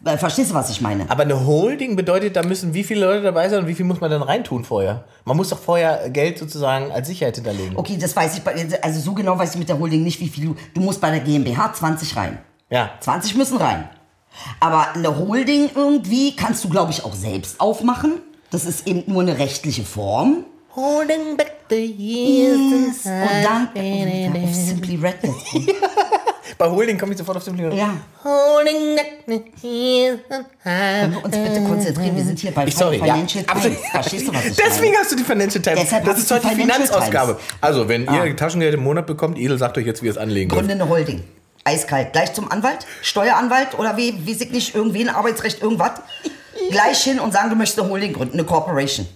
verstehst 0.03 0.51
du, 0.51 0.55
was 0.55 0.69
ich 0.69 0.81
meine? 0.81 1.09
aber 1.09 1.23
eine 1.23 1.45
Holding 1.45 1.95
bedeutet, 1.95 2.35
da 2.35 2.43
müssen 2.43 2.73
wie 2.73 2.83
viele 2.83 3.05
Leute 3.05 3.21
dabei 3.23 3.47
sein 3.49 3.59
und 3.59 3.67
wie 3.67 3.75
viel 3.75 3.85
muss 3.85 4.01
man 4.01 4.09
dann 4.09 4.21
reintun 4.23 4.63
vorher? 4.63 5.03
Man 5.25 5.37
muss 5.37 5.49
doch 5.49 5.59
vorher 5.59 6.09
Geld 6.09 6.39
sozusagen 6.39 6.91
als 6.91 7.07
Sicherheit 7.07 7.35
hinterlegen. 7.35 7.75
Okay, 7.77 7.97
das 7.99 8.15
weiß 8.15 8.37
ich. 8.37 8.43
bei- 8.43 8.55
Also 8.81 8.99
so 8.99 9.13
genau 9.13 9.37
weiß 9.37 9.53
ich 9.53 9.59
mit 9.59 9.69
der 9.69 9.77
Holding 9.79 10.03
nicht, 10.03 10.19
wie 10.19 10.27
viel 10.29 10.45
du. 10.45 10.55
Du 10.73 10.81
musst 10.81 10.99
bei 11.01 11.11
der 11.11 11.19
GmbH 11.19 11.73
20 11.73 12.15
rein. 12.15 12.39
Ja. 12.69 12.91
20 12.99 13.35
müssen 13.35 13.57
rein. 13.57 13.89
Aber 14.59 14.93
eine 14.95 15.17
Holding 15.17 15.69
irgendwie 15.75 16.35
kannst 16.35 16.63
du, 16.63 16.69
glaube 16.69 16.91
ich, 16.91 17.03
auch 17.05 17.13
selbst 17.13 17.59
aufmachen. 17.59 18.13
Das 18.49 18.65
ist 18.65 18.87
eben 18.87 19.03
nur 19.11 19.21
eine 19.21 19.37
rechtliche 19.37 19.83
Form. 19.83 20.45
Holding 20.75 21.35
back 21.37 21.57
the 21.69 21.75
years. 21.85 23.05
Und 23.05 23.43
dann 23.43 23.69
oh, 23.75 24.43
auf 24.47 24.53
Simply 24.55 24.95
Red. 24.95 25.15
Bei 26.57 26.69
Holding 26.69 26.97
komme 26.97 27.11
ich 27.13 27.17
sofort 27.17 27.37
auf 27.37 27.43
den 27.43 27.55
Flieger. 27.55 27.71
Ja. 27.73 27.93
Holding. 28.23 28.97
Können 29.25 31.11
wir 31.13 31.23
uns 31.25 31.37
bitte 31.37 31.63
konzentrieren? 31.63 32.15
Wir 32.15 32.23
sind 32.23 32.39
hier 32.39 32.51
bei 32.51 32.65
Ich, 32.67 32.75
sorry, 32.75 32.99
Financial 32.99 33.43
ja. 33.47 33.53
Times. 33.53 33.77
Verstehst 33.91 34.27
du, 34.27 34.33
was 34.33 34.45
ich 34.45 34.55
Deswegen 34.55 34.85
meine? 34.91 34.97
hast 34.97 35.11
du 35.11 35.15
die 35.15 35.23
Financial 35.23 35.61
Times. 35.61 35.79
Deshalb 35.81 36.05
das 36.05 36.19
ist 36.19 36.31
heute 36.31 36.47
die 36.49 36.55
Finanzausgabe. 36.55 37.33
Times. 37.33 37.43
Also, 37.61 37.87
wenn 37.87 38.07
Ah. 38.09 38.25
ihr 38.25 38.35
Taschengeld 38.35 38.73
im 38.73 38.83
Monat 38.83 39.05
bekommt, 39.07 39.37
Edel 39.37 39.57
sagt 39.57 39.77
euch 39.77 39.85
jetzt, 39.85 40.01
wie 40.01 40.07
ihr 40.07 40.11
es 40.11 40.17
anlegen 40.17 40.51
wollt. 40.51 40.59
Gründe 40.67 40.73
eine 40.73 40.89
Holding. 40.89 41.23
Eiskalt. 41.63 42.11
Gleich 42.13 42.33
zum 42.33 42.51
Anwalt, 42.51 42.87
Steueranwalt 43.03 43.77
oder 43.77 43.95
wie, 43.95 44.25
wie 44.25 44.31
ich 44.31 44.51
nicht, 44.51 44.73
irgendwen, 44.75 45.09
Arbeitsrecht, 45.09 45.61
irgendwas. 45.61 45.91
Gleich 46.71 47.03
hin 47.03 47.19
und 47.19 47.31
sagen, 47.33 47.49
du 47.51 47.55
möchtest 47.55 47.79
eine 47.79 47.89
Holding 47.89 48.13
gründen, 48.13 48.33
eine 48.33 48.43
Corporation. 48.45 49.07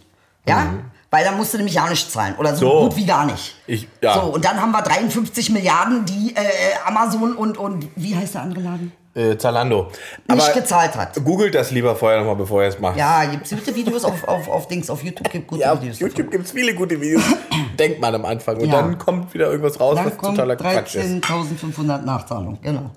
Ja? 0.47 0.73
Weil 1.15 1.23
dann 1.23 1.37
musst 1.37 1.53
du 1.53 1.57
nämlich 1.57 1.75
ja 1.75 1.87
nicht 1.89 2.11
zahlen. 2.11 2.35
Oder 2.37 2.53
so. 2.57 2.69
So. 2.69 2.79
gut 2.89 2.97
wie 2.97 3.05
gar 3.05 3.25
nicht. 3.25 3.55
Ich- 3.67 3.87
ja. 4.01 4.15
So, 4.15 4.21
und 4.33 4.43
dann 4.43 4.61
haben 4.61 4.73
wir 4.73 4.81
53 4.81 5.49
Milliarden, 5.49 6.03
die 6.03 6.35
äh, 6.35 6.41
Amazon 6.85 7.33
und, 7.37 7.57
und 7.57 7.87
wie 7.95 8.13
heißt 8.13 8.33
der 8.35 8.41
andere 8.41 8.59
Laden? 8.59 8.91
Äh, 9.13 9.37
Zalando. 9.37 9.89
Nicht 10.29 10.53
gezahlt 10.53 10.93
hat. 10.97 11.15
Googelt 11.23 11.55
das 11.55 11.71
lieber 11.71 11.95
vorher 11.95 12.19
nochmal, 12.19 12.35
bevor 12.35 12.63
ihr 12.63 12.67
es 12.67 12.79
macht. 12.81 12.97
Ja, 12.97 13.23
gibt's 13.23 13.49
gute 13.51 13.73
Videos 13.73 14.03
auf, 14.03 14.23
auf, 14.27 14.49
auf 14.49 14.67
Dings, 14.67 14.89
auf 14.89 15.01
YouTube 15.05 15.31
gibt 15.31 15.47
gute 15.47 15.61
Ja, 15.61 15.71
auf 15.71 15.81
Videos. 15.81 15.99
YouTube 16.01 16.29
gibt 16.29 16.43
es 16.47 16.51
viele 16.51 16.75
gute 16.75 16.99
Videos. 16.99 17.23
Denkt 17.79 18.01
man 18.01 18.13
am 18.13 18.25
Anfang. 18.25 18.57
Und 18.57 18.65
Ja. 18.65 18.81
dann 18.81 18.97
kommt 18.97 19.33
wieder 19.33 19.45
irgendwas 19.49 19.79
raus, 19.79 19.95
Dann 19.95 20.07
was 20.07 20.17
kommt 20.17 20.35
totaler 20.35 20.57
Quatsch 20.57 20.95
ist. 20.95 21.23
13.500 21.23 22.01
Nachzahlung, 22.01 22.59
genau. 22.61 22.91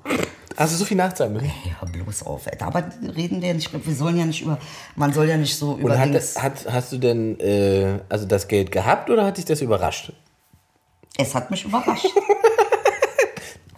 Hast 0.58 0.72
du 0.72 0.76
so 0.78 0.84
viel 0.84 0.96
Nachzahlen 0.96 1.34
müssen? 1.34 1.52
Ja, 1.64 1.86
bloß 1.86 2.24
auf, 2.24 2.48
Alter. 2.48 2.66
Aber 2.66 2.82
reden 3.16 3.40
wir 3.40 3.54
nicht, 3.54 3.70
wir 3.72 3.94
sollen 3.94 4.16
ja 4.18 4.24
nicht 4.26 4.42
über, 4.42 4.58
man 4.96 5.12
soll 5.12 5.28
ja 5.28 5.36
nicht 5.36 5.56
so 5.56 5.76
über 5.78 5.92
Und 5.92 5.98
hat, 5.98 6.10
hat, 6.42 6.66
hast 6.72 6.90
du 6.90 6.98
denn 6.98 7.38
äh, 7.38 8.00
also 8.08 8.26
das 8.26 8.48
Geld 8.48 8.72
gehabt 8.72 9.08
oder 9.08 9.24
hat 9.24 9.36
dich 9.36 9.44
das 9.44 9.60
überrascht? 9.60 10.12
Es 11.16 11.32
hat 11.34 11.50
mich 11.50 11.64
überrascht. 11.64 12.06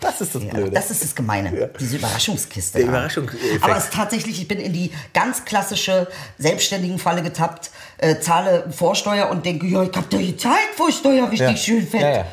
Das 0.03 0.19
ist 0.23 0.35
das 0.35 0.43
Ja, 0.45 0.49
Blöde. 0.55 0.71
das 0.71 0.91
ist 0.91 1.05
das 1.05 1.15
Gemeine. 1.15 1.69
Diese 1.79 1.99
Überraschungskiste. 1.99 2.79
Der 2.79 2.87
da. 2.87 2.93
Überraschungseffekt. 2.93 3.63
Aber 3.63 3.77
es 3.77 3.85
ist 3.85 3.93
tatsächlich, 3.93 4.41
ich 4.41 4.49
bin 4.49 4.59
in 4.59 4.73
die 4.73 4.91
ganz 5.13 5.45
klassische 5.45 6.09
selbstständigen 6.39 6.99
Falle 6.99 7.23
getappt, 7.23 7.71
äh, 7.99 8.19
zahle 8.19 8.65
Vorsteuer 8.71 9.29
und 9.29 9.45
denke, 9.45 9.67
ja, 9.67 9.83
ich 9.83 9.95
hab 9.95 10.09
da 10.09 10.17
gezahlt 10.17 10.57
Vorsteuer, 10.75 11.31
richtig 11.31 11.51
Ja. 11.51 11.55
schön 11.57 11.87
fett. 11.87 12.01
Ja, 12.01 12.11
ja. 12.11 12.25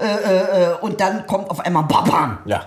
Äh, 0.00 0.64
äh, 0.72 0.74
und 0.80 1.00
dann 1.00 1.24
kommt 1.28 1.48
auf 1.48 1.60
einmal 1.60 1.84
Babam. 1.84 2.38
ja. 2.44 2.66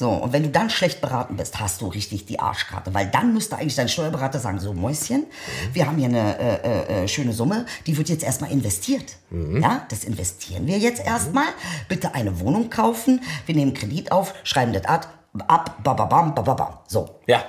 So, 0.00 0.08
und 0.08 0.32
wenn 0.32 0.44
du 0.44 0.48
dann 0.48 0.70
schlecht 0.70 1.02
beraten 1.02 1.36
bist, 1.36 1.60
hast 1.60 1.82
du 1.82 1.88
richtig 1.88 2.24
die 2.24 2.40
Arschkarte. 2.40 2.94
Weil 2.94 3.08
dann 3.08 3.34
müsste 3.34 3.58
eigentlich 3.58 3.74
dein 3.74 3.90
Steuerberater 3.90 4.38
sagen, 4.38 4.58
so 4.58 4.72
Mäuschen, 4.72 5.26
wir 5.74 5.86
haben 5.86 5.98
hier 5.98 6.08
eine 6.08 6.38
äh, 6.38 7.02
äh, 7.02 7.06
schöne 7.06 7.34
Summe, 7.34 7.66
die 7.86 7.98
wird 7.98 8.08
jetzt 8.08 8.24
erstmal 8.24 8.50
investiert. 8.50 9.18
Ja, 9.60 9.84
das 9.90 10.04
investieren 10.04 10.66
wir 10.66 10.78
jetzt 10.78 11.04
erstmal. 11.04 11.48
Bitte 11.90 12.14
eine 12.14 12.40
Wohnung 12.40 12.70
kaufen, 12.70 13.20
wir 13.44 13.54
nehmen 13.54 13.74
Kredit 13.74 14.10
auf, 14.10 14.32
schreiben 14.42 14.72
das 14.72 14.86
ab, 14.86 15.18
ab 15.46 15.84
bababam, 15.84 16.34
bababam. 16.34 16.78
So. 16.88 17.20
Ja. 17.26 17.44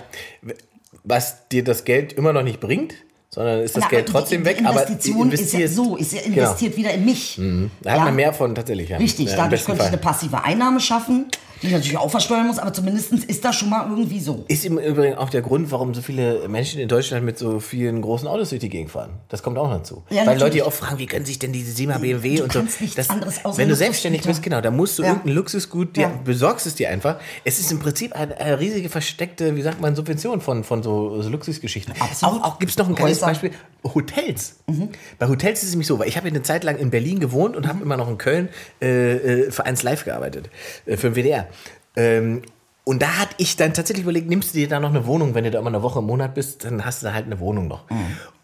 Was 1.06 1.48
dir 1.48 1.64
das 1.64 1.86
Geld 1.86 2.12
immer 2.12 2.34
noch 2.34 2.44
nicht 2.44 2.60
bringt, 2.60 2.96
sondern 3.34 3.62
ist 3.62 3.76
das 3.78 3.84
Na, 3.86 3.90
Geld 3.90 4.08
trotzdem 4.10 4.42
die, 4.44 4.50
weg, 4.50 4.58
die 4.60 4.66
aber 4.66 4.82
Investition 4.82 5.32
ist 5.32 5.54
ja 5.54 5.68
so, 5.68 5.96
ist 5.96 6.12
ja 6.14 6.22
Genau. 6.22 6.36
investiert 6.38 6.76
wieder 6.78 6.92
in 6.94 7.06
mich. 7.06 7.40
Da 7.82 7.92
hat 7.92 7.98
Ja? 8.00 8.04
man 8.06 8.16
mehr 8.16 8.34
von 8.34 8.54
tatsächlich. 8.54 8.90
Ja. 8.90 8.98
Richtig, 8.98 9.30
ja, 9.30 9.38
dadurch 9.38 9.64
könnte 9.66 9.80
ich 9.80 9.88
Fall. 9.88 9.94
eine 9.94 9.98
passive 10.02 10.44
Einnahme 10.44 10.80
schaffen, 10.82 11.28
die 11.62 11.68
ich 11.68 11.74
natürlich 11.74 11.98
auch 12.00 12.10
versteuern 12.10 12.48
muss, 12.48 12.58
aber 12.58 12.74
zumindest 12.74 13.14
ist 13.14 13.46
das 13.46 13.56
schon 13.56 13.70
mal 13.70 13.88
irgendwie 13.88 14.20
so. 14.20 14.46
Ist 14.48 14.66
im 14.66 14.80
Übrigen 14.80 15.16
auch 15.16 15.30
der 15.30 15.44
Grund, 15.44 15.70
warum 15.70 15.94
so 15.94 16.02
viele 16.02 16.48
Menschen 16.50 16.80
in 16.82 16.88
Deutschland 16.90 17.24
mit 17.24 17.38
so 17.38 17.60
vielen 17.60 18.02
großen 18.02 18.28
Autos 18.28 18.50
durch 18.50 18.62
die 18.62 18.70
Gegend 18.70 18.90
fahren. 18.90 19.12
Das 19.30 19.44
kommt 19.44 19.60
auch 19.60 19.70
dazu. 19.70 20.02
Ja, 20.10 20.26
Weil 20.26 20.40
Leute 20.40 20.58
ja 20.58 20.66
oft 20.66 20.80
fragen, 20.80 20.98
wie 20.98 21.06
können 21.06 21.24
sich 21.24 21.38
denn 21.38 21.54
diese 21.54 21.72
Sima 21.72 22.00
BMW 22.00 22.38
Du 22.38 22.44
und 22.46 22.52
so. 22.52 22.62
außer 22.62 23.58
wenn 23.60 23.70
du 23.70 23.76
selbstständig 23.76 24.24
bist, 24.24 24.42
genau, 24.42 24.60
da 24.60 24.72
musst 24.72 24.98
du 24.98 25.04
irgendein 25.04 25.34
Luxusgut, 25.36 25.96
dir, 25.96 26.12
besorgst 26.26 26.66
es 26.66 26.74
dir 26.74 26.90
einfach. 26.90 27.18
Es 27.44 27.60
ist 27.60 27.72
im 27.72 27.78
Prinzip 27.80 28.14
eine, 28.14 28.36
eine 28.38 28.60
riesige 28.60 28.90
versteckte, 28.90 29.56
wie 29.56 29.62
sagt 29.62 29.80
man, 29.82 29.96
Subvention 29.96 30.42
von, 30.42 30.64
von 30.64 30.82
so, 30.82 31.22
so 31.22 31.30
Luxusgeschichten. 31.30 31.94
Absolut. 32.00 32.42
Auch, 32.42 32.44
auch 32.54 32.60
gibt 32.60 32.72
es 32.72 32.78
noch 32.80 32.90
ein 32.90 32.96
kleines 32.96 33.21
Häuser. 33.22 33.28
Beispiel, 33.28 33.52
Hotels. 33.84 34.58
Mhm. 34.68 34.90
Bei 35.18 35.28
Hotels 35.28 35.62
ist 35.62 35.70
es 35.70 35.72
nämlich 35.72 35.88
so, 35.88 35.98
weil 36.00 36.08
ich 36.08 36.18
habe 36.18 36.28
eine 36.28 36.44
Zeit 36.44 36.64
lang 36.64 36.78
in 36.78 36.92
Berlin 36.92 37.20
gewohnt 37.20 37.56
und 37.56 37.68
habe 37.68 37.82
immer 37.82 37.98
noch 37.98 38.08
in 38.08 38.18
Köln 38.18 38.50
äh, 38.82 39.14
äh, 39.16 39.52
für 39.52 39.66
eins 39.66 39.84
live 39.84 40.06
gearbeitet, 40.06 40.50
äh, 40.86 40.98
für 40.98 41.12
den 41.12 41.16
WDR. 41.16 41.48
Ähm, 41.96 42.44
und 42.84 43.02
da 43.02 43.20
hatte 43.20 43.36
ich 43.38 43.56
dann 43.58 43.74
tatsächlich 43.74 44.04
überlegt, 44.04 44.30
nimmst 44.30 44.54
du 44.54 44.60
dir 44.60 44.68
da 44.68 44.80
noch 44.80 44.90
eine 44.90 45.06
Wohnung, 45.06 45.36
wenn 45.36 45.44
du 45.44 45.52
da 45.52 45.60
immer 45.60 45.70
eine 45.70 45.84
Woche 45.84 46.00
im 46.00 46.06
Monat 46.06 46.34
bist, 46.34 46.66
dann 46.66 46.84
hast 46.84 47.02
du 47.02 47.08
da 47.08 47.14
halt 47.14 47.26
eine 47.26 47.40
Wohnung 47.40 47.68
noch. 47.68 47.86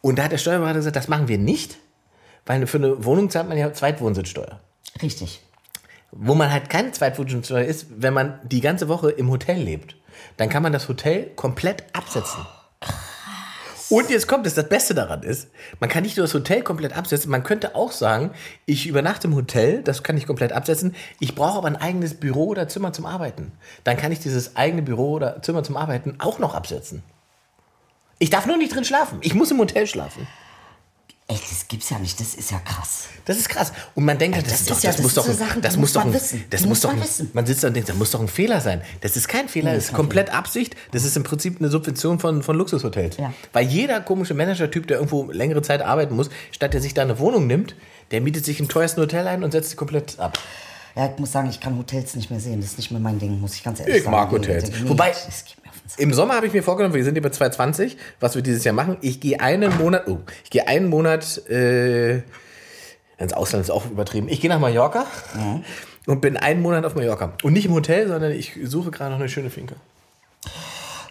Und 0.01 0.19
da 0.19 0.23
hat 0.23 0.31
der 0.31 0.37
Steuerberater 0.37 0.75
gesagt, 0.75 0.95
das 0.95 1.07
machen 1.07 1.27
wir 1.27 1.39
nicht, 1.39 1.77
weil 2.45 2.67
für 2.67 2.77
eine 2.77 3.03
Wohnung 3.03 3.29
zahlt 3.29 3.49
man 3.49 3.57
ja 3.57 3.73
Zweitwohnsitzsteuer. 3.73 4.59
Richtig. 5.01 5.41
Wo 6.11 6.35
man 6.35 6.51
halt 6.51 6.69
keine 6.69 6.91
Zweitwohnsitzsteuer 6.91 7.65
ist, 7.65 7.87
wenn 7.97 8.13
man 8.13 8.39
die 8.43 8.61
ganze 8.61 8.87
Woche 8.87 9.09
im 9.09 9.29
Hotel 9.29 9.59
lebt. 9.59 9.95
Dann 10.37 10.49
kann 10.49 10.63
man 10.63 10.71
das 10.71 10.87
Hotel 10.87 11.31
komplett 11.35 11.83
absetzen. 11.93 12.45
Und 13.89 14.09
jetzt 14.09 14.27
kommt 14.27 14.45
es, 14.45 14.53
das 14.53 14.67
Beste 14.67 14.93
daran 14.93 15.23
ist, 15.23 15.47
man 15.79 15.89
kann 15.89 16.03
nicht 16.03 16.17
nur 16.17 16.25
das 16.25 16.33
Hotel 16.33 16.61
komplett 16.61 16.97
absetzen, 16.97 17.31
man 17.31 17.43
könnte 17.43 17.73
auch 17.73 17.93
sagen, 17.93 18.31
ich 18.65 18.85
übernachte 18.85 19.27
im 19.27 19.35
Hotel, 19.35 19.81
das 19.81 20.03
kann 20.03 20.17
ich 20.17 20.27
komplett 20.27 20.51
absetzen, 20.51 20.93
ich 21.19 21.35
brauche 21.35 21.57
aber 21.57 21.67
ein 21.67 21.77
eigenes 21.77 22.15
Büro 22.15 22.47
oder 22.47 22.67
Zimmer 22.67 22.91
zum 22.91 23.05
Arbeiten. 23.05 23.53
Dann 23.85 23.95
kann 23.95 24.11
ich 24.11 24.19
dieses 24.19 24.57
eigene 24.57 24.81
Büro 24.81 25.11
oder 25.11 25.41
Zimmer 25.41 25.63
zum 25.63 25.77
Arbeiten 25.77 26.15
auch 26.19 26.37
noch 26.37 26.53
absetzen. 26.53 27.01
Ich 28.19 28.29
darf 28.29 28.45
nur 28.45 28.57
nicht 28.57 28.75
drin 28.75 28.83
schlafen. 28.83 29.19
Ich 29.21 29.35
muss 29.35 29.51
im 29.51 29.59
Hotel 29.59 29.87
schlafen. 29.87 30.27
Ey, 31.29 31.35
das 31.49 31.67
gibt's 31.67 31.89
ja 31.89 31.99
nicht, 31.99 32.17
das 32.21 32.35
ist 32.35 32.51
ja 32.51 32.59
krass. 32.59 33.07
Das 33.25 33.35
ist 33.37 33.49
krass. 33.49 33.73
Und 33.95 34.05
man 34.05 34.17
denkt, 34.17 34.37
das, 34.37 34.45
das 34.45 34.61
ist 34.61 34.71
doch, 34.71 34.81
ja- 34.81 34.87
das, 34.91 34.95
das 34.95 35.03
muss 35.03 35.13
doch, 35.13 35.25
so 35.25 35.31
ein- 35.31 35.37
Sachen, 35.37 35.61
das 35.61 35.75
muss 35.75 35.93
muss 35.93 36.03
doch, 36.05 36.13
wissen. 36.13 36.45
das 36.49 36.61
muss 36.61 36.69
muss 36.69 36.79
doch, 36.81 36.89
man 36.91 36.99
ein- 36.99 37.03
wissen. 37.03 37.29
man 37.33 37.45
sitzt 37.45 37.63
da 37.63 37.67
und 37.67 37.73
denkt, 37.73 37.89
das 37.89 37.97
muss 37.97 38.11
doch 38.11 38.21
ein 38.21 38.29
Fehler 38.29 38.61
sein. 38.61 38.81
Das 39.01 39.17
ist 39.17 39.27
kein 39.27 39.49
Fehler, 39.49 39.73
das 39.75 39.85
ist 39.85 39.93
komplett 39.93 40.29
Absicht. 40.33 40.77
Das 40.93 41.03
ist 41.03 41.17
im 41.17 41.23
Prinzip 41.23 41.59
eine 41.59 41.67
Subvention 41.69 42.19
von, 42.19 42.43
von 42.43 42.55
Luxushotels. 42.57 43.17
Ja. 43.17 43.33
Weil 43.51 43.67
jeder 43.67 43.99
komische 43.99 44.35
Managertyp, 44.35 44.87
der 44.87 44.97
irgendwo 44.99 45.29
längere 45.29 45.61
Zeit 45.61 45.81
arbeiten 45.81 46.15
muss, 46.15 46.29
statt 46.51 46.73
der 46.73 46.81
sich 46.81 46.93
da 46.93 47.01
eine 47.01 47.19
Wohnung 47.19 47.45
nimmt, 47.45 47.75
der 48.11 48.21
mietet 48.21 48.45
sich 48.45 48.61
im 48.61 48.69
teuersten 48.69 49.01
Hotel 49.01 49.27
ein 49.27 49.43
und 49.43 49.51
setzt 49.51 49.71
sie 49.71 49.75
komplett 49.75 50.17
ab. 50.19 50.39
Ja, 50.95 51.11
ich 51.13 51.19
muss 51.19 51.31
sagen, 51.33 51.47
ich 51.49 51.59
kann 51.59 51.77
Hotels 51.77 52.15
nicht 52.15 52.31
mehr 52.31 52.39
sehen. 52.39 52.59
Das 52.61 52.71
ist 52.71 52.77
nicht 52.77 52.89
mehr 52.89 52.99
mein 53.01 53.19
Ding, 53.19 53.39
muss 53.39 53.53
ich 53.53 53.63
ganz 53.63 53.81
ehrlich 53.81 53.97
Ich 53.97 54.03
sagen. 54.03 54.15
mag 54.15 54.31
Nee, 54.31 54.37
Hotels. 54.39 54.69
nee, 54.81 54.89
Wobei- 54.89 55.13
Im 55.97 56.13
Sommer 56.13 56.35
habe 56.35 56.47
ich 56.47 56.53
mir 56.53 56.63
vorgenommen, 56.63 56.93
wir 56.93 57.03
sind 57.03 57.13
hier 57.15 57.21
bei 57.21 57.29
220, 57.29 57.97
was 58.19 58.35
wir 58.35 58.41
dieses 58.41 58.63
Jahr 58.63 58.75
machen. 58.75 58.97
Ich 59.01 59.19
gehe 59.19 59.39
einen 59.39 59.75
Monat, 59.77 60.07
oh, 60.07 60.19
ich 60.43 60.49
gehe 60.49 60.67
einen 60.67 60.89
Monat, 60.89 61.47
äh, 61.49 62.21
ins 63.17 63.33
Ausland 63.33 63.63
ist 63.63 63.71
auch 63.71 63.89
übertrieben. 63.89 64.27
Ich 64.29 64.41
gehe 64.41 64.49
nach 64.49 64.59
Mallorca 64.59 65.05
und 66.05 66.21
bin 66.21 66.37
einen 66.37 66.61
Monat 66.61 66.85
auf 66.85 66.95
Mallorca. 66.95 67.33
Und 67.43 67.53
nicht 67.53 67.65
im 67.65 67.73
Hotel, 67.73 68.07
sondern 68.07 68.31
ich 68.31 68.57
suche 68.63 68.91
gerade 68.91 69.11
noch 69.11 69.19
eine 69.19 69.29
schöne 69.29 69.49
Finke. 69.49 69.75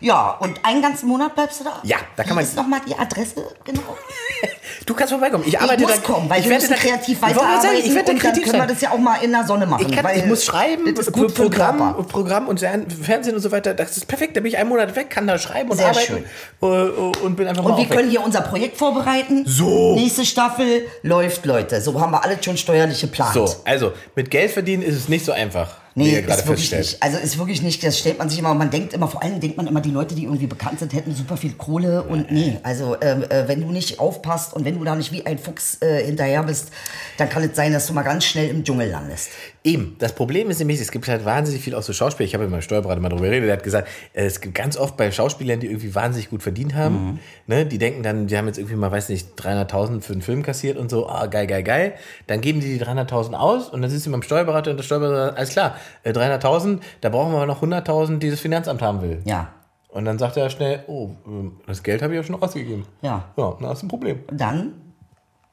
Ja, 0.00 0.36
und 0.40 0.58
einen 0.64 0.82
ganzen 0.82 1.08
Monat 1.08 1.34
bleibst 1.34 1.60
du 1.60 1.64
da? 1.64 1.80
Ja, 1.82 1.96
da 2.16 2.22
kann 2.22 2.32
Wie 2.32 2.34
man- 2.36 2.44
ist 2.44 2.56
nochmal 2.56 2.80
die 2.86 2.94
Adresse 2.98 3.46
genau? 3.64 3.82
Du 4.84 4.94
kannst 4.94 5.12
vorbeikommen. 5.12 5.42
Ich 5.46 5.58
arbeite 5.58 5.82
ich 5.82 5.88
muss 5.88 5.96
da, 5.96 6.12
kommen, 6.12 6.30
weil 6.30 6.40
ich 6.40 6.48
werde 6.48 6.68
da 6.68 6.74
kreativ 6.74 7.20
weiterarbeiten 7.20 7.62
sagen, 7.62 7.76
ich 7.78 7.94
werde 7.94 8.12
da 8.12 8.18
kreativ 8.18 8.44
können 8.44 8.62
wir 8.62 8.66
das 8.66 8.80
ja 8.80 8.92
auch 8.92 8.98
mal 8.98 9.16
in 9.16 9.32
der 9.32 9.44
Sonne 9.44 9.66
machen. 9.66 9.86
Ich, 9.88 9.92
kann, 9.94 10.04
weil 10.04 10.18
ich 10.18 10.26
muss 10.26 10.44
schreiben, 10.44 10.94
das 10.94 11.08
ist 11.08 11.12
gut 11.12 11.32
für 11.32 11.42
Programm, 11.42 11.78
Körper. 11.78 12.02
Programm 12.04 12.48
und 12.48 12.60
Fernsehen 12.60 13.34
und 13.34 13.40
so 13.40 13.50
weiter. 13.50 13.74
Das 13.74 13.96
ist 13.96 14.06
perfekt. 14.06 14.36
Da 14.36 14.40
bin 14.40 14.52
ich 14.52 14.58
einen 14.58 14.68
Monat 14.68 14.94
weg, 14.94 15.10
kann 15.10 15.26
da 15.26 15.38
schreiben 15.38 15.70
und 15.70 15.78
Sehr 15.78 15.88
arbeiten 15.88 16.24
äh, 16.62 16.66
und 16.66 17.36
bin 17.36 17.48
einfach 17.48 17.64
mal 17.64 17.70
Und 17.70 17.78
wir 17.78 17.86
können 17.86 18.10
hier 18.10 18.22
unser 18.22 18.42
Projekt 18.42 18.76
vorbereiten. 18.76 19.44
So. 19.46 19.94
Nächste 19.96 20.24
Staffel 20.24 20.86
läuft, 21.02 21.44
Leute. 21.46 21.80
So 21.80 22.00
haben 22.00 22.12
wir 22.12 22.22
alle 22.22 22.40
schon 22.40 22.56
steuerliche 22.56 23.08
Plan. 23.08 23.32
So, 23.32 23.48
also 23.64 23.92
mit 24.14 24.30
Geld 24.30 24.52
verdienen 24.52 24.82
ist 24.82 24.94
es 24.96 25.08
nicht 25.08 25.24
so 25.24 25.32
einfach. 25.32 25.68
Wie 25.96 26.02
Nee, 26.04 26.12
ihr 26.12 26.22
gerade 26.22 26.40
ist 26.40 26.46
wirklich 26.46 26.68
feststellt. 26.68 27.02
nicht. 27.02 27.02
Also 27.02 27.18
ist 27.18 27.38
wirklich 27.38 27.62
nicht, 27.62 27.82
das 27.82 27.98
stellt 27.98 28.18
man 28.18 28.28
sich 28.28 28.38
immer, 28.38 28.54
man 28.54 28.70
denkt 28.70 28.92
immer, 28.92 29.08
vor 29.08 29.22
allem 29.22 29.40
denkt 29.40 29.56
man 29.56 29.66
immer, 29.66 29.80
die 29.80 29.90
Leute, 29.90 30.14
die 30.14 30.24
irgendwie 30.24 30.46
bekannt 30.46 30.78
sind, 30.78 30.92
hätten 30.92 31.14
super 31.14 31.36
viel 31.36 31.54
Kohle 31.54 32.02
und 32.02 32.30
nee, 32.30 32.58
also 32.62 32.96
ähm, 33.00 33.24
äh, 33.24 33.48
wenn 33.48 33.62
du 33.62 33.72
nicht 33.72 33.98
aufpasst 33.98 34.52
und 34.54 34.64
wenn 34.64 34.78
du 34.78 34.84
da 34.84 34.94
nicht 34.94 35.10
wie 35.10 35.24
ein 35.26 35.38
Fuchs 35.38 35.78
äh, 35.80 36.04
hinterher 36.04 36.42
bist, 36.42 36.68
dann 37.16 37.28
kann 37.28 37.42
es 37.42 37.56
sein, 37.56 37.72
dass 37.72 37.86
du 37.86 37.94
mal 37.94 38.02
ganz 38.02 38.24
schnell 38.24 38.50
im 38.50 38.62
Dschungel 38.62 38.90
landest. 38.90 39.30
Eben, 39.66 39.96
das 39.98 40.12
Problem 40.12 40.48
ist 40.48 40.60
nämlich, 40.60 40.80
es 40.80 40.92
gibt 40.92 41.08
halt 41.08 41.24
wahnsinnig 41.24 41.60
viel 41.60 41.74
auch 41.74 41.82
so 41.82 41.92
Schauspieler. 41.92 42.24
Ich 42.24 42.34
habe 42.34 42.44
mit 42.44 42.52
meinem 42.52 42.62
Steuerberater 42.62 43.00
mal 43.00 43.08
drüber 43.08 43.24
geredet, 43.24 43.48
der 43.48 43.56
hat 43.56 43.64
gesagt, 43.64 43.88
äh, 44.12 44.24
es 44.24 44.40
gibt 44.40 44.54
ganz 44.54 44.76
oft 44.76 44.96
bei 44.96 45.10
Schauspielern, 45.10 45.58
die 45.58 45.66
irgendwie 45.66 45.92
wahnsinnig 45.92 46.30
gut 46.30 46.44
verdient 46.44 46.76
haben, 46.76 47.18
ne, 47.48 47.66
die 47.66 47.78
denken 47.78 48.04
dann, 48.04 48.28
die 48.28 48.38
haben 48.38 48.46
jetzt 48.46 48.58
irgendwie 48.58 48.76
mal, 48.76 48.92
weiß 48.92 49.08
nicht, 49.08 49.36
300.000 49.36 50.02
für 50.02 50.12
einen 50.12 50.22
Film 50.22 50.44
kassiert 50.44 50.78
und 50.78 50.88
so, 50.88 51.08
ah, 51.08 51.26
geil, 51.26 51.48
geil, 51.48 51.64
geil. 51.64 51.94
Dann 52.28 52.42
geben 52.42 52.60
die 52.60 52.78
die 52.78 52.84
300.000 52.84 53.34
aus 53.34 53.68
und 53.68 53.82
dann 53.82 53.90
sitzt 53.90 54.04
sie 54.04 54.10
beim 54.10 54.22
Steuerberater 54.22 54.70
und 54.70 54.76
der 54.76 54.84
Steuerberater 54.84 55.26
sagt, 55.26 55.38
alles 55.38 55.50
klar, 55.50 55.76
äh, 56.04 56.12
300.000, 56.12 56.78
da 57.00 57.08
brauchen 57.08 57.32
wir 57.32 57.38
aber 57.38 57.46
noch 57.46 57.60
100.000, 57.60 58.18
die 58.18 58.30
das 58.30 58.38
Finanzamt 58.38 58.82
haben 58.82 59.02
will. 59.02 59.20
Ja. 59.24 59.48
Und 59.88 60.04
dann 60.04 60.16
sagt 60.20 60.36
er 60.36 60.48
schnell, 60.48 60.84
oh, 60.86 61.10
ähm, 61.26 61.56
das 61.66 61.82
Geld 61.82 62.02
habe 62.02 62.12
ich 62.12 62.18
ja 62.18 62.22
schon 62.22 62.40
ausgegeben. 62.40 62.86
Ja. 63.02 63.24
Ja, 63.36 63.56
na, 63.58 63.72
ist 63.72 63.82
ein 63.82 63.88
Problem. 63.88 64.20
Dann 64.30 64.74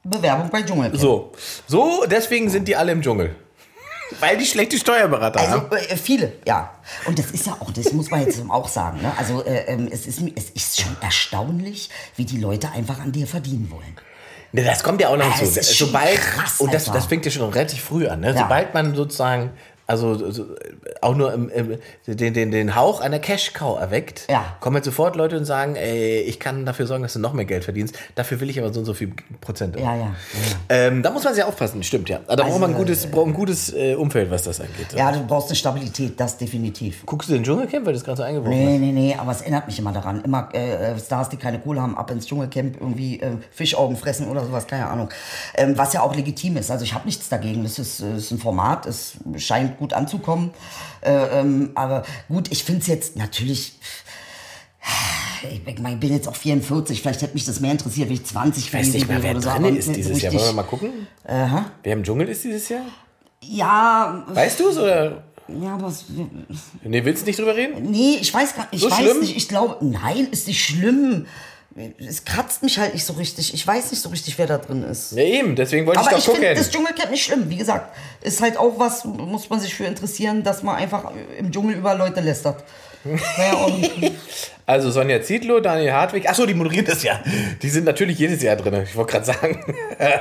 Bewerbung 0.04 0.50
bei 0.50 0.62
Dschungelcamp. 0.62 1.00
So, 1.00 1.32
so, 1.66 2.04
deswegen 2.08 2.48
sind 2.48 2.68
die 2.68 2.76
alle 2.76 2.92
im 2.92 3.02
Dschungel. 3.02 3.34
Weil 4.20 4.36
die 4.36 4.46
schlechte 4.46 4.78
Steuerberater 4.78 5.40
haben. 5.40 5.66
Also 5.70 5.76
äh, 5.88 5.96
viele, 5.96 6.32
ja. 6.46 6.70
Und 7.06 7.18
das 7.18 7.30
ist 7.30 7.46
ja 7.46 7.56
auch, 7.58 7.70
das 7.70 7.92
muss 7.92 8.10
man 8.10 8.20
jetzt 8.24 8.42
auch 8.48 8.68
sagen. 8.68 9.00
Ne? 9.02 9.12
Also 9.16 9.44
äh, 9.44 9.64
ähm, 9.66 9.88
es, 9.90 10.06
ist, 10.06 10.20
es 10.34 10.50
ist 10.50 10.80
schon 10.80 10.96
erstaunlich, 11.00 11.90
wie 12.16 12.24
die 12.24 12.38
Leute 12.38 12.70
einfach 12.72 13.00
an 13.00 13.12
dir 13.12 13.26
verdienen 13.26 13.70
wollen. 13.70 13.96
Ne, 14.52 14.62
das 14.62 14.84
kommt 14.84 15.00
ja 15.00 15.08
auch 15.08 15.16
noch 15.16 15.26
Ja, 15.26 15.38
hinzu. 15.38 15.60
Sobald, 15.62 16.20
krass, 16.20 16.60
und 16.60 16.72
das, 16.72 16.84
das 16.84 17.06
fängt 17.06 17.24
ja 17.24 17.30
schon 17.30 17.50
relativ 17.50 17.82
früh 17.82 18.06
an. 18.06 18.20
Ne? 18.20 18.28
Ja. 18.28 18.38
Sobald 18.38 18.72
man 18.72 18.94
sozusagen, 18.94 19.50
also 19.86 20.30
so, 20.30 20.46
auch 21.02 21.14
nur 21.14 21.32
im, 21.34 21.50
im, 21.50 21.78
den, 22.06 22.32
den, 22.34 22.50
den 22.50 22.74
Hauch 22.74 23.00
einer 23.00 23.18
Cash-Cow 23.18 23.78
erweckt, 23.78 24.26
Ja. 24.30 24.56
kommen 24.60 24.76
halt 24.76 24.84
sofort 24.84 25.14
Leute 25.16 25.36
und 25.36 25.44
sagen, 25.44 25.76
ey, 25.76 26.20
ich 26.20 26.40
kann 26.40 26.64
dafür 26.64 26.86
sorgen, 26.86 27.02
dass 27.02 27.12
du 27.12 27.18
noch 27.18 27.32
mehr 27.34 27.44
Geld 27.44 27.64
verdienst. 27.64 27.98
Dafür 28.14 28.40
will 28.40 28.48
ich 28.50 28.58
aber 28.58 28.72
so 28.72 28.80
und 28.80 28.86
so 28.86 28.94
viel 28.94 29.12
Prozent. 29.40 29.76
Ja, 29.76 29.94
ja. 29.94 30.00
ja. 30.02 30.12
Ähm, 30.70 31.02
da 31.02 31.10
muss 31.10 31.24
man 31.24 31.34
sehr 31.34 31.46
aufpassen, 31.46 31.82
stimmt 31.82 32.08
ja. 32.08 32.20
Da 32.26 32.36
braucht 32.36 32.60
man 32.60 32.70
ein 32.70 32.76
gutes, 32.76 33.06
braucht 33.06 33.26
ein 33.28 33.34
gutes 33.34 33.72
äh, 33.74 33.94
Umfeld, 33.94 34.30
was 34.30 34.44
das 34.44 34.60
angeht. 34.60 34.92
Ja, 34.96 35.12
du 35.12 35.24
brauchst 35.26 35.48
eine 35.48 35.56
Stabilität, 35.56 36.18
das 36.18 36.38
definitiv. 36.38 37.04
Guckst 37.04 37.28
du 37.28 37.34
den 37.34 37.44
Dschungelcamp, 37.44 37.84
weil 37.84 37.92
das 37.92 38.04
gerade 38.04 38.16
so 38.18 38.22
eingeworfen 38.22 38.58
Nee, 38.58 38.72
hast? 38.74 38.80
nee, 38.80 38.92
nee, 38.92 39.16
aber 39.18 39.32
es 39.32 39.42
erinnert 39.42 39.66
mich 39.66 39.78
immer 39.78 39.92
daran. 39.92 40.22
Immer 40.24 40.48
äh, 40.54 40.98
Stars, 40.98 41.28
die 41.28 41.36
keine 41.36 41.58
Kohle 41.60 41.82
haben, 41.82 41.96
ab 41.98 42.10
ins 42.10 42.26
Dschungelcamp 42.26 42.80
irgendwie 42.80 43.20
äh, 43.20 43.32
Fischaugen 43.50 43.96
fressen 43.96 44.28
oder 44.28 44.44
sowas, 44.44 44.66
keine 44.66 44.86
Ahnung. 44.86 45.10
Ähm, 45.56 45.76
was 45.76 45.92
ja 45.92 46.00
auch 46.02 46.14
legitim 46.14 46.56
ist. 46.56 46.70
Also 46.70 46.84
ich 46.84 46.94
habe 46.94 47.04
nichts 47.04 47.28
dagegen. 47.28 47.62
Das 47.64 47.78
ist, 47.78 48.00
äh, 48.00 48.16
ist 48.16 48.30
ein 48.30 48.38
Format, 48.38 48.86
es 48.86 49.14
scheint 49.36 49.73
gut 49.78 49.92
anzukommen. 49.92 50.50
Äh, 51.00 51.40
ähm, 51.40 51.70
aber 51.74 52.04
gut, 52.28 52.50
ich 52.50 52.64
finde 52.64 52.80
es 52.82 52.86
jetzt 52.86 53.16
natürlich. 53.16 53.78
Ich 55.66 55.78
mein, 55.80 55.94
ich 55.94 56.00
bin 56.00 56.12
jetzt 56.12 56.26
auch 56.28 56.36
44, 56.36 57.00
vielleicht 57.02 57.20
hätte 57.22 57.34
mich 57.34 57.44
das 57.44 57.60
mehr 57.60 57.72
interessiert, 57.72 58.08
wenn 58.08 58.14
ich 58.16 58.24
20 58.24 58.64
Ich 58.64 58.72
weiß 58.74 58.92
nicht 58.94 59.08
mehr, 59.08 59.22
wer 59.22 59.32
oder 59.32 59.40
so, 59.42 59.50
ist 59.68 59.88
dieses 59.94 60.12
richtig- 60.12 60.22
Jahr. 60.22 60.32
Wollen 60.34 60.44
wir 60.46 60.52
mal 60.54 60.62
gucken? 60.62 60.90
Wer 61.82 61.92
im 61.92 62.02
Dschungel 62.02 62.28
ist 62.28 62.44
dieses 62.44 62.68
Jahr? 62.70 62.82
Ja, 63.42 64.24
Weißt 64.28 64.58
du 64.60 64.68
es 64.68 64.78
oder? 64.78 65.22
ja, 65.48 65.74
aber 65.74 65.88
es, 65.88 66.04
Nee, 66.82 67.04
willst 67.04 67.22
du 67.22 67.26
nicht 67.26 67.38
drüber 67.38 67.54
reden? 67.54 67.90
Nee, 67.90 68.16
ich 68.20 68.32
weiß 68.32 68.54
gar 68.56 68.62
nicht. 68.64 68.74
Ich 68.74 68.80
So 68.80 68.90
weiß 68.90 68.98
schlimm? 69.00 69.20
nicht. 69.20 69.36
Ich 69.36 69.48
glaube, 69.48 69.84
nein, 69.84 70.28
ist 70.30 70.46
nicht 70.48 70.62
schlimm. 70.64 71.26
Es 71.98 72.24
kratzt 72.24 72.62
mich 72.62 72.78
halt 72.78 72.94
nicht 72.94 73.04
so 73.04 73.14
richtig. 73.14 73.52
Ich 73.52 73.66
weiß 73.66 73.90
nicht 73.90 74.00
so 74.00 74.08
richtig, 74.08 74.38
wer 74.38 74.46
da 74.46 74.58
drin 74.58 74.84
ist. 74.84 75.12
Ja, 75.12 75.22
eben, 75.24 75.56
deswegen 75.56 75.86
wollte 75.86 76.00
Aber 76.00 76.12
ich 76.12 76.18
ich 76.18 76.24
doch 76.24 76.32
finde 76.34 76.48
gucken. 76.48 76.62
das 76.62 76.70
Dschungelcamp 76.70 77.10
nicht 77.10 77.24
schlimm. 77.24 77.50
Wie 77.50 77.56
gesagt, 77.56 77.96
ist 78.22 78.40
halt 78.40 78.56
auch 78.56 78.78
was, 78.78 79.04
muss 79.04 79.50
man 79.50 79.58
sich 79.60 79.74
für 79.74 79.84
interessieren, 79.84 80.44
dass 80.44 80.62
man 80.62 80.76
einfach 80.76 81.10
im 81.36 81.50
Dschungel 81.50 81.76
über 81.76 81.94
Leute 81.96 82.20
lästert. 82.20 82.62
Also 84.66 84.90
Sonja 84.90 85.20
Zietlow, 85.20 85.60
Daniel 85.60 85.92
Hartwig, 85.92 86.26
achso, 86.26 86.46
die 86.46 86.54
moderiert 86.54 86.88
das 86.88 87.02
ja. 87.02 87.22
Die 87.60 87.68
sind 87.68 87.84
natürlich 87.84 88.18
jedes 88.18 88.42
Jahr 88.42 88.56
drin, 88.56 88.82
ich 88.82 88.96
wollte 88.96 89.12
gerade 89.12 89.26
sagen. 89.26 89.62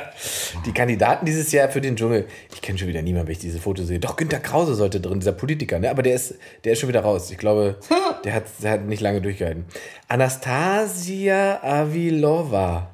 Die 0.65 0.73
Kandidaten 0.73 1.25
dieses 1.25 1.51
Jahr 1.53 1.69
für 1.69 1.79
den 1.79 1.95
Dschungel. 1.95 2.27
Ich 2.53 2.61
kenne 2.61 2.77
schon 2.77 2.89
wieder 2.89 3.01
niemanden, 3.01 3.27
wenn 3.27 3.33
ich 3.33 3.39
diese 3.39 3.59
Fotos 3.59 3.87
sehe. 3.87 3.99
Doch, 3.99 4.17
Günter 4.17 4.39
Krause 4.39 4.75
sollte 4.75 4.99
drin, 4.99 5.19
dieser 5.19 5.31
Politiker, 5.31 5.79
ne? 5.79 5.89
Aber 5.89 6.03
der 6.03 6.15
ist, 6.15 6.35
der 6.63 6.73
ist 6.73 6.79
schon 6.79 6.89
wieder 6.89 7.01
raus. 7.01 7.31
Ich 7.31 7.37
glaube, 7.37 7.77
der 8.25 8.33
hat, 8.33 8.43
der 8.61 8.71
hat 8.71 8.85
nicht 8.85 9.01
lange 9.01 9.21
durchgehalten. 9.21 9.65
Anastasia 10.09 11.63
Avilova 11.63 12.89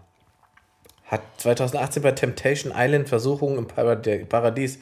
hat 1.06 1.22
2018 1.38 2.04
bei 2.04 2.12
Temptation 2.12 2.74
Island 2.76 3.10
Versuchungen 3.10 3.58
im 3.58 4.28
Paradies 4.28 4.80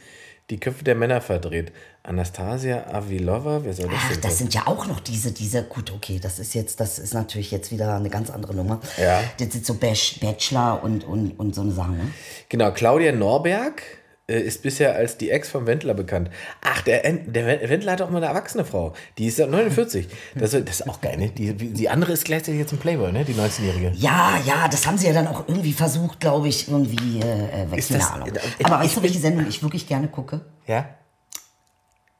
die 0.50 0.60
Köpfe 0.60 0.84
der 0.84 0.96
Männer 0.96 1.22
verdreht. 1.22 1.72
Anastasia 2.08 2.86
Avilova, 2.92 3.60
wer 3.64 3.74
soll 3.74 3.88
das 3.90 3.96
ach, 4.12 4.18
das 4.18 4.38
sind 4.38 4.54
ja 4.54 4.66
auch 4.66 4.88
noch 4.88 5.00
diese, 5.02 5.32
diese, 5.32 5.64
gut, 5.64 5.92
okay, 5.92 6.20
das 6.22 6.40
ist 6.40 6.54
jetzt, 6.56 6.80
das 6.80 7.00
ist 7.00 7.14
natürlich 7.14 7.52
jetzt 7.52 7.72
wieder 7.72 7.96
eine 7.96 8.10
ganz 8.10 8.30
andere 8.30 8.56
Nummer. 8.56 8.80
Ja. 8.98 9.22
Das 9.40 9.52
sind 9.52 9.66
so 9.66 9.74
Bach- 9.74 10.20
Bachelor 10.22 10.82
und, 10.84 11.04
und, 11.04 11.32
und 11.40 11.54
so 11.54 11.62
eine 11.62 11.72
Sachen, 11.72 11.98
ne? 11.98 12.12
Genau, 12.50 12.72
Claudia 12.72 13.12
Norberg 13.12 13.82
äh, 14.30 14.40
ist 14.40 14.62
bisher 14.62 14.96
als 14.96 15.18
die 15.18 15.32
Ex 15.32 15.50
vom 15.50 15.68
Wendler 15.68 15.94
bekannt. 15.94 16.30
Ach, 16.62 16.82
der, 16.82 17.02
der 17.04 17.46
Wen- 17.46 17.70
Wendler 17.70 17.92
hat 17.94 18.02
auch 18.02 18.10
mal 18.10 18.18
eine 18.18 18.28
erwachsene 18.28 18.64
Frau. 18.64 18.94
Die 19.18 19.28
ist 19.28 19.38
ja 19.38 19.48
49. 19.48 20.08
Das, 20.36 20.54
ist- 20.54 20.68
das 20.68 20.80
ist 20.82 20.88
auch 20.90 21.02
geil, 21.02 21.18
ne? 21.18 21.30
Die, 21.30 21.54
die 21.54 21.90
andere 21.90 22.14
ist 22.14 22.24
gleichzeitig 22.24 22.60
jetzt 22.62 22.72
ein 22.72 22.78
Playboy, 22.80 23.12
ne? 23.12 23.26
Die 23.26 23.34
19-Jährige. 23.34 23.92
Ja, 23.96 24.40
ja, 24.46 24.68
das 24.70 24.88
haben 24.88 24.98
sie 24.98 25.08
ja 25.08 25.14
dann 25.14 25.28
auch 25.28 25.46
irgendwie 25.48 25.74
versucht, 25.74 26.22
glaube 26.22 26.48
ich, 26.48 26.70
irgendwie 26.70 27.20
äh, 27.20 27.70
weg. 27.72 27.86
Keine 27.86 28.00
das- 28.00 28.12
Ahnung. 28.12 28.30
Aber 28.64 28.78
ich 28.80 28.88
weißt 28.92 28.98
du, 28.98 29.04
welche 29.04 29.20
Sendung 29.20 29.46
ich 29.48 29.62
wirklich 29.62 29.88
gerne 29.88 30.08
gucke? 30.08 30.42
Ja? 30.68 30.88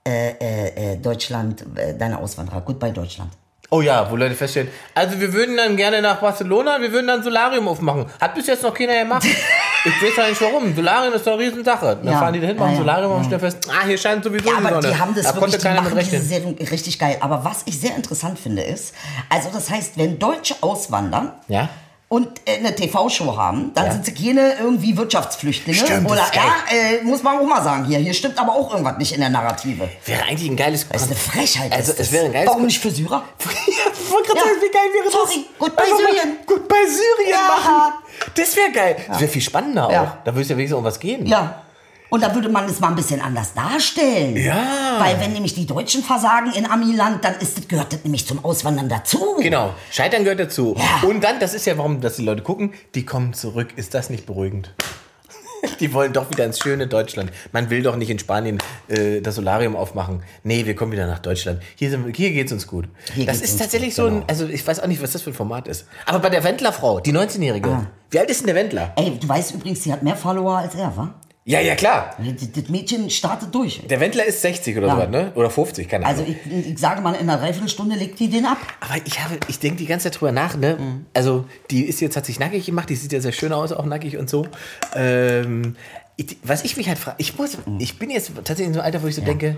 Äh, 0.10 0.94
äh, 0.94 0.98
Deutschland, 0.98 1.66
äh, 1.76 1.94
deine 1.98 2.18
Auswanderer. 2.20 2.62
Goodbye 2.62 2.92
Deutschland. 2.92 3.32
Oh 3.70 3.82
ja, 3.82 4.10
wo 4.10 4.16
Leute 4.16 4.34
feststellen, 4.34 4.70
also 4.96 5.20
wir 5.20 5.34
würden 5.34 5.58
dann 5.58 5.76
gerne 5.76 6.02
nach 6.02 6.22
Barcelona, 6.22 6.80
wir 6.80 6.90
würden 6.90 7.08
dann 7.08 7.22
Solarium 7.22 7.68
aufmachen. 7.68 8.06
Hat 8.22 8.34
bis 8.34 8.48
jetzt 8.48 8.64
noch 8.64 8.74
keiner 8.74 8.98
gemacht. 9.00 9.26
ich 9.86 10.02
weiß 10.02 10.16
ja 10.16 10.30
nicht 10.30 10.42
warum. 10.42 10.74
Solarium 10.74 11.14
ist 11.14 11.28
doch 11.28 11.34
eine 11.34 11.42
Riesensache. 11.42 11.98
Dann 12.02 12.14
Ja, 12.14 12.20
fahren 12.20 12.34
die 12.34 12.40
da 12.40 12.48
hin, 12.48 12.56
machen 12.58 12.72
ja, 12.72 12.78
Solarium 12.78 13.12
und 13.12 13.18
ja. 13.18 13.24
stellen 13.26 13.42
fest, 13.42 13.58
ah, 13.70 13.86
hier 13.86 13.98
scheint 13.98 14.24
sowieso 14.24 14.50
Ja, 14.50 14.60
die 14.62 14.66
aber 14.66 14.82
Sonne. 14.82 14.94
die 14.94 15.00
haben 15.02 15.14
das 15.14 15.26
da 15.26 15.36
wirklich, 15.36 15.42
konnte 15.42 15.58
die 15.58 15.64
keiner 15.64 15.82
mit 15.82 15.96
machen 15.96 16.08
diese. 16.10 16.24
Sendung 16.24 16.56
richtig 16.72 16.98
geil. 16.98 17.18
Aber 17.20 17.44
was 17.44 17.64
ich 17.66 17.78
sehr 17.78 17.94
interessant 17.98 18.40
finde 18.40 18.62
ist, 18.62 18.96
also 19.28 19.50
das 19.54 19.70
heißt, 19.70 19.98
wenn 19.98 20.18
Deutsche 20.18 20.56
auswandern 20.62 21.34
Ja? 21.50 21.68
Und 22.10 22.28
äh, 22.46 22.58
eine 22.60 22.74
TV-Show 22.74 23.36
haben, 23.36 23.72
dann 23.74 23.88
Ja. 23.88 23.92
sind 23.92 24.06
sie 24.06 24.14
keine 24.14 24.54
irgendwie 24.60 24.96
Wirtschaftsflüchtlinge. 24.96 25.78
Stimmt, 25.78 26.10
Oder 26.10 26.26
ja, 26.34 26.54
äh, 26.72 27.04
muss 27.04 27.22
man 27.22 27.38
auch 27.40 27.44
mal 27.46 27.62
sagen 27.62 27.84
hier, 27.86 28.00
hier 28.00 28.14
stimmt 28.14 28.40
aber 28.40 28.54
auch 28.54 28.72
irgendwas 28.72 28.98
nicht 28.98 29.12
in 29.14 29.20
der 29.20 29.30
Narrative. 29.30 29.90
Wäre 30.06 30.24
eigentlich 30.24 30.50
ein 30.50 30.56
geiles 30.56 30.88
Das 30.88 31.02
ist 31.02 31.08
eine 31.10 31.18
Frechheit. 31.18 31.72
Also, 31.74 31.92
es 31.92 31.98
das. 31.98 32.12
wäre 32.14 32.26
ein 32.28 32.32
geiles 32.34 32.48
Warum 32.50 32.66
nicht 32.66 32.80
für 32.82 32.92
Syrer? 32.92 33.24
ich 33.40 34.12
wollte 34.12 34.28
gerade 34.30 34.40
Ja. 34.40 34.46
sagen, 34.46 34.62
wie 34.62 34.72
geil 34.72 34.90
wäre 34.94 35.04
das? 35.06 35.14
Sorry, 35.14 35.46
Goodbye 35.60 35.84
Einfach 35.84 36.00
mal 36.00 36.12
Syrien. 36.14 36.38
Goodbye 36.46 36.86
Syrien 36.88 37.30
Ja. 37.30 37.48
machen. 37.48 37.94
Das 38.36 38.56
wäre 38.56 38.72
geil. 38.72 38.96
Das 39.10 39.20
wäre 39.20 39.32
viel 39.32 39.42
spannender 39.42 39.88
auch. 39.88 39.92
Da 40.24 40.32
würde 40.34 40.42
es 40.42 40.50
ja 40.50 40.56
wenigstens 40.58 40.78
um 40.78 40.84
was 40.86 41.00
gehen. 41.00 41.26
Ja. 41.26 41.64
Und 42.10 42.24
da 42.24 42.34
würde 42.34 42.50
man 42.50 42.66
es 42.66 42.80
mal 42.80 42.90
ein 42.90 42.96
bisschen 42.96 43.22
anders 43.22 43.54
darstellen. 43.54 44.38
Ja. 44.38 44.98
Weil 45.00 45.20
wenn 45.20 45.34
nämlich 45.34 45.54
die 45.56 45.66
Deutschen 45.66 46.04
versagen 46.04 46.54
in 46.54 46.66
Amiland, 46.70 47.24
dann 47.24 47.36
ist 47.36 47.58
das, 47.58 47.68
gehört 47.68 47.92
das 47.92 48.04
nämlich 48.04 48.26
zum 48.26 48.44
Auswandern 48.46 48.88
dazu. 48.90 49.36
Genau, 49.40 49.74
Scheitern 49.92 50.24
gehört 50.24 50.40
dazu. 50.40 50.76
Ja. 50.78 51.08
Und 51.08 51.24
dann, 51.24 51.40
das 51.40 51.54
ist 51.54 51.66
ja, 51.66 51.78
warum 51.78 52.00
dass 52.02 52.16
die 52.16 52.24
Leute 52.24 52.44
gucken, 52.44 52.74
die 52.96 53.06
kommen 53.06 53.34
zurück. 53.34 53.74
Ist 53.76 53.94
das 53.94 54.10
nicht 54.10 54.26
beruhigend? 54.26 54.74
Die 55.80 55.92
wollen 55.92 56.14
doch 56.14 56.30
wieder 56.30 56.46
ins 56.46 56.60
schöne 56.60 56.86
Deutschland. 56.86 57.32
Man 57.52 57.72
will 57.72 57.82
doch 57.82 57.96
nicht 57.96 58.12
in 58.12 58.20
Spanien 58.20 58.60
äh, 58.88 59.22
das 59.22 59.36
Solarium 59.36 59.76
aufmachen. 59.76 60.22
Nee, 60.44 60.68
wir 60.68 60.76
kommen 60.76 60.92
wieder 60.92 61.08
nach 61.08 61.18
Deutschland. 61.18 61.62
Hier, 61.76 61.90
sind, 61.90 62.16
hier 62.16 62.32
geht's 62.32 62.52
uns 62.52 62.68
gut. 62.68 62.88
Hier 63.16 63.26
das 63.26 63.42
ist 63.42 63.58
tatsächlich 63.58 63.90
gut, 63.90 63.96
so 63.96 64.06
ein, 64.06 64.14
genau. 64.14 64.26
also 64.28 64.46
ich 64.48 64.66
weiß 64.66 64.80
auch 64.82 64.88
nicht, 64.88 65.02
was 65.02 65.12
das 65.14 65.24
für 65.24 65.32
ein 65.32 65.34
Format 65.34 65.68
ist. 65.68 65.88
Aber 66.06 66.20
bei 66.20 66.30
der 66.30 66.44
Wendler-Frau, 66.44 67.00
die 67.00 67.12
19-Jährige, 67.12 67.70
Ah. 67.70 67.88
wie 68.12 68.20
alt 68.20 68.30
ist 68.30 68.42
denn 68.42 68.48
der 68.48 68.56
Wendler? 68.56 68.94
Ey, 68.98 69.18
du 69.20 69.28
weißt 69.28 69.56
übrigens, 69.56 69.84
sie 69.84 69.92
hat 69.92 70.04
mehr 70.04 70.16
Follower 70.16 70.58
als 70.60 70.76
er, 70.76 70.96
wa? 70.96 71.16
Ja, 71.50 71.62
ja, 71.62 71.76
klar. 71.76 72.14
Das, 72.20 72.52
das 72.52 72.68
Mädchen 72.68 73.10
startet 73.10 73.56
durch. 73.56 73.82
Der 73.90 74.02
Wendler 74.02 74.26
ist 74.26 74.42
60 74.42 74.78
oder 74.78 74.88
Ja. 74.88 74.96
so 74.96 75.02
was, 75.04 75.10
ne? 75.10 75.32
Oder 75.34 75.50
50, 75.50 75.88
keine 75.88 76.06
Ahnung. 76.06 76.20
Also 76.20 76.30
ich, 76.46 76.68
ich 76.74 76.78
sage 76.78 77.00
mal, 77.00 77.14
in 77.14 77.22
einer 77.30 77.38
Dreiviertelstunde 77.38 77.96
legt 77.96 78.20
die 78.20 78.30
den 78.30 78.46
ab. 78.46 78.58
Aber 78.82 78.96
ich 79.06 79.24
habe, 79.24 79.38
ich 79.48 79.58
denke 79.58 79.78
die 79.78 79.86
ganze 79.86 80.12
Zeit 80.12 80.20
drüber 80.20 80.34
nach, 80.34 80.58
ne? 80.58 80.76
Mhm. 80.78 81.06
Also, 81.14 81.46
die 81.72 81.86
ist 81.86 82.02
jetzt, 82.02 82.18
hat 82.18 82.26
sich 82.26 82.38
nackig 82.38 82.66
gemacht, 82.66 82.90
die 82.90 82.96
sieht 82.98 83.14
ja 83.14 83.22
sehr 83.22 83.32
schön 83.32 83.54
aus, 83.54 83.72
auch 83.72 83.86
nackig 83.86 84.18
und 84.18 84.30
so. 84.30 84.46
Ähm, 84.94 85.78
ich, 86.18 86.36
was 86.44 86.66
ich 86.66 86.76
mich 86.76 86.90
halt 86.90 87.00
frage, 87.00 87.16
ich 87.20 87.38
muss, 87.38 87.58
Mhm. 87.66 87.80
ich 87.80 87.98
bin 87.98 88.10
jetzt 88.10 88.32
tatsächlich 88.36 88.68
in 88.68 88.74
so 88.74 88.82
einem 88.82 88.88
Alter, 88.88 89.02
wo 89.04 89.08
ich 89.08 89.16
so 89.16 89.22
denke, 89.22 89.56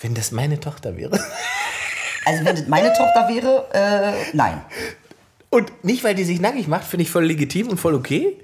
wenn 0.00 0.14
das 0.14 0.32
meine 0.32 0.58
Tochter 0.58 0.96
wäre. 0.96 1.18
Also 2.24 2.44
wenn 2.44 2.56
das 2.56 2.66
meine 2.66 2.88
Tochter 2.92 3.26
wäre, 3.32 3.68
äh, 3.72 4.12
nein. 4.34 4.60
Und 5.48 5.82
nicht, 5.82 6.04
weil 6.04 6.14
die 6.14 6.24
sich 6.24 6.40
nackig 6.42 6.68
macht, 6.68 6.84
finde 6.84 7.04
ich 7.04 7.10
voll 7.10 7.24
legitim 7.24 7.68
und 7.68 7.78
voll 7.78 7.94
okay. 7.94 8.36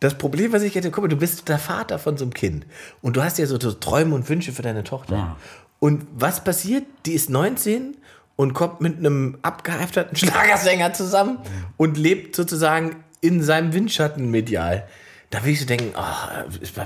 Das 0.00 0.18
Problem, 0.18 0.52
was 0.52 0.62
ich 0.62 0.74
hätte, 0.74 0.90
guck 0.90 1.04
mal, 1.04 1.08
du 1.08 1.16
bist 1.16 1.48
der 1.48 1.58
Vater 1.58 1.98
von 1.98 2.16
so 2.16 2.24
einem 2.24 2.34
Kind. 2.34 2.66
Und 3.00 3.16
du 3.16 3.22
hast 3.22 3.38
ja 3.38 3.46
so, 3.46 3.56
Träume 3.56 4.14
und 4.14 4.28
Wünsche 4.28 4.52
für 4.52 4.62
deine 4.62 4.84
Tochter. 4.84 5.16
Ja. 5.16 5.36
Und 5.78 6.06
was 6.14 6.44
passiert? 6.44 6.84
Die 7.06 7.12
ist 7.12 7.30
19 7.30 7.96
und 8.36 8.52
kommt 8.52 8.80
mit 8.80 8.98
einem 8.98 9.38
abgehalfterten 9.42 10.16
Schlagersänger 10.16 10.92
zusammen 10.92 11.38
und 11.76 11.96
lebt 11.96 12.36
sozusagen 12.36 12.96
in 13.20 13.42
seinem 13.42 13.72
Windschatten 13.72 14.30
medial. 14.30 14.86
Da 15.30 15.44
will 15.44 15.52
ich 15.52 15.60
so 15.60 15.66
denken, 15.66 15.92
ah, 15.96 16.44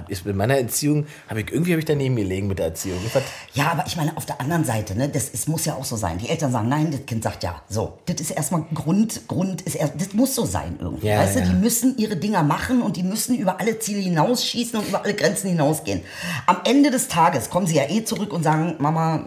ist, 0.08 0.24
mit 0.24 0.34
meiner 0.34 0.56
Erziehung, 0.56 1.06
habe 1.28 1.42
ich 1.42 1.52
irgendwie 1.52 1.72
habe 1.72 1.80
ich 1.80 1.84
daneben 1.84 2.16
gelegen 2.16 2.46
mit 2.48 2.58
der 2.58 2.66
Erziehung. 2.66 2.98
Fand- 3.12 3.24
Ja, 3.52 3.70
aber 3.72 3.84
ich 3.86 3.96
meine, 3.96 4.16
auf 4.16 4.24
der 4.24 4.40
anderen 4.40 4.64
Seite, 4.64 4.96
ne, 4.96 5.10
das 5.10 5.28
ist, 5.28 5.46
muss 5.46 5.66
ja 5.66 5.74
auch 5.74 5.84
so 5.84 5.96
sein. 5.96 6.16
Die 6.16 6.28
Eltern 6.30 6.50
sagen 6.50 6.68
nein, 6.68 6.90
das 6.90 7.04
Kind 7.04 7.22
sagt 7.22 7.42
ja. 7.42 7.60
So, 7.68 7.98
das 8.06 8.18
ist 8.20 8.30
erstmal 8.30 8.64
Grund, 8.74 9.28
Grund 9.28 9.60
ist 9.62 9.74
erst, 9.74 9.92
das 10.00 10.14
muss 10.14 10.34
so 10.34 10.46
sein 10.46 10.78
irgendwie. 10.80 11.08
Ja, 11.08 11.18
weißt 11.18 11.36
ja. 11.36 11.42
du, 11.42 11.48
die 11.50 11.56
müssen 11.56 11.98
ihre 11.98 12.16
Dinger 12.16 12.42
machen 12.42 12.80
und 12.80 12.96
die 12.96 13.02
müssen 13.02 13.36
über 13.36 13.60
alle 13.60 13.78
Ziele 13.78 14.00
hinausschießen 14.00 14.78
und 14.80 14.88
über 14.88 15.04
alle 15.04 15.14
Grenzen 15.14 15.50
hinausgehen. 15.50 16.00
Am 16.46 16.56
Ende 16.64 16.90
des 16.90 17.08
Tages 17.08 17.50
kommen 17.50 17.66
sie 17.66 17.76
ja 17.76 17.88
eh 17.90 18.04
zurück 18.04 18.32
und 18.32 18.42
sagen, 18.42 18.76
Mama, 18.78 19.24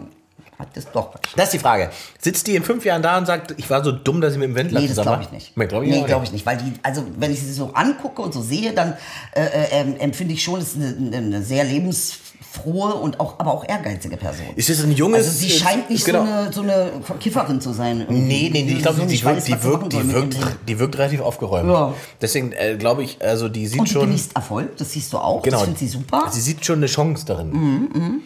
hat 0.58 0.68
das 0.74 0.90
doch. 0.92 1.14
Das 1.36 1.46
ist 1.46 1.54
die 1.54 1.58
Frage. 1.58 1.90
Sitzt 2.20 2.46
die 2.46 2.54
in 2.54 2.62
fünf 2.62 2.84
Jahren 2.84 3.02
da 3.02 3.18
und 3.18 3.26
sagt, 3.26 3.54
ich 3.56 3.68
war 3.70 3.82
so 3.82 3.90
dumm, 3.90 4.20
dass 4.20 4.34
ich 4.34 4.38
mit 4.38 4.48
dem 4.48 4.54
Wendler 4.54 4.80
Nee, 4.80 4.88
das 4.88 5.00
glaube 5.00 5.22
ich 5.22 5.32
nicht. 5.32 5.56
Nee, 5.56 5.66
glaube 5.66 5.84
ich, 5.84 5.90
nee, 5.90 6.02
nicht. 6.02 6.22
ich 6.24 6.32
nicht. 6.32 6.46
Weil 6.46 6.58
die, 6.58 6.72
also 6.82 7.04
wenn 7.18 7.32
ich 7.32 7.40
sie 7.40 7.52
so 7.52 7.72
angucke 7.74 8.22
und 8.22 8.32
so 8.32 8.40
sehe, 8.40 8.72
dann 8.72 8.96
äh, 9.34 9.42
äh, 9.42 9.66
ähm, 9.72 9.96
empfinde 9.98 10.34
ich 10.34 10.42
schon, 10.42 10.60
es 10.60 10.74
ist 10.74 10.96
eine, 10.96 11.16
eine 11.16 11.42
sehr 11.42 11.64
lebensfrohe 11.64 12.94
und 12.94 13.18
auch, 13.18 13.40
aber 13.40 13.52
auch 13.52 13.68
ehrgeizige 13.68 14.16
Person. 14.16 14.46
Ist 14.54 14.70
das 14.70 14.82
ein 14.84 14.92
junges... 14.92 15.26
Also 15.26 15.38
sie 15.38 15.50
scheint 15.50 15.90
nicht 15.90 16.04
genau. 16.04 16.24
so, 16.24 16.30
eine, 16.30 16.52
so 16.52 16.62
eine 16.62 17.18
Kifferin 17.18 17.60
zu 17.60 17.72
sein. 17.72 18.00
irgendwie. 18.00 18.22
Nee, 18.22 18.50
nee, 18.52 18.62
nee, 18.62 18.72
ich 18.74 18.82
glaube, 18.82 19.00
so 19.00 19.06
die, 19.06 19.24
wirkt, 19.24 19.48
die, 19.48 19.52
was 19.52 19.64
wirkt, 19.64 19.92
die, 19.92 20.12
wirkt, 20.12 20.36
die 20.68 20.78
wirkt 20.78 20.98
relativ 20.98 21.20
aufgeräumt. 21.20 21.68
Ja. 21.68 21.94
Deswegen 22.20 22.52
äh, 22.52 22.76
glaube 22.78 23.02
ich, 23.02 23.20
also 23.20 23.48
die 23.48 23.66
sieht 23.66 23.80
Und 23.80 23.88
die 23.88 23.92
schon... 23.92 24.06
genießt 24.06 24.36
Erfolg, 24.36 24.76
das 24.76 24.92
siehst 24.92 25.12
du 25.12 25.18
auch. 25.18 25.42
Genau. 25.42 25.56
Das 25.56 25.64
findet 25.64 25.80
sie 25.80 25.88
super. 25.88 26.28
Sie 26.30 26.40
sieht 26.40 26.64
schon 26.64 26.76
eine 26.76 26.86
Chance 26.86 27.26
darin. 27.26 27.50
Mhm, 27.50 28.22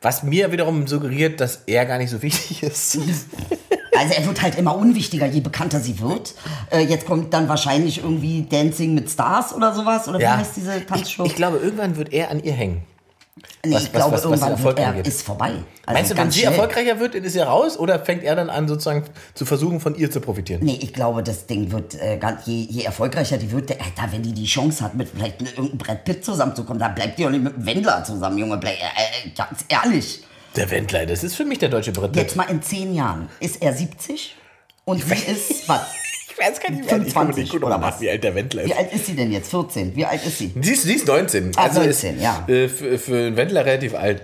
Was 0.00 0.22
mir 0.22 0.52
wiederum 0.52 0.86
suggeriert, 0.86 1.40
dass 1.40 1.62
er 1.66 1.84
gar 1.86 1.98
nicht 1.98 2.10
so 2.10 2.22
wichtig 2.22 2.62
ist. 2.62 2.98
Also 3.98 4.14
er 4.14 4.24
wird 4.26 4.42
halt 4.42 4.54
immer 4.56 4.76
unwichtiger, 4.76 5.26
je 5.26 5.40
bekannter 5.40 5.80
sie 5.80 5.98
wird. 5.98 6.34
Äh, 6.70 6.82
jetzt 6.82 7.04
kommt 7.04 7.34
dann 7.34 7.48
wahrscheinlich 7.48 7.98
irgendwie 7.98 8.46
Dancing 8.48 8.94
mit 8.94 9.10
Stars 9.10 9.52
oder 9.52 9.74
sowas. 9.74 10.06
Oder 10.06 10.20
wie 10.20 10.28
heißt 10.28 10.52
diese 10.56 10.76
ich, 10.76 10.86
Tanzshow? 10.86 11.24
ich 11.24 11.34
glaube, 11.34 11.56
irgendwann 11.56 11.96
wird 11.96 12.12
er 12.12 12.30
an 12.30 12.40
ihr 12.40 12.52
hängen. 12.52 12.82
Nee, 13.64 13.74
was- 13.74 13.82
ich 13.84 13.92
glaube, 13.92 14.12
was- 14.12 14.24
irgendwann 14.24 14.50
Erfolg 14.52 14.78
er, 14.78 15.04
ist 15.04 15.22
vorbei. 15.22 15.52
Also 15.86 15.94
Meinst 15.98 16.10
du, 16.10 16.16
wenn 16.16 16.30
sie 16.30 16.40
schnell. 16.40 16.52
erfolgreicher 16.52 17.00
wird, 17.00 17.14
dann 17.14 17.24
ist 17.24 17.34
er 17.36 17.46
raus? 17.46 17.78
Oder 17.78 17.98
fängt 18.04 18.22
er 18.24 18.36
dann 18.36 18.50
an, 18.50 18.68
sozusagen 18.68 19.04
zu 19.34 19.44
versuchen, 19.46 19.80
von 19.80 19.94
ihr 19.94 20.10
zu 20.10 20.20
profitieren? 20.20 20.62
Nee, 20.64 20.78
ich 20.82 20.92
glaube, 20.92 21.22
das 21.22 21.46
Ding 21.46 21.70
wird, 21.72 21.94
äh, 22.00 22.16
ganz, 22.18 22.46
je, 22.46 22.66
je 22.68 22.82
erfolgreicher 22.84 23.38
die 23.38 23.50
wird, 23.50 23.70
äh, 23.70 23.76
da, 23.96 24.10
wenn 24.12 24.22
die 24.22 24.32
die 24.32 24.46
Chance 24.46 24.84
hat, 24.84 24.94
mit 24.94 25.08
vielleicht 25.08 25.40
mit 25.40 25.50
irgendeinem 25.52 25.78
Brett 25.78 26.04
Pitt 26.04 26.24
zusammenzukommen, 26.24 26.78
dann 26.80 26.94
bleibt 26.94 27.18
die 27.18 27.26
auch 27.26 27.30
nicht 27.30 27.42
mit 27.44 27.56
dem 27.56 27.66
Wendler 27.66 28.04
zusammen, 28.04 28.38
Junge. 28.38 28.56
Bleib, 28.58 28.74
äh, 28.74 29.28
äh, 29.28 29.30
ganz 29.36 29.64
ehrlich. 29.68 30.22
Der 30.56 30.70
Wendler, 30.70 31.06
das 31.06 31.22
ist 31.24 31.34
für 31.36 31.44
mich 31.44 31.58
der 31.58 31.68
deutsche 31.68 31.92
Brett. 31.92 32.16
Jetzt 32.16 32.34
mal 32.36 32.44
in 32.44 32.62
zehn 32.62 32.94
Jahren. 32.94 33.28
Ist 33.40 33.62
er 33.62 33.72
70? 33.72 34.34
Und 34.84 35.02
sie 35.04 35.14
ist, 35.30 35.68
was? 35.68 35.80
Ich 36.40 36.46
weiß 36.46 36.60
gar 36.60 36.70
nicht, 36.70 36.84
wie 36.84 36.90
alt 36.92 37.06
ich 37.06 37.12
25 37.12 37.50
bin. 37.52 37.62
oder 37.64 37.80
was? 37.82 38.00
Wie 38.00 38.08
alt 38.10 38.22
der 38.22 38.34
Wendler 38.34 38.62
ist. 38.62 38.68
Wie 38.68 38.74
alt 38.74 38.92
ist 38.92 39.06
sie 39.06 39.14
denn 39.16 39.32
jetzt? 39.32 39.50
14? 39.50 39.96
Wie 39.96 40.04
alt 40.04 40.24
ist 40.24 40.38
sie? 40.38 40.52
Sie 40.60 40.72
ist, 40.72 40.82
sie 40.82 40.94
ist 40.94 41.06
19. 41.06 41.52
Ah, 41.56 41.62
also 41.64 41.80
19, 41.80 42.16
ist, 42.16 42.22
ja. 42.22 42.44
Äh, 42.48 42.68
für, 42.68 42.98
für 42.98 43.16
einen 43.16 43.36
Wendler 43.36 43.64
relativ 43.66 43.94
alt. 43.94 44.22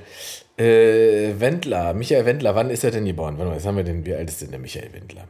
Äh, 0.57 1.33
Wendler, 1.41 1.95
Michael 1.95 2.27
Wendler, 2.27 2.55
wann 2.55 2.71
ist 2.71 2.85
er 2.85 2.93
denn 2.93 3.05
geboren? 3.05 3.37
Warte 3.39 3.51
mal, 3.51 3.57
was 3.57 3.67
haben 3.67 3.77
wir 3.77 3.85
denn? 3.85 4.07
Wie 4.07 4.15
alt 4.15 4.29
ist 4.31 4.41
denn 4.43 4.51
der 4.51 4.61
Michael 4.61 4.93
Wendler? 4.93 5.27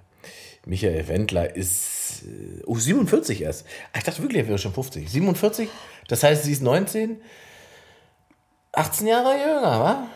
Michael 0.67 1.09
Wendler 1.09 1.57
ist 1.57 2.25
äh, 2.25 2.63
oh, 2.67 2.77
47 2.77 3.41
erst. 3.43 3.65
Ah, 3.93 3.99
Ich 3.99 4.05
dachte 4.05 4.21
wirklich, 4.23 4.43
er 4.43 4.49
wäre 4.49 4.59
schon 4.59 4.75
50. 4.75 5.09
47? 5.11 5.69
Das 6.09 6.23
heißt, 6.23 6.45
sie 6.45 6.53
ist 6.53 6.63
19? 6.63 7.17
18 8.73 9.07
Jahre 9.07 9.33
jünger, 9.39 9.81
wa? 9.81 10.07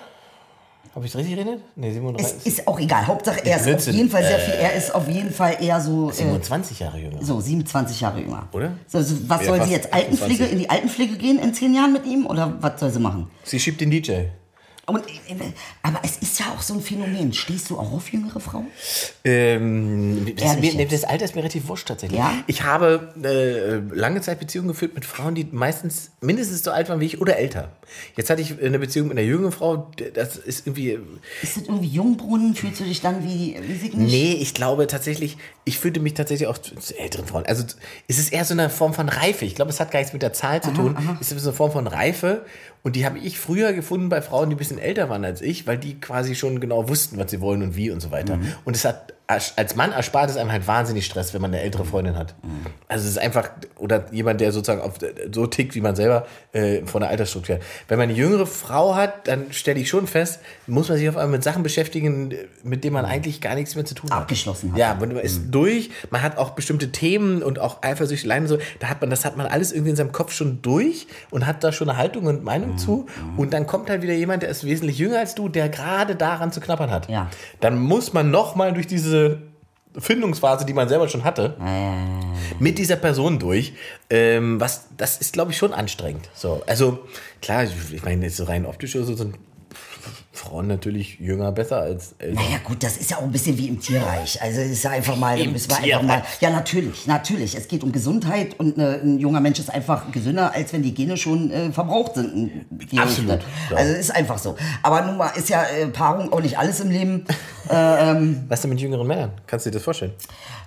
Habe 0.94 1.06
ich 1.06 1.14
richtig 1.14 1.34
geredet? 1.36 1.60
Nee, 1.76 1.88
Es 1.88 1.94
37. 1.94 2.46
ist 2.46 2.66
auch 2.66 2.78
egal. 2.80 3.06
Hauptsache, 3.06 3.44
er 3.44 3.56
ist 3.58 3.88
auf 3.88 3.94
jeden 3.94 4.10
Fall 4.10 4.22
sehr 4.22 4.38
viel, 4.38 4.54
er 4.54 4.72
ist 4.74 4.94
auf 4.94 5.08
jeden 5.08 5.30
Fall 5.32 5.56
eher 5.60 5.80
so, 5.80 6.10
äh, 6.10 6.12
27 6.14 6.80
Jahre 6.80 6.98
jünger. 6.98 7.18
so 7.22 7.40
27 7.40 8.00
Jahre 8.00 8.20
jünger. 8.20 8.48
Oder? 8.52 8.72
So, 8.86 9.00
so, 9.02 9.14
was 9.28 9.42
Ja, 9.42 9.46
soll 9.48 9.62
sie 9.64 9.70
jetzt? 9.72 9.92
Altenpflege, 9.92 10.32
28. 10.44 10.52
in 10.52 10.58
die 10.58 10.70
Altenpflege 10.70 11.16
gehen 11.16 11.38
in 11.38 11.54
zehn 11.54 11.74
Jahren 11.74 11.92
mit 11.92 12.06
ihm? 12.06 12.26
Oder 12.26 12.56
was 12.60 12.80
soll 12.80 12.90
sie 12.90 13.00
machen? 13.00 13.28
Sie 13.44 13.60
schiebt 13.60 13.80
den 13.80 13.90
DJ. 13.90 14.12
Und, 14.88 15.06
äh, 15.06 15.52
aber 15.82 16.00
es 16.02 16.16
ist 16.16 16.40
ja 16.40 16.46
auch 16.46 16.62
so 16.62 16.74
ein 16.74 16.80
Phänomen. 16.80 17.32
Stehst 17.32 17.68
du 17.70 17.78
auch 17.78 17.92
auf 17.92 18.10
jüngere 18.10 18.40
Frauen? 18.40 18.68
Ähm, 19.24 20.34
das, 20.36 20.58
mir, 20.58 20.86
das 20.86 21.04
Alter 21.04 21.26
ist 21.26 21.34
mir 21.34 21.42
relativ 21.42 21.68
wurscht 21.68 21.88
tatsächlich. 21.88 22.18
Ja? 22.18 22.32
Ich 22.46 22.62
habe 22.62 23.12
äh, 23.22 23.94
lange 23.94 24.22
Zeit 24.22 24.40
Beziehungen 24.40 24.68
geführt 24.68 24.94
mit 24.94 25.04
Frauen, 25.04 25.34
die 25.34 25.46
meistens 25.50 26.12
mindestens 26.20 26.62
so 26.62 26.70
alt 26.70 26.88
waren 26.88 27.00
wie 27.00 27.06
ich 27.06 27.20
oder 27.20 27.36
älter. 27.36 27.72
Jetzt 28.16 28.30
hatte 28.30 28.40
ich 28.40 28.62
eine 28.62 28.78
Beziehung 28.78 29.08
mit 29.08 29.18
einer 29.18 29.26
jüngeren 29.26 29.52
Frau, 29.52 29.90
das 30.14 30.36
ist 30.36 30.66
irgendwie. 30.66 30.98
Ist 31.42 31.56
das 31.56 31.64
irgendwie 31.64 31.88
Jungbrunnen? 31.88 32.54
Fühlst 32.54 32.80
du 32.80 32.84
dich 32.84 33.00
dann 33.00 33.24
wie, 33.24 33.56
wie? 33.66 33.96
Nee, 33.96 34.32
ich 34.40 34.54
glaube 34.54 34.86
tatsächlich, 34.86 35.36
ich 35.64 35.78
fühlte 35.78 36.00
mich 36.00 36.14
tatsächlich 36.14 36.48
auch 36.48 36.58
zu, 36.58 36.74
zu 36.76 36.98
älteren 36.98 37.26
Frauen. 37.26 37.44
Also 37.46 37.64
es 38.06 38.18
ist 38.18 38.32
eher 38.32 38.44
so 38.44 38.54
eine 38.54 38.70
Form 38.70 38.94
von 38.94 39.08
Reife. 39.08 39.44
Ich 39.44 39.54
glaube, 39.54 39.70
es 39.70 39.80
hat 39.80 39.90
gar 39.90 40.00
nichts 40.00 40.12
mit 40.12 40.22
der 40.22 40.32
Zahl 40.32 40.62
zu 40.62 40.72
tun. 40.72 40.96
Es 41.20 41.30
ist 41.32 41.42
so 41.42 41.50
eine 41.50 41.56
Form 41.56 41.72
von 41.72 41.86
Reife. 41.86 42.44
Und 42.82 42.96
die 42.96 43.04
habe 43.04 43.18
ich 43.18 43.38
früher 43.38 43.72
gefunden 43.72 44.08
bei 44.08 44.22
Frauen, 44.22 44.50
die 44.50 44.54
ein 44.54 44.58
bisschen 44.58 44.78
älter 44.78 45.08
waren 45.08 45.24
als 45.24 45.42
ich, 45.42 45.66
weil 45.66 45.78
die 45.78 46.00
quasi 46.00 46.34
schon 46.34 46.60
genau 46.60 46.88
wussten, 46.88 47.18
was 47.18 47.30
sie 47.30 47.40
wollen 47.40 47.62
und 47.62 47.76
wie 47.76 47.90
und 47.90 48.00
so 48.00 48.10
weiter. 48.10 48.38
Und 48.64 48.76
es 48.76 48.84
hat 48.84 49.14
als 49.28 49.76
Mann 49.76 49.92
erspart 49.92 50.30
es 50.30 50.38
einem 50.38 50.50
halt 50.50 50.66
wahnsinnig 50.66 51.04
Stress, 51.04 51.34
wenn 51.34 51.42
man 51.42 51.52
eine 51.52 51.62
ältere 51.62 51.84
Freundin 51.84 52.16
hat. 52.16 52.34
Also 52.88 53.04
es 53.04 53.10
ist 53.10 53.18
einfach, 53.18 53.50
oder 53.76 54.06
jemand, 54.10 54.40
der 54.40 54.52
sozusagen 54.52 54.80
auf, 54.80 54.94
so 55.32 55.46
tickt 55.46 55.74
wie 55.74 55.82
man 55.82 55.94
selber 55.94 56.26
äh, 56.52 56.86
von 56.86 57.02
der 57.02 57.10
Altersstruktur. 57.10 57.58
Wenn 57.88 57.98
man 57.98 58.08
eine 58.08 58.16
jüngere 58.16 58.46
Frau 58.46 58.96
hat, 58.96 59.28
dann 59.28 59.52
stelle 59.52 59.80
ich 59.80 59.90
schon 59.90 60.06
fest, 60.06 60.40
muss 60.66 60.88
man 60.88 60.96
sich 60.96 61.06
auf 61.10 61.18
einmal 61.18 61.32
mit 61.32 61.44
Sachen 61.44 61.62
beschäftigen, 61.62 62.32
mit 62.62 62.84
denen 62.84 62.94
man 62.94 63.04
eigentlich 63.04 63.42
gar 63.42 63.54
nichts 63.54 63.74
mehr 63.74 63.84
zu 63.84 63.94
tun 63.94 64.08
hat. 64.10 64.22
Abgeschlossen 64.22 64.72
hat. 64.72 64.78
Ja, 64.78 64.94
man 64.98 65.10
ist 65.10 65.50
durch, 65.50 65.90
man 66.08 66.22
hat 66.22 66.38
auch 66.38 66.50
bestimmte 66.50 66.90
Themen 66.90 67.42
und 67.42 67.58
auch 67.58 67.82
Eifersüchteleien 67.82 68.44
und 68.44 68.48
so, 68.48 68.58
da 68.80 68.88
hat 68.88 69.02
man, 69.02 69.10
das 69.10 69.26
hat 69.26 69.36
man 69.36 69.46
alles 69.46 69.72
irgendwie 69.72 69.90
in 69.90 69.96
seinem 69.96 70.12
Kopf 70.12 70.32
schon 70.32 70.62
durch 70.62 71.06
und 71.30 71.46
hat 71.46 71.62
da 71.62 71.70
schon 71.70 71.90
eine 71.90 71.98
Haltung 71.98 72.24
und 72.24 72.44
Meinung 72.44 72.78
zu. 72.78 73.04
Und 73.36 73.52
dann 73.52 73.66
kommt 73.66 73.90
halt 73.90 74.00
wieder 74.00 74.14
jemand, 74.14 74.42
der 74.42 74.48
ist 74.48 74.64
wesentlich 74.64 74.96
jünger 74.96 75.18
als 75.18 75.34
du, 75.34 75.50
der 75.50 75.68
gerade 75.68 76.16
daran 76.16 76.50
zu 76.50 76.60
knappern 76.60 76.90
hat. 76.90 77.10
Ja. 77.10 77.28
Dann 77.60 77.78
muss 77.78 78.14
man 78.14 78.30
nochmal 78.30 78.72
durch 78.72 78.86
diese 78.86 79.17
Findungsphase, 79.96 80.64
die 80.64 80.74
man 80.74 80.88
selber 80.88 81.08
schon 81.08 81.24
hatte, 81.24 81.56
mit 82.58 82.78
dieser 82.78 82.96
Person 82.96 83.38
durch. 83.38 83.72
Ähm, 84.10 84.60
was, 84.60 84.88
das 84.96 85.18
ist, 85.18 85.32
glaube 85.32 85.50
ich, 85.50 85.58
schon 85.58 85.72
anstrengend. 85.72 86.28
So, 86.34 86.62
also 86.66 87.00
klar, 87.42 87.64
ich, 87.64 88.02
meine, 88.04 88.24
jetzt 88.24 88.36
so 88.36 88.44
rein 88.44 88.66
optisch 88.66 88.94
oder 88.96 89.04
so 89.04 89.14
sind 89.14 89.36
Frauen 90.38 90.68
natürlich 90.68 91.18
jünger 91.18 91.50
besser 91.52 91.78
als 91.78 92.14
älter. 92.18 92.40
Naja 92.40 92.58
gut, 92.62 92.82
das 92.82 92.96
ist 92.96 93.10
ja 93.10 93.18
auch 93.18 93.22
ein 93.22 93.32
bisschen 93.32 93.58
wie 93.58 93.68
im 93.68 93.80
Tierreich. 93.80 94.40
Also 94.40 94.60
es 94.60 94.70
ist 94.70 94.84
ja 94.84 94.90
einfach 94.90 95.16
mal, 95.16 95.36
da 95.36 95.42
Im 95.42 95.52
müssen 95.52 95.70
wir 95.70 95.78
einfach 95.78 96.02
mal. 96.02 96.22
Ja, 96.40 96.50
natürlich, 96.50 97.06
natürlich. 97.06 97.56
Es 97.56 97.66
geht 97.66 97.82
um 97.82 97.90
Gesundheit 97.90 98.58
und 98.58 98.78
eine, 98.78 99.00
ein 99.02 99.18
junger 99.18 99.40
Mensch 99.40 99.58
ist 99.58 99.68
einfach 99.68 100.10
gesünder, 100.12 100.54
als 100.54 100.72
wenn 100.72 100.82
die 100.82 100.94
Gene 100.94 101.16
schon 101.16 101.50
äh, 101.50 101.72
verbraucht 101.72 102.14
sind. 102.14 102.66
Absolut, 102.96 103.40
ja. 103.70 103.76
Also 103.76 103.94
ist 103.94 104.14
einfach 104.14 104.38
so. 104.38 104.56
Aber 104.82 105.02
nun 105.02 105.16
mal 105.16 105.30
ist 105.30 105.48
ja 105.48 105.64
äh, 105.64 105.88
Paarung 105.88 106.32
auch 106.32 106.40
nicht 106.40 106.58
alles 106.58 106.80
im 106.80 106.90
Leben. 106.90 107.24
Äh, 107.68 108.12
ähm, 108.12 108.44
Was 108.48 108.62
denn 108.62 108.70
mit 108.70 108.80
jüngeren 108.80 109.06
Männern? 109.06 109.32
Kannst 109.46 109.66
du 109.66 109.70
dir 109.70 109.74
das 109.74 109.82
vorstellen? 109.84 110.14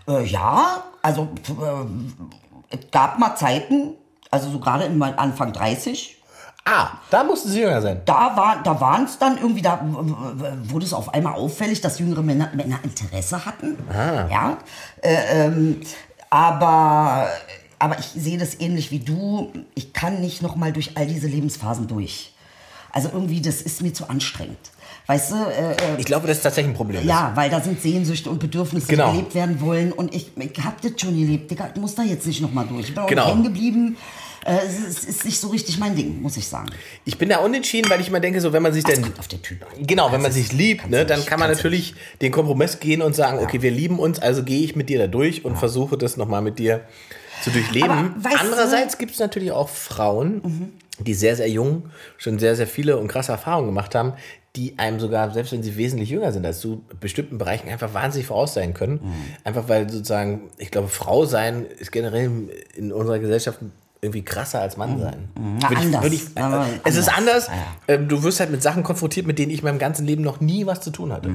Äh, 0.08 0.24
ja, 0.26 0.84
also 1.02 1.30
äh, 1.50 2.76
es 2.76 2.92
gab 2.92 3.18
mal 3.18 3.36
Zeiten, 3.36 3.96
also 4.30 4.52
so 4.52 4.60
gerade 4.60 4.86
Anfang 5.18 5.52
30. 5.52 6.21
Ah, 6.64 6.90
da 7.10 7.24
mussten 7.24 7.50
sie 7.50 7.62
jünger 7.62 7.82
sein. 7.82 8.02
Da, 8.06 8.36
war, 8.38 8.62
da 8.64 8.80
waren 8.80 9.06
es 9.06 9.18
dann 9.18 9.38
irgendwie, 9.38 9.62
da 9.64 9.80
wurde 10.66 10.86
es 10.86 10.94
auf 10.94 11.14
einmal 11.14 11.34
auffällig, 11.34 11.82
dass 11.82 11.98
jüngere 12.00 12.22
Männer, 12.22 12.50
Männer 12.54 12.80
Interesse 12.84 13.46
hatten. 13.46 13.78
Ja. 13.92 14.58
Äh, 15.02 15.46
ähm, 15.48 15.82
aber, 16.30 17.28
aber 17.80 18.00
ich 18.00 18.06
sehe 18.16 18.38
das 18.38 18.60
ähnlich 18.60 18.92
wie 18.92 19.00
du. 19.00 19.52
Ich 19.76 19.92
kann 19.94 20.22
nicht 20.22 20.42
noch 20.42 20.56
mal 20.56 20.72
durch 20.72 20.98
all 20.98 21.08
diese 21.08 21.28
Lebensphasen 21.28 21.88
durch. 21.88 22.34
Also 22.92 23.10
irgendwie, 23.12 23.42
das 23.42 23.62
ist 23.62 23.82
mir 23.82 23.94
zu 23.94 24.10
anstrengend. 24.10 24.58
Weißt 25.08 25.32
du, 25.32 25.36
äh, 25.36 25.72
äh, 25.72 25.76
Ich 25.98 26.06
glaube, 26.06 26.28
das 26.28 26.38
ist 26.38 26.44
tatsächlich 26.44 26.74
ein 26.74 26.78
Problem. 26.78 27.06
ja, 27.08 27.32
weil 27.36 27.50
da 27.50 27.60
sind 27.60 27.82
Sehnsüchte 27.82 28.30
und 28.30 28.40
Bedürfnisse, 28.40 28.88
Genau. 28.88 29.08
die 29.12 29.18
gelebt 29.18 29.36
werden 29.36 29.60
wollen. 29.62 29.92
Und 29.92 30.14
ich, 30.14 30.32
ich 30.38 30.64
hab 30.64 30.80
das 30.82 30.92
schon 30.98 31.18
gelebt. 31.20 31.52
Ich 31.52 31.82
muss 31.82 31.96
da 31.96 32.04
jetzt 32.04 32.28
nicht 32.28 32.40
noch 32.42 32.52
mal 32.54 32.66
durch. 32.68 32.90
Ich 32.90 32.94
bin 32.96 33.04
auch 33.04 33.08
Genau. 33.08 33.28
hängen 33.28 33.44
geblieben. 33.44 33.98
Äh, 34.46 34.58
es, 34.68 34.80
ist, 34.80 35.04
ist 35.10 35.26
nicht 35.26 35.40
so 35.40 35.50
richtig 35.50 35.78
mein 35.78 35.96
Ding, 35.96 36.22
muss 36.22 36.38
ich 36.38 36.48
sagen. 36.48 36.68
Ich 37.06 37.18
bin 37.18 37.30
da 37.30 37.38
unentschieden, 37.40 37.90
weil 37.90 38.02
ich 38.02 38.08
immer 38.08 38.20
denke, 38.20 38.42
so 38.42 38.54
wenn 38.54 38.64
man 38.64 38.74
sich 38.74 38.84
denn 38.84 39.02
kommt 39.02 39.20
auf 39.20 39.28
den 39.28 39.42
Typ 39.42 39.64
an. 39.64 39.86
Genau, 39.86 40.12
wenn 40.12 40.22
man 40.22 40.32
sich 40.32 40.52
liebt, 40.52 40.90
ne, 40.90 41.06
dann 41.06 41.26
kann 41.26 41.40
man 41.40 41.50
natürlich 41.50 41.94
den 42.22 42.32
Kompromiss 42.32 42.80
gehen 42.80 43.02
und 43.02 43.16
sagen, 43.16 43.40
okay, 43.40 43.62
wir 43.62 43.72
lieben 43.72 44.00
uns, 44.00 44.20
also 44.20 44.44
gehe 44.44 44.64
ich 44.64 44.76
mit 44.76 44.90
dir 44.90 45.00
da 45.00 45.08
durch 45.08 45.46
und 45.46 45.58
versuche 45.58 45.98
das 45.98 46.18
nochmal 46.18 46.42
mit 46.42 46.60
dir 46.60 46.82
zu 47.44 47.52
durchleben. 47.52 47.90
Aber 47.90 48.02
Mhm. 48.02 48.26
Andererseits 48.40 48.98
gibt 48.98 49.14
es 49.14 49.20
natürlich 49.20 49.52
auch 49.52 49.70
Frauen, 49.70 50.74
die 51.00 51.14
sehr, 51.14 51.36
sehr 51.36 51.50
jung 51.50 51.90
schon 52.18 52.40
sehr, 52.40 52.56
sehr 52.56 52.68
viele 52.68 52.98
und 52.98 53.08
krasse 53.08 53.32
Erfahrungen 53.32 53.68
gemacht 53.68 53.96
haben, 53.96 54.14
die 54.56 54.78
einem 54.78 55.00
sogar, 55.00 55.32
selbst 55.32 55.54
wenn 55.54 55.64
sie 55.64 55.78
wesentlich 55.78 56.10
jünger 56.10 56.32
sind 56.32 56.46
als 56.46 56.60
du, 56.60 56.84
bestimmten 57.00 57.38
Bereichen 57.38 57.70
einfach 57.70 57.94
wahnsinnig 57.94 58.28
voraus 58.28 58.54
sein 58.54 58.74
können. 58.74 59.00
Mhm. 59.02 59.14
Einfach 59.44 59.70
weil 59.70 59.90
sozusagen, 59.90 60.50
ich 60.58 60.72
glaube, 60.72 60.90
Frau 60.90 61.26
sein 61.26 61.66
ist 61.66 61.92
generell 61.92 62.50
in 62.76 62.92
unserer 62.92 63.20
Gesellschaft 63.20 63.60
irgendwie 64.02 64.24
krasser 64.24 64.62
als 64.62 64.78
Mann 64.78 65.00
sein. 65.00 65.30
Mhm. 65.36 65.62
Würde 65.62 65.74
ich, 65.74 65.80
anders. 65.80 66.02
würde 66.02 66.16
ich, 66.16 66.38
Aber 66.38 66.66
es 66.84 66.96
ist 66.98 67.08
anders. 67.08 67.50
anders. 67.50 67.60
Ähm, 67.88 68.08
du 68.08 68.24
wirst 68.24 68.40
halt 68.40 68.50
mit 68.50 68.64
Sachen 68.64 68.82
konfrontiert, 68.82 69.28
mit 69.28 69.38
denen 69.38 69.52
ich 69.52 69.60
in 69.60 69.66
meinem 69.66 69.80
ganzen 69.80 70.06
Leben 70.06 70.24
noch 70.24 70.42
nie 70.42 70.66
was 70.66 70.82
zu 70.82 70.90
tun 70.90 71.14
hatte. 71.14 71.32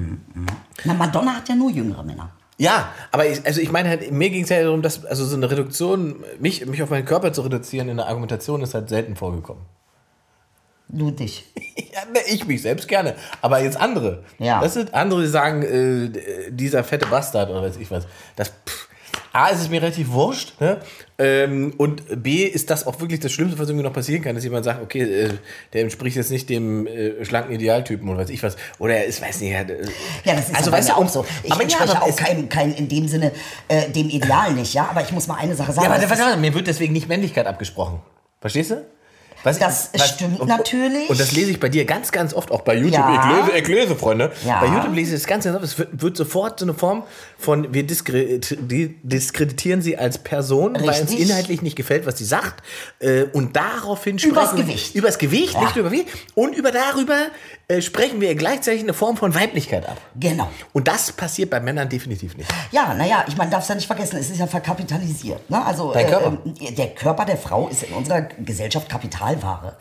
Na, 0.85 0.95
Madonna 0.95 1.37
hat 1.37 1.49
ja 1.49 1.55
nur 1.55 1.71
jüngere 1.71 2.03
Männer. 2.03 2.33
Ja, 2.59 2.89
aber 3.13 3.27
ich, 3.27 3.45
also 3.47 3.61
ich 3.61 3.71
meine 3.71 3.89
halt, 3.89 4.11
mir 4.11 4.31
ging 4.31 4.43
es 4.43 4.49
ja 4.49 4.63
darum, 4.63 4.83
dass 4.83 5.05
also 5.05 5.25
so 5.25 5.37
eine 5.37 5.51
Reduktion, 5.51 6.25
mich, 6.41 6.65
mich 6.67 6.83
auf 6.83 6.91
meinen 6.91 7.05
Körper 7.05 7.33
zu 7.33 7.43
reduzieren 7.43 7.89
in 7.89 7.99
der 7.99 8.07
Argumentation 8.07 8.63
ist 8.63 8.75
halt 8.75 8.89
selten 8.89 9.15
vorgekommen. 9.15 9.63
Nur 10.89 11.13
dich. 11.13 11.45
Ja, 11.97 12.05
ne, 12.13 12.19
ich 12.27 12.47
mich 12.47 12.61
selbst 12.61 12.89
gerne, 12.89 13.15
aber 13.41 13.63
jetzt 13.63 13.79
andere. 13.79 14.23
Ja. 14.39 14.61
Das 14.61 14.75
sind 14.75 14.93
andere, 14.93 15.23
die 15.23 15.29
sagen, 15.29 15.63
äh, 15.63 16.51
dieser 16.51 16.85
fette 16.85 17.07
Bastard 17.07 17.49
oder 17.49 17.63
weiß 17.63 17.79
ich 17.79 17.91
was. 17.91 18.07
Das, 18.35 18.49
pff, 18.49 18.86
A, 19.37 19.49
ist 19.49 19.61
es 19.61 19.69
mir 19.69 19.83
relativ 19.83 20.11
wurscht, 20.13 20.59
ne? 20.61 20.81
Ähm, 21.19 21.75
und 21.77 22.23
B, 22.23 22.45
ist 22.45 22.71
das 22.71 22.87
auch 22.87 23.01
wirklich 23.01 23.21
das 23.21 23.33
Schlimmste, 23.33 23.59
was 23.59 23.69
irgendwie 23.69 23.85
noch 23.85 23.93
passieren 23.93 24.23
kann, 24.23 24.35
dass 24.35 24.45
jemand 24.45 24.65
sagt, 24.65 24.83
okay, 24.83 25.03
äh, 25.03 25.31
der 25.73 25.83
entspricht 25.83 26.17
jetzt 26.17 26.31
nicht 26.31 26.49
dem 26.49 26.87
äh, 26.87 27.23
schlanken 27.25 27.55
Idealtypen 27.55 28.09
oder 28.09 28.21
weiß 28.21 28.31
ich 28.31 28.43
was. 28.43 28.57
Oder 28.79 28.97
er 28.97 29.05
ist, 29.05 29.21
weiß 29.21 29.41
nicht, 29.41 29.53
er, 29.53 29.69
äh, 29.69 29.83
Ja, 30.25 30.35
das 30.35 30.49
ist 30.49 30.57
also, 30.57 30.71
aber 30.71 30.79
weißt 30.79 30.89
ja 30.89 30.95
du, 30.95 31.03
auch 31.03 31.09
so. 31.09 31.27
Ich 31.43 31.53
aber 31.53 31.65
ja, 31.65 31.79
aber 31.81 32.03
auch 32.03 32.17
kein, 32.17 32.49
kein 32.49 32.73
in 32.73 32.89
dem 32.89 33.09
Sinne 33.09 33.33
äh, 33.69 33.91
dem 33.91 34.09
Ideal 34.09 34.55
nicht, 34.55 34.73
ja. 34.73 34.89
Aber 34.91 35.03
ich 35.03 35.13
muss 35.13 35.27
mal 35.27 35.37
eine 35.37 35.55
Sache 35.55 35.73
sagen. 35.73 35.87
Ja, 35.87 35.95
aber 35.95 36.09
warte, 36.09 36.39
mir 36.39 36.55
wird 36.55 36.67
deswegen 36.67 36.95
nicht 36.95 37.09
Männlichkeit 37.09 37.47
abgesprochen. 37.47 38.01
Verstehst 38.41 38.71
du? 38.71 38.87
Was, 39.47 39.59
Das 39.93 40.09
stimmt 40.09 40.41
und, 40.41 40.49
natürlich. 40.49 41.09
Und 41.09 41.19
das 41.21 41.33
lese 41.33 41.51
ich 41.53 41.61
bei 41.61 41.69
dir 41.69 41.85
ganz, 41.85 42.11
ganz 42.13 42.35
oft, 42.35 42.51
auch 42.51 42.63
bei 42.63 42.75
YouTube. 42.75 42.95
Ja. 42.95 43.41
Ich 43.41 43.47
lese, 43.47 43.59
ich 43.59 43.69
lese, 43.69 43.97
Freunde. 43.97 44.33
Ja. 44.45 44.61
Bei 44.61 44.67
YouTube 44.67 44.95
lese 44.95 45.15
ich 45.15 45.21
das 45.23 45.27
ganz, 45.29 45.45
ganz 45.45 45.57
oft. 45.57 45.65
Es 45.65 45.79
wird, 45.79 46.03
wird 46.03 46.17
sofort 46.17 46.59
so 46.59 46.67
eine 46.67 46.75
Form 46.75 47.05
von, 47.39 47.73
wir 47.73 47.85
diskreditieren 49.03 49.83
sie 49.83 49.97
als 49.99 50.19
Person, 50.19 50.75
weil 50.75 50.83
uns 50.89 51.11
Richtig. 51.11 51.21
inhaltlich 51.21 51.63
nicht 51.63 51.77
gefällt, 51.77 52.07
was 52.07 52.19
sie 52.19 52.25
sagt. 52.25 52.63
Äh, 52.99 53.25
und 53.33 53.57
daraufhin 53.57 54.19
Übers 54.19 54.51
sprechen 54.51 54.67
Gewicht. 54.67 54.95
Übers 54.95 55.19
Gewicht, 55.19 55.55
Ja. 55.55 55.61
nicht 55.63 55.77
über 55.77 55.91
Gewicht. 55.91 56.09
Und 56.35 56.55
über 56.55 56.73
darüber 56.73 57.17
äh, 57.69 57.81
sprechen 57.83 58.21
wir 58.21 58.35
gleichzeitig 58.35 58.83
eine 58.83 58.95
Form 58.95 59.17
von 59.17 59.35
Weiblichkeit 59.35 59.89
ab. 59.89 60.01
Genau. 60.19 60.49
Und 60.73 60.89
das 60.89 61.13
passiert 61.13 61.51
bei 61.51 61.61
Männern 61.61 61.89
definitiv 61.89 62.37
nicht. 62.37 62.49
Ja, 62.73 62.95
naja, 62.95 63.25
ich 63.29 63.37
meine, 63.37 63.51
darf 63.51 63.63
es 63.63 63.69
ja 63.69 63.75
nicht 63.75 63.87
vergessen, 63.87 64.17
es 64.19 64.31
ist 64.31 64.39
ja 64.39 64.47
verkapitalisiert. 64.47 65.49
Ne? 65.51 65.65
Also 65.65 65.93
Dein 65.93 66.07
Körper. 66.07 66.39
äh, 66.61 66.73
der 66.73 66.89
Körper 66.95 67.25
der 67.25 67.37
Frau 67.37 67.69
ist 67.69 67.83
in 67.85 67.93
unserer 67.95 68.23
Gesellschaft 68.23 68.89
Kapitalware. 69.41 69.77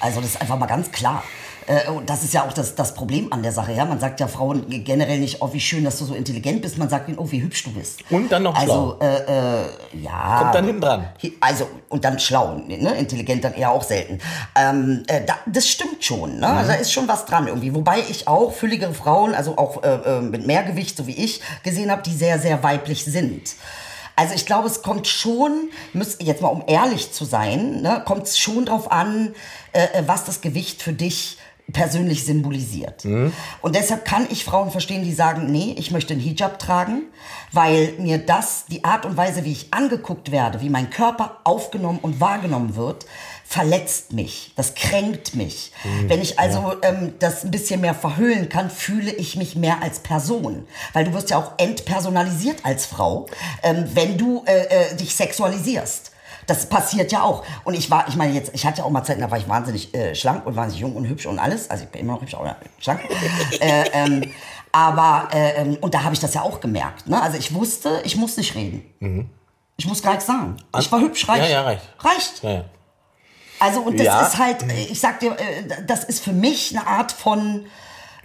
Also 0.00 0.20
das 0.20 0.30
ist 0.30 0.40
einfach 0.40 0.58
mal 0.58 0.66
ganz 0.66 0.90
klar. 0.92 1.22
Äh, 1.66 1.90
Und 1.90 2.08
das 2.08 2.22
ist 2.22 2.32
ja 2.32 2.44
auch 2.44 2.52
das, 2.52 2.76
das 2.76 2.94
Problem 2.94 3.32
an 3.32 3.42
der 3.42 3.50
Sache. 3.50 3.72
Ja? 3.72 3.84
Man 3.84 3.98
sagt 3.98 4.20
ja 4.20 4.28
Frauen 4.28 4.66
generell 4.84 5.18
nicht, 5.18 5.42
oh, 5.42 5.52
wie 5.52 5.60
schön, 5.60 5.82
dass 5.84 5.98
du 5.98 6.04
so 6.04 6.14
intelligent 6.14 6.62
bist. 6.62 6.78
Man 6.78 6.88
sagt 6.88 7.08
ihnen, 7.08 7.18
oh, 7.18 7.28
wie 7.30 7.42
hübsch 7.42 7.64
du 7.64 7.72
bist. 7.72 8.04
Und 8.10 8.30
dann 8.30 8.44
noch 8.44 8.54
Also, 8.54 8.98
äh, 9.00 9.62
äh, 9.62 9.64
ja. 9.94 10.38
Kommt 10.42 10.54
dann 10.54 10.64
hinten 10.64 10.80
dran. 10.80 11.08
Also, 11.40 11.68
und 11.88 12.04
dann 12.04 12.20
schlau, 12.20 12.54
ne? 12.68 12.94
intelligent 12.96 13.42
dann 13.42 13.54
eher 13.54 13.72
auch 13.72 13.82
selten. 13.82 14.20
Ähm, 14.54 15.02
äh, 15.08 15.22
da, 15.24 15.38
das 15.46 15.66
stimmt 15.66 16.04
schon, 16.04 16.38
ne? 16.38 16.46
Also, 16.46 16.70
da 16.70 16.76
ist 16.76 16.92
schon 16.92 17.08
was 17.08 17.24
dran 17.24 17.48
irgendwie. 17.48 17.74
Wobei 17.74 17.98
ich 17.98 18.28
auch 18.28 18.52
fülligere 18.52 18.94
Frauen, 18.94 19.34
also 19.34 19.56
auch 19.58 19.82
äh, 19.82 19.88
äh, 19.88 20.20
mit 20.20 20.46
mehr 20.46 20.62
Gewicht, 20.62 20.96
so 20.96 21.08
wie 21.08 21.16
ich, 21.16 21.40
gesehen 21.64 21.90
habe, 21.90 22.02
die 22.02 22.14
sehr, 22.14 22.38
sehr 22.38 22.62
weiblich 22.62 23.04
sind. 23.04 23.56
Also 24.16 24.34
ich 24.34 24.46
glaube, 24.46 24.66
es 24.66 24.82
kommt 24.82 25.06
schon, 25.06 25.68
müsst, 25.92 26.22
jetzt 26.22 26.40
mal 26.40 26.48
um 26.48 26.64
ehrlich 26.66 27.12
zu 27.12 27.26
sein, 27.26 27.82
ne, 27.82 28.02
kommt 28.04 28.24
es 28.24 28.38
schon 28.38 28.64
drauf 28.64 28.90
an, 28.90 29.34
äh, 29.72 29.84
äh, 29.84 30.02
was 30.06 30.24
das 30.24 30.40
Gewicht 30.40 30.82
für 30.82 30.94
dich 30.94 31.36
persönlich 31.72 32.24
symbolisiert. 32.24 33.04
Und 33.60 33.74
deshalb 33.74 34.04
kann 34.04 34.26
ich 34.30 34.44
Frauen 34.44 34.70
verstehen, 34.70 35.02
die 35.02 35.12
sagen, 35.12 35.50
nee, 35.50 35.74
ich 35.76 35.90
möchte 35.90 36.14
einen 36.14 36.22
Hijab 36.22 36.58
tragen, 36.60 37.02
weil 37.52 37.92
mir 37.98 38.18
das, 38.18 38.66
die 38.66 38.84
Art 38.84 39.04
und 39.04 39.16
Weise, 39.16 39.44
wie 39.44 39.52
ich 39.52 39.74
angeguckt 39.74 40.30
werde, 40.30 40.60
wie 40.60 40.70
mein 40.70 40.90
Körper 40.90 41.40
aufgenommen 41.42 41.98
und 42.00 42.20
wahrgenommen 42.20 42.76
wird, 42.76 43.06
verletzt 43.48 44.12
mich, 44.12 44.52
das 44.56 44.74
kränkt 44.74 45.34
mich. 45.34 45.72
Wenn 46.08 46.20
ich 46.20 46.38
also 46.38 46.74
ähm, 46.82 47.14
das 47.20 47.44
ein 47.44 47.50
bisschen 47.50 47.80
mehr 47.80 47.94
verhüllen 47.94 48.48
kann, 48.48 48.70
fühle 48.70 49.12
ich 49.12 49.36
mich 49.36 49.54
mehr 49.54 49.82
als 49.82 50.00
Person. 50.00 50.66
Weil 50.92 51.04
du 51.04 51.12
wirst 51.12 51.30
ja 51.30 51.38
auch 51.38 51.52
entpersonalisiert 51.58 52.64
als 52.64 52.86
Frau, 52.86 53.26
ähm, 53.62 53.88
wenn 53.94 54.18
du 54.18 54.42
äh, 54.46 54.64
äh, 54.64 54.96
dich 54.96 55.14
sexualisierst. 55.14 56.10
Das 56.46 56.68
passiert 56.68 57.12
ja 57.12 57.22
auch. 57.22 57.44
Und 57.64 57.74
ich 57.74 57.90
war, 57.90 58.08
ich 58.08 58.16
meine 58.16 58.32
jetzt, 58.32 58.50
ich 58.52 58.66
hatte 58.66 58.78
ja 58.78 58.84
auch 58.84 58.90
mal 58.90 59.04
Zeiten, 59.04 59.20
da 59.20 59.30
war 59.30 59.38
ich 59.38 59.48
wahnsinnig 59.48 59.94
äh, 59.94 60.14
schlank 60.14 60.44
und 60.44 60.56
wahnsinnig 60.56 60.80
jung 60.80 60.96
und 60.96 61.08
hübsch 61.08 61.26
und 61.26 61.38
alles. 61.38 61.70
Also 61.70 61.84
ich 61.84 61.90
bin 61.90 62.02
immer 62.02 62.14
noch 62.14 62.22
hübsch, 62.22 62.34
aber 62.34 62.56
schlank. 62.78 63.00
äh, 63.60 63.84
ähm, 63.92 64.22
aber, 64.72 65.28
äh, 65.32 65.62
ähm, 65.62 65.78
und 65.80 65.94
da 65.94 66.02
habe 66.02 66.14
ich 66.14 66.20
das 66.20 66.34
ja 66.34 66.42
auch 66.42 66.60
gemerkt. 66.60 67.06
Ne? 67.06 67.20
Also 67.20 67.38
ich 67.38 67.54
wusste, 67.54 68.02
ich 68.04 68.16
muss 68.16 68.36
nicht 68.36 68.54
reden. 68.54 69.30
Ich 69.76 69.86
muss 69.86 70.02
gar 70.02 70.10
nichts 70.10 70.26
sagen. 70.26 70.56
Ich 70.78 70.90
war 70.90 71.00
hübsch, 71.00 71.28
reicht. 71.28 71.44
Ja, 71.44 71.48
ja, 71.48 71.62
reicht. 71.62 71.82
Reicht. 72.00 72.42
Ja, 72.42 72.50
ja. 72.50 72.64
Also 73.60 73.80
und 73.80 73.98
das 73.98 74.06
Ja. 74.06 74.26
ist 74.26 74.38
halt, 74.38 74.58
ich 74.90 75.00
sag 75.00 75.20
dir, 75.20 75.32
äh, 75.32 75.82
das 75.86 76.04
ist 76.04 76.22
für 76.22 76.32
mich 76.32 76.76
eine 76.76 76.86
Art 76.86 77.12
von 77.12 77.66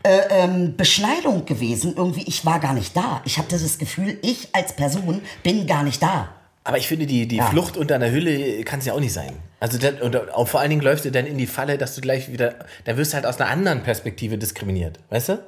äh, 0.03 0.19
ähm, 0.29 0.75
Beschneidung 0.75 1.45
gewesen. 1.45 1.93
Irgendwie, 1.95 2.23
ich 2.23 2.45
war 2.45 2.59
gar 2.59 2.73
nicht 2.73 2.95
da. 2.97 3.21
Ich 3.23 3.37
hatte 3.37 3.57
das 3.59 3.77
Gefühl, 3.77 4.17
ich 4.23 4.49
als 4.53 4.73
Person 4.73 5.21
bin 5.43 5.67
gar 5.67 5.83
nicht 5.83 6.01
da. 6.01 6.29
Aber 6.63 6.77
ich 6.77 6.87
finde, 6.87 7.05
die, 7.07 7.27
die 7.27 7.37
Ja. 7.37 7.45
Flucht 7.47 7.77
unter 7.77 7.95
einer 7.95 8.11
Hülle 8.11 8.63
kann 8.63 8.79
es 8.79 8.85
ja 8.85 8.93
auch 8.93 8.99
nicht 8.99 9.13
sein. 9.13 9.33
Also 9.59 9.77
dann, 9.77 9.99
und 10.01 10.15
auch 10.33 10.47
vor 10.47 10.59
allen 10.59 10.69
Dingen 10.71 10.81
läufst 10.81 11.05
du 11.05 11.11
dann 11.11 11.25
in 11.25 11.37
die 11.37 11.47
Falle, 11.47 11.77
dass 11.77 11.95
du 11.95 12.01
gleich 12.01 12.31
wieder, 12.31 12.55
dann 12.85 12.97
wirst 12.97 13.13
du 13.13 13.15
halt 13.15 13.25
aus 13.25 13.39
einer 13.39 13.49
anderen 13.49 13.83
Perspektive 13.83 14.37
diskriminiert, 14.37 14.99
weißt 15.09 15.29
du? 15.29 15.39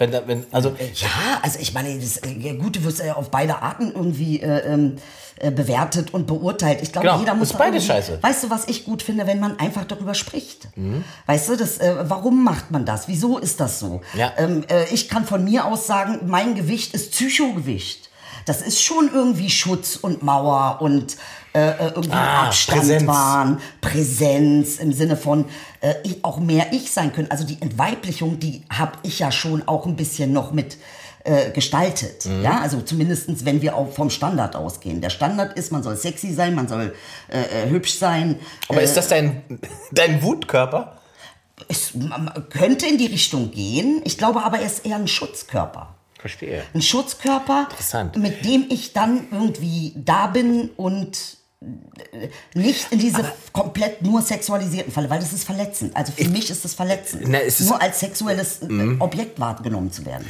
Wenn, 0.00 0.12
wenn, 0.26 0.46
also 0.50 0.70
Ja, 0.94 1.40
also 1.42 1.58
ich 1.60 1.74
meine, 1.74 1.96
das 1.98 2.16
äh, 2.24 2.54
Gute 2.54 2.82
wird 2.82 2.98
ja 2.98 3.14
auf 3.16 3.30
beide 3.30 3.60
Arten 3.60 3.92
irgendwie 3.94 4.40
äh, 4.40 4.72
ähm, 4.72 4.96
äh, 5.36 5.50
bewertet 5.50 6.14
und 6.14 6.26
beurteilt. 6.26 6.80
Ich 6.82 6.90
glaube, 6.90 7.06
Genau, 7.08 7.20
jeder 7.20 7.34
muss 7.34 7.50
ist 7.50 7.58
beides 7.58 7.84
irgendwie- 7.84 8.06
scheiße. 8.08 8.18
Weißt 8.22 8.44
du, 8.44 8.50
was 8.50 8.66
ich 8.68 8.84
gut 8.86 9.02
finde, 9.02 9.26
wenn 9.26 9.40
man 9.40 9.58
einfach 9.58 9.84
darüber 9.84 10.14
spricht? 10.14 10.68
Mhm. 10.76 11.04
Weißt 11.26 11.50
du, 11.50 11.56
das, 11.56 11.78
äh, 11.78 11.94
warum 12.08 12.42
macht 12.44 12.70
man 12.70 12.86
das? 12.86 13.08
Wieso 13.08 13.36
ist 13.38 13.60
das 13.60 13.78
so? 13.78 14.00
Ja. 14.14 14.32
Ähm, 14.38 14.64
äh, 14.70 14.84
ich 14.90 15.08
kann 15.10 15.26
von 15.26 15.44
mir 15.44 15.66
aus 15.66 15.86
sagen, 15.86 16.20
mein 16.26 16.54
Gewicht 16.54 16.94
ist 16.94 17.12
Psychogewicht. 17.12 18.08
Das 18.46 18.62
ist 18.62 18.82
schon 18.82 19.10
irgendwie 19.12 19.50
Schutz 19.50 19.96
und 19.96 20.22
Mauer 20.22 20.78
und 20.80 21.18
äh, 21.52 21.58
äh, 21.70 21.88
irgendwie 21.94 22.10
Ah, 22.12 22.46
Abstand 22.46 22.80
Präsenz. 22.80 23.06
wahren, 23.06 23.60
Präsenz 23.80 24.78
im 24.78 24.92
Sinne 24.92 25.16
von 25.16 25.46
äh, 25.80 25.94
ich- 26.04 26.24
auch 26.24 26.38
mehr 26.38 26.72
ich 26.72 26.92
sein 26.92 27.12
können. 27.12 27.30
Also 27.30 27.44
die 27.44 27.60
Entweiblichung, 27.60 28.38
die 28.38 28.62
habe 28.70 28.92
ich 29.02 29.18
ja 29.18 29.32
schon 29.32 29.66
auch 29.66 29.86
ein 29.86 29.96
bisschen 29.96 30.32
noch 30.32 30.52
mit 30.52 30.76
äh, 31.24 31.50
gestaltet. 31.50 32.24
Mhm. 32.26 32.42
Ja, 32.42 32.60
also 32.60 32.80
zumindestens, 32.80 33.44
wenn 33.44 33.60
wir 33.60 33.76
auch 33.76 33.92
vom 33.92 34.08
Standard 34.10 34.56
ausgehen. 34.56 35.00
Der 35.02 35.10
Standard 35.10 35.58
ist, 35.58 35.70
man 35.70 35.82
soll 35.82 35.96
sexy 35.96 36.32
sein, 36.32 36.54
man 36.54 36.66
soll 36.66 36.94
äh, 37.28 37.40
äh, 37.66 37.68
hübsch 37.70 37.94
sein. 37.98 38.36
aber 38.68 38.80
äh, 38.80 38.84
ist 38.84 38.96
das 38.96 39.08
dein, 39.08 39.42
dein 39.92 40.22
Wutkörper? 40.22 40.96
es 41.68 41.94
man 41.94 42.32
könnte 42.48 42.86
in 42.86 42.96
die 42.96 43.04
Richtung 43.06 43.50
gehen. 43.50 44.00
Ich 44.04 44.16
glaube 44.16 44.42
aber, 44.42 44.60
er 44.60 44.66
ist 44.66 44.86
eher 44.86 44.96
ein 44.96 45.06
Schutzkörper. 45.08 45.94
Verstehe. 46.18 46.62
Ein 46.74 46.80
Schutzkörper, 46.82 47.66
Interessant. 47.70 48.16
mit 48.16 48.44
dem 48.46 48.64
ich 48.70 48.94
dann 48.94 49.26
irgendwie 49.30 49.92
da 49.96 50.26
bin 50.26 50.70
und 50.76 51.18
nicht 52.54 52.90
in 52.90 52.98
diese 52.98 53.22
komplett 53.52 54.02
nur 54.02 54.22
sexualisierten 54.22 54.92
Falle, 54.92 55.10
weil 55.10 55.20
das 55.20 55.32
ist 55.32 55.44
verletzend. 55.44 55.94
Also 55.94 56.12
für 56.12 56.28
mich 56.28 56.50
ist 56.50 56.64
das 56.64 56.74
verletzend, 56.74 57.24
Na, 57.28 57.38
ist- 57.38 57.60
nur 57.60 57.80
als 57.80 58.00
sexuelles 58.00 58.62
äh, 58.62 58.96
Objekt 58.98 59.38
wahrgenommen 59.38 59.92
zu 59.92 60.06
werden. 60.06 60.26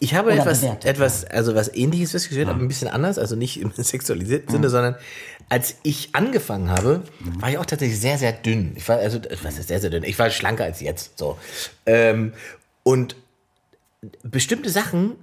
Ich 0.00 0.14
habe 0.14 0.30
Oder 0.32 0.42
etwas, 0.42 0.60
bewertet, 0.60 0.84
etwas, 0.84 1.24
also 1.24 1.54
was 1.56 1.74
ähnliches 1.74 2.12
festgestellt, 2.12 2.48
aber 2.48 2.60
ein 2.60 2.68
bisschen 2.68 2.88
anders, 2.88 3.18
also 3.18 3.34
nicht 3.36 3.60
im 3.60 3.72
sexualisierten 3.76 4.48
Sinne, 4.50 4.70
sondern 4.70 4.94
als 5.50 5.74
ich 5.82 6.14
angefangen 6.14 6.70
habe, 6.70 7.02
war 7.40 7.50
ich 7.50 7.58
auch 7.58 7.66
tatsächlich 7.66 7.98
sehr, 8.00 8.16
sehr 8.16 8.32
dünn. 8.32 8.72
Ich 8.76 8.88
war, 8.88 8.98
also, 8.98 9.18
was 9.42 9.58
ist 9.58 9.68
sehr, 9.68 9.80
sehr 9.80 9.90
dünn? 9.90 10.04
Ich 10.04 10.18
war 10.18 10.30
schlanker 10.30 10.64
als 10.64 10.80
jetzt, 10.80 11.18
so. 11.18 11.36
Ähm, 11.84 12.32
und 12.84 13.16
bestimmte 14.22 14.70
Sachen 14.70 15.16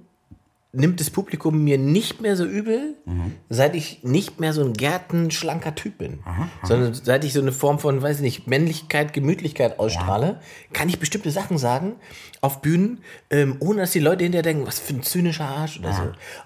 nimmt 0.76 1.00
das 1.00 1.10
Publikum 1.10 1.64
mir 1.64 1.78
nicht 1.78 2.20
mehr 2.20 2.36
so 2.36 2.44
übel, 2.44 2.96
seit 3.48 3.74
ich 3.74 4.04
nicht 4.04 4.40
mehr 4.40 4.52
so 4.52 4.62
ein 4.62 4.74
gärtenschlanker 4.74 5.74
Typ 5.74 5.98
bin. 5.98 6.20
Sondern 6.62 6.94
seit 6.94 7.24
ich 7.24 7.32
so 7.32 7.40
eine 7.40 7.52
Form 7.52 7.78
von, 7.78 8.02
weiß 8.02 8.16
ich 8.16 8.22
nicht, 8.22 8.46
Männlichkeit, 8.46 9.12
Gemütlichkeit 9.12 9.78
ausstrahle, 9.78 10.40
kann 10.72 10.88
ich 10.88 10.98
bestimmte 10.98 11.30
Sachen 11.30 11.58
sagen 11.58 11.96
auf 12.40 12.60
Bühnen, 12.60 13.00
ähm, 13.30 13.56
ohne 13.60 13.80
dass 13.80 13.92
die 13.92 14.00
Leute 14.00 14.24
hinterher 14.24 14.42
denken, 14.42 14.66
was 14.66 14.78
für 14.78 14.94
ein 14.94 15.02
zynischer 15.02 15.46
Arsch 15.46 15.78
oder 15.78 15.92
so. 15.92 16.02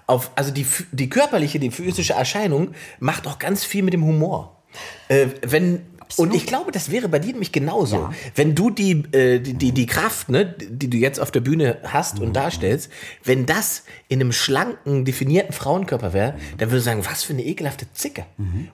Auf, 0.07 0.31
also 0.35 0.51
die, 0.51 0.65
die 0.91 1.09
körperliche, 1.09 1.59
die 1.59 1.69
physische 1.69 2.13
Erscheinung 2.13 2.69
macht 2.99 3.27
auch 3.27 3.37
ganz 3.37 3.63
viel 3.65 3.83
mit 3.83 3.93
dem 3.93 4.05
Humor. 4.05 4.63
Äh, 5.09 5.27
wenn 5.41 5.81
und 6.17 6.33
ich 6.33 6.45
glaube, 6.45 6.71
das 6.71 6.91
wäre 6.91 7.09
bei 7.09 7.19
dir 7.19 7.31
nämlich 7.31 7.51
genauso. 7.51 7.95
Ja. 7.95 8.13
Wenn 8.35 8.55
du 8.55 8.69
die, 8.69 9.03
äh, 9.11 9.39
die, 9.39 9.53
die, 9.53 9.71
die 9.71 9.85
Kraft, 9.85 10.29
ne, 10.29 10.45
die 10.45 10.89
du 10.89 10.97
jetzt 10.97 11.19
auf 11.19 11.31
der 11.31 11.41
Bühne 11.41 11.77
hast 11.83 12.19
und 12.19 12.33
darstellst, 12.33 12.91
wenn 13.23 13.45
das 13.45 13.83
in 14.07 14.21
einem 14.21 14.31
schlanken, 14.31 15.05
definierten 15.05 15.53
Frauenkörper 15.53 16.13
wäre, 16.13 16.35
dann 16.57 16.69
würde 16.69 16.79
ich 16.79 16.83
sagen, 16.83 17.05
was 17.05 17.23
für 17.23 17.33
eine 17.33 17.43
ekelhafte 17.43 17.85
Zicke. 17.93 18.25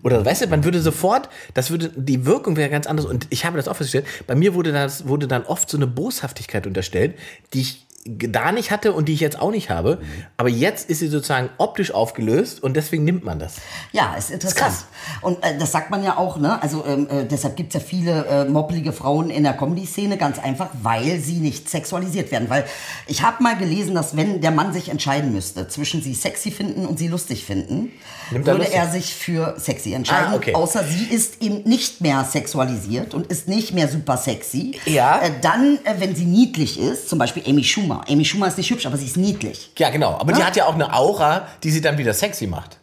Oder 0.04 0.26
weißt 0.26 0.44
du, 0.44 0.48
man 0.48 0.64
würde 0.64 0.82
sofort, 0.82 1.30
das 1.54 1.72
würde, 1.72 1.92
die 1.96 2.26
Wirkung 2.26 2.56
wäre 2.56 2.70
ganz 2.70 2.88
anders. 2.88 3.06
Und 3.06 3.28
ich 3.30 3.46
habe 3.46 3.58
das 3.58 3.68
auch 3.68 3.76
festgestellt, 3.76 4.06
bei 4.28 4.36
mir 4.36 4.54
wurde 4.54 4.72
das, 4.72 5.08
wurde 5.08 5.28
dann 5.28 5.44
oft 5.44 5.70
so 5.70 5.78
eine 5.78 5.88
Boshaftigkeit 5.88 6.68
unterstellt, 6.68 7.16
die 7.54 7.62
ich 7.62 7.87
da 8.08 8.52
nicht 8.52 8.72
hatte 8.72 8.94
und 8.94 9.08
die 9.08 9.14
ich 9.14 9.20
jetzt 9.20 9.40
auch 9.40 9.52
nicht 9.52 9.70
habe. 9.70 10.00
Aber 10.38 10.50
jetzt 10.50 10.90
ist 10.90 11.00
sie 11.00 11.08
sozusagen 11.08 11.50
optisch 11.58 11.92
aufgelöst 11.92 12.64
und 12.64 12.76
deswegen 12.76 13.04
nimmt 13.04 13.24
man 13.24 13.40
das. 13.40 13.58
Ja, 13.92 14.16
ist 14.16 14.32
interessant. 14.32 14.60
krass. 14.60 14.86
Und 15.22 15.44
äh, 15.44 15.58
das 15.58 15.72
sagt 15.72 15.92
man 15.92 16.04
ja 16.04 16.18
auch, 16.18 16.38
ne? 16.38 16.62
Also 16.62 16.86
ähm, 16.86 17.08
äh, 17.10 17.26
deshalb 17.26 17.56
gibt's 17.56 17.74
ja 17.74 17.80
viele 17.80 18.26
äh, 18.26 18.46
moppelige 18.46 18.94
Frauen 18.94 19.30
in 19.30 19.44
der 19.44 19.54
Comedy-Szene, 19.54 20.18
ganz 20.18 20.40
einfach, 20.40 20.70
weil 20.82 21.20
sie 21.20 21.40
nicht 21.40 21.70
sexualisiert 21.70 22.32
werden. 22.32 22.50
Weil 22.50 22.66
ich 23.08 23.24
habe 23.24 23.44
mal 23.44 23.58
gelesen, 23.58 23.96
dass 23.96 24.16
wenn 24.16 24.42
der 24.42 24.52
Mann 24.52 24.74
sich 24.74 24.90
entscheiden 24.90 25.34
müsste, 25.34 25.68
zwischen 25.68 26.02
sie 26.02 26.14
sexy 26.14 26.52
finden 26.52 26.86
und 26.86 27.00
sie 27.00 27.08
lustig 27.08 27.46
finden, 27.46 27.92
würde 28.32 28.72
er 28.72 28.90
sich 28.90 29.14
für 29.14 29.56
sexy 29.58 29.94
entscheiden. 29.94 30.30
Ah, 30.32 30.36
okay. 30.36 30.54
Außer 30.54 30.84
sie 30.84 31.06
ist 31.06 31.42
eben 31.42 31.64
nicht 31.64 32.02
mehr 32.02 32.24
sexualisiert 32.24 33.14
und 33.14 33.28
ist 33.28 33.48
nicht 33.48 33.74
mehr 33.74 33.88
super 33.88 34.18
sexy. 34.18 34.80
Ja. 34.86 35.20
Äh, 35.22 35.32
dann, 35.42 35.80
äh, 35.84 35.96
wenn 36.00 36.16
sie 36.16 36.26
niedlich 36.26 36.80
ist, 36.80 37.10
zum 37.10 37.20
Beispiel 37.20 37.44
Amy 37.48 37.64
Schumer. 37.64 38.04
Amy 38.10 38.26
Schumer 38.26 38.48
ist 38.48 38.58
nicht 38.58 38.70
hübsch, 38.70 38.86
aber 38.86 38.98
sie 38.98 39.06
ist 39.06 39.18
niedlich. 39.18 39.72
Ja, 39.78 39.90
genau. 39.90 40.14
Aber 40.20 40.34
die 40.34 40.40
Ja. 40.40 40.48
hat 40.48 40.56
ja 40.56 40.66
auch 40.66 40.76
eine 40.76 40.94
Aura, 40.94 41.48
die 41.64 41.72
sie 41.72 41.82
dann 41.82 41.98
wieder 41.98 42.14
sexy 42.14 42.48
macht. 42.48 42.77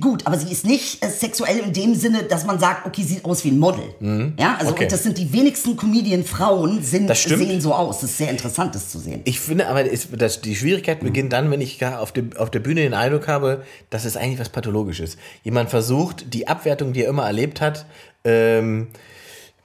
Gut, 0.00 0.26
aber 0.26 0.36
sie 0.36 0.50
ist 0.50 0.66
nicht 0.66 1.04
äh, 1.04 1.08
sexuell 1.08 1.58
in 1.60 1.72
dem 1.72 1.94
Sinne, 1.94 2.24
dass 2.24 2.44
man 2.44 2.58
sagt, 2.58 2.84
okay, 2.84 3.04
sieht 3.04 3.24
aus 3.24 3.44
wie 3.44 3.50
ein 3.52 3.58
Model. 3.60 4.34
Ja, 4.36 4.56
also 4.58 4.72
Okay. 4.72 4.88
das 4.88 5.04
sind 5.04 5.16
die 5.18 5.32
wenigsten 5.32 5.76
Comedian-Frauen 5.76 6.82
sind 6.82 7.06
Das 7.08 7.22
sehen 7.22 7.60
so 7.60 7.72
aus. 7.72 8.00
Das 8.00 8.10
ist 8.10 8.18
sehr 8.18 8.28
interessant, 8.30 8.74
das 8.74 8.90
zu 8.90 8.98
sehen. 8.98 9.20
Ich 9.24 9.38
finde 9.38 9.68
aber, 9.68 9.84
ist, 9.84 10.08
dass 10.20 10.40
die 10.40 10.56
Schwierigkeit 10.56 10.98
beginnt 10.98 11.32
dann, 11.32 11.52
wenn 11.52 11.60
ich 11.60 11.78
gar 11.78 12.00
auf, 12.00 12.10
dem, 12.10 12.36
auf 12.36 12.50
der 12.50 12.58
Bühne 12.58 12.80
den 12.80 12.92
Eindruck 12.92 13.28
habe, 13.28 13.62
dass 13.88 14.04
es 14.04 14.16
eigentlich 14.16 14.40
was 14.40 14.48
Pathologisches. 14.48 15.16
Jemand 15.44 15.70
versucht, 15.70 16.34
die 16.34 16.48
Abwertung, 16.48 16.92
die 16.92 17.04
er 17.04 17.10
immer 17.10 17.26
erlebt 17.26 17.60
hat, 17.60 17.86
ähm, 18.24 18.88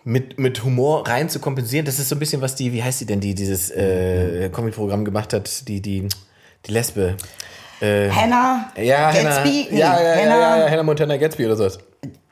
mit, 0.03 0.37
mit 0.37 0.63
Humor 0.63 1.07
rein 1.07 1.27
zu 1.27 1.39
kompensieren. 1.39 1.87
Das 1.87 1.97
ist 1.97 2.09
so 2.09 2.15
ein 2.15 2.19
bisschen, 2.19 2.39
was 2.39 2.53
die, 2.53 2.71
wie 2.71 2.83
heißt 2.83 2.99
sie 2.99 3.07
denn, 3.07 3.19
die 3.19 3.33
dieses 3.33 3.71
äh, 3.71 4.49
Comedy-Programm 4.53 5.05
gemacht 5.05 5.33
hat, 5.33 5.67
die, 5.67 5.81
die, 5.81 6.07
die 6.67 6.71
Lesbe. 6.71 7.17
Hannah 7.81 8.71
Ja, 8.77 9.11
Hannah, 9.13 9.21
Gatsby, 9.29 9.67
nee, 9.71 9.79
ja, 9.79 9.99
ja, 10.01 10.03
ja, 10.15 10.21
Hannah, 10.21 10.37
ja, 10.39 10.65
ja, 10.65 10.69
Hannah 10.71 10.83
Montana 10.83 11.17
Gatsby 11.17 11.45
oder 11.45 11.55
sowas. 11.55 11.79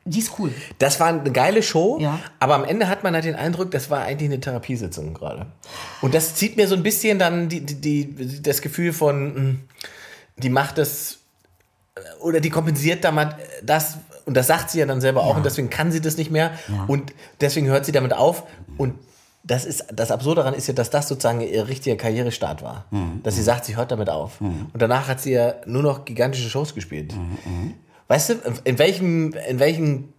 die 0.06 0.20
ist 0.20 0.32
cool. 0.40 0.52
Das 0.80 1.00
war 1.00 1.08
eine 1.08 1.32
geile 1.32 1.62
Show, 1.62 2.00
Ja. 2.00 2.20
aber 2.40 2.56
am 2.56 2.64
Ende 2.66 2.88
hat 2.88 3.04
man 3.04 3.14
halt 3.14 3.26
den 3.26 3.36
Eindruck, 3.36 3.72
das 3.72 3.90
war 3.90 4.02
eigentlich 4.02 4.30
eine 4.30 4.40
Therapiesitzung 4.40 5.14
gerade. 5.14 5.46
Und 6.02 6.14
das 6.14 6.36
zieht 6.36 6.58
mir 6.58 6.68
so 6.68 6.76
ein 6.76 6.84
bisschen 6.84 7.20
dann 7.20 7.50
die, 7.50 7.62
die, 7.62 7.76
die, 7.76 8.42
das 8.42 8.62
Gefühl 8.62 8.94
von, 8.94 9.34
mh, 9.34 9.56
die 10.38 10.50
macht 10.50 10.78
das 10.78 11.20
äh, 11.96 12.00
oder 12.22 12.40
die 12.40 12.50
kompensiert 12.50 13.04
damit 13.04 13.30
das, 13.64 13.98
und 14.26 14.36
das 14.36 14.48
sagt 14.48 14.70
sie 14.72 14.80
ja 14.80 14.86
dann 14.86 15.02
selber 15.02 15.24
auch, 15.24 15.36
und 15.36 15.46
deswegen 15.46 15.70
kann 15.70 15.92
sie 15.92 16.02
das 16.02 16.18
nicht 16.18 16.32
mehr 16.32 16.52
Ja. 16.70 16.86
und 16.88 17.14
deswegen 17.42 17.68
hört 17.68 17.86
sie 17.86 17.92
damit 17.92 18.14
auf 18.14 18.44
und 18.78 18.96
das 19.44 19.66
ist 19.66 19.86
das 19.94 20.12
Absurde 20.12 20.42
daran 20.42 20.54
ist 20.54 20.68
ja, 20.68 20.74
dass 20.74 20.90
das 20.90 21.08
sozusagen 21.08 21.42
ihr 21.42 21.68
richtiger 21.68 21.96
Karrierestart 21.96 22.62
war. 22.62 22.86
Mhm. 22.92 23.22
Dass 23.24 23.36
sie 23.36 23.44
sagt, 23.44 23.66
sie 23.66 23.76
hört 23.76 23.92
damit 23.92 24.10
auf. 24.10 24.40
Und 24.74 24.82
danach 24.82 25.08
hat 25.08 25.20
sie 25.20 25.32
ja 25.32 25.56
nur 25.66 25.82
noch 25.82 26.06
gigantische 26.06 26.50
Shows 26.50 26.76
gespielt. 26.76 27.16
Mhm, 27.16 27.74
Weißt 28.08 28.30
du, 28.30 28.34
in 28.66 28.78
welchem, 28.78 29.34
in 29.48 29.60
welchem, 29.60 30.14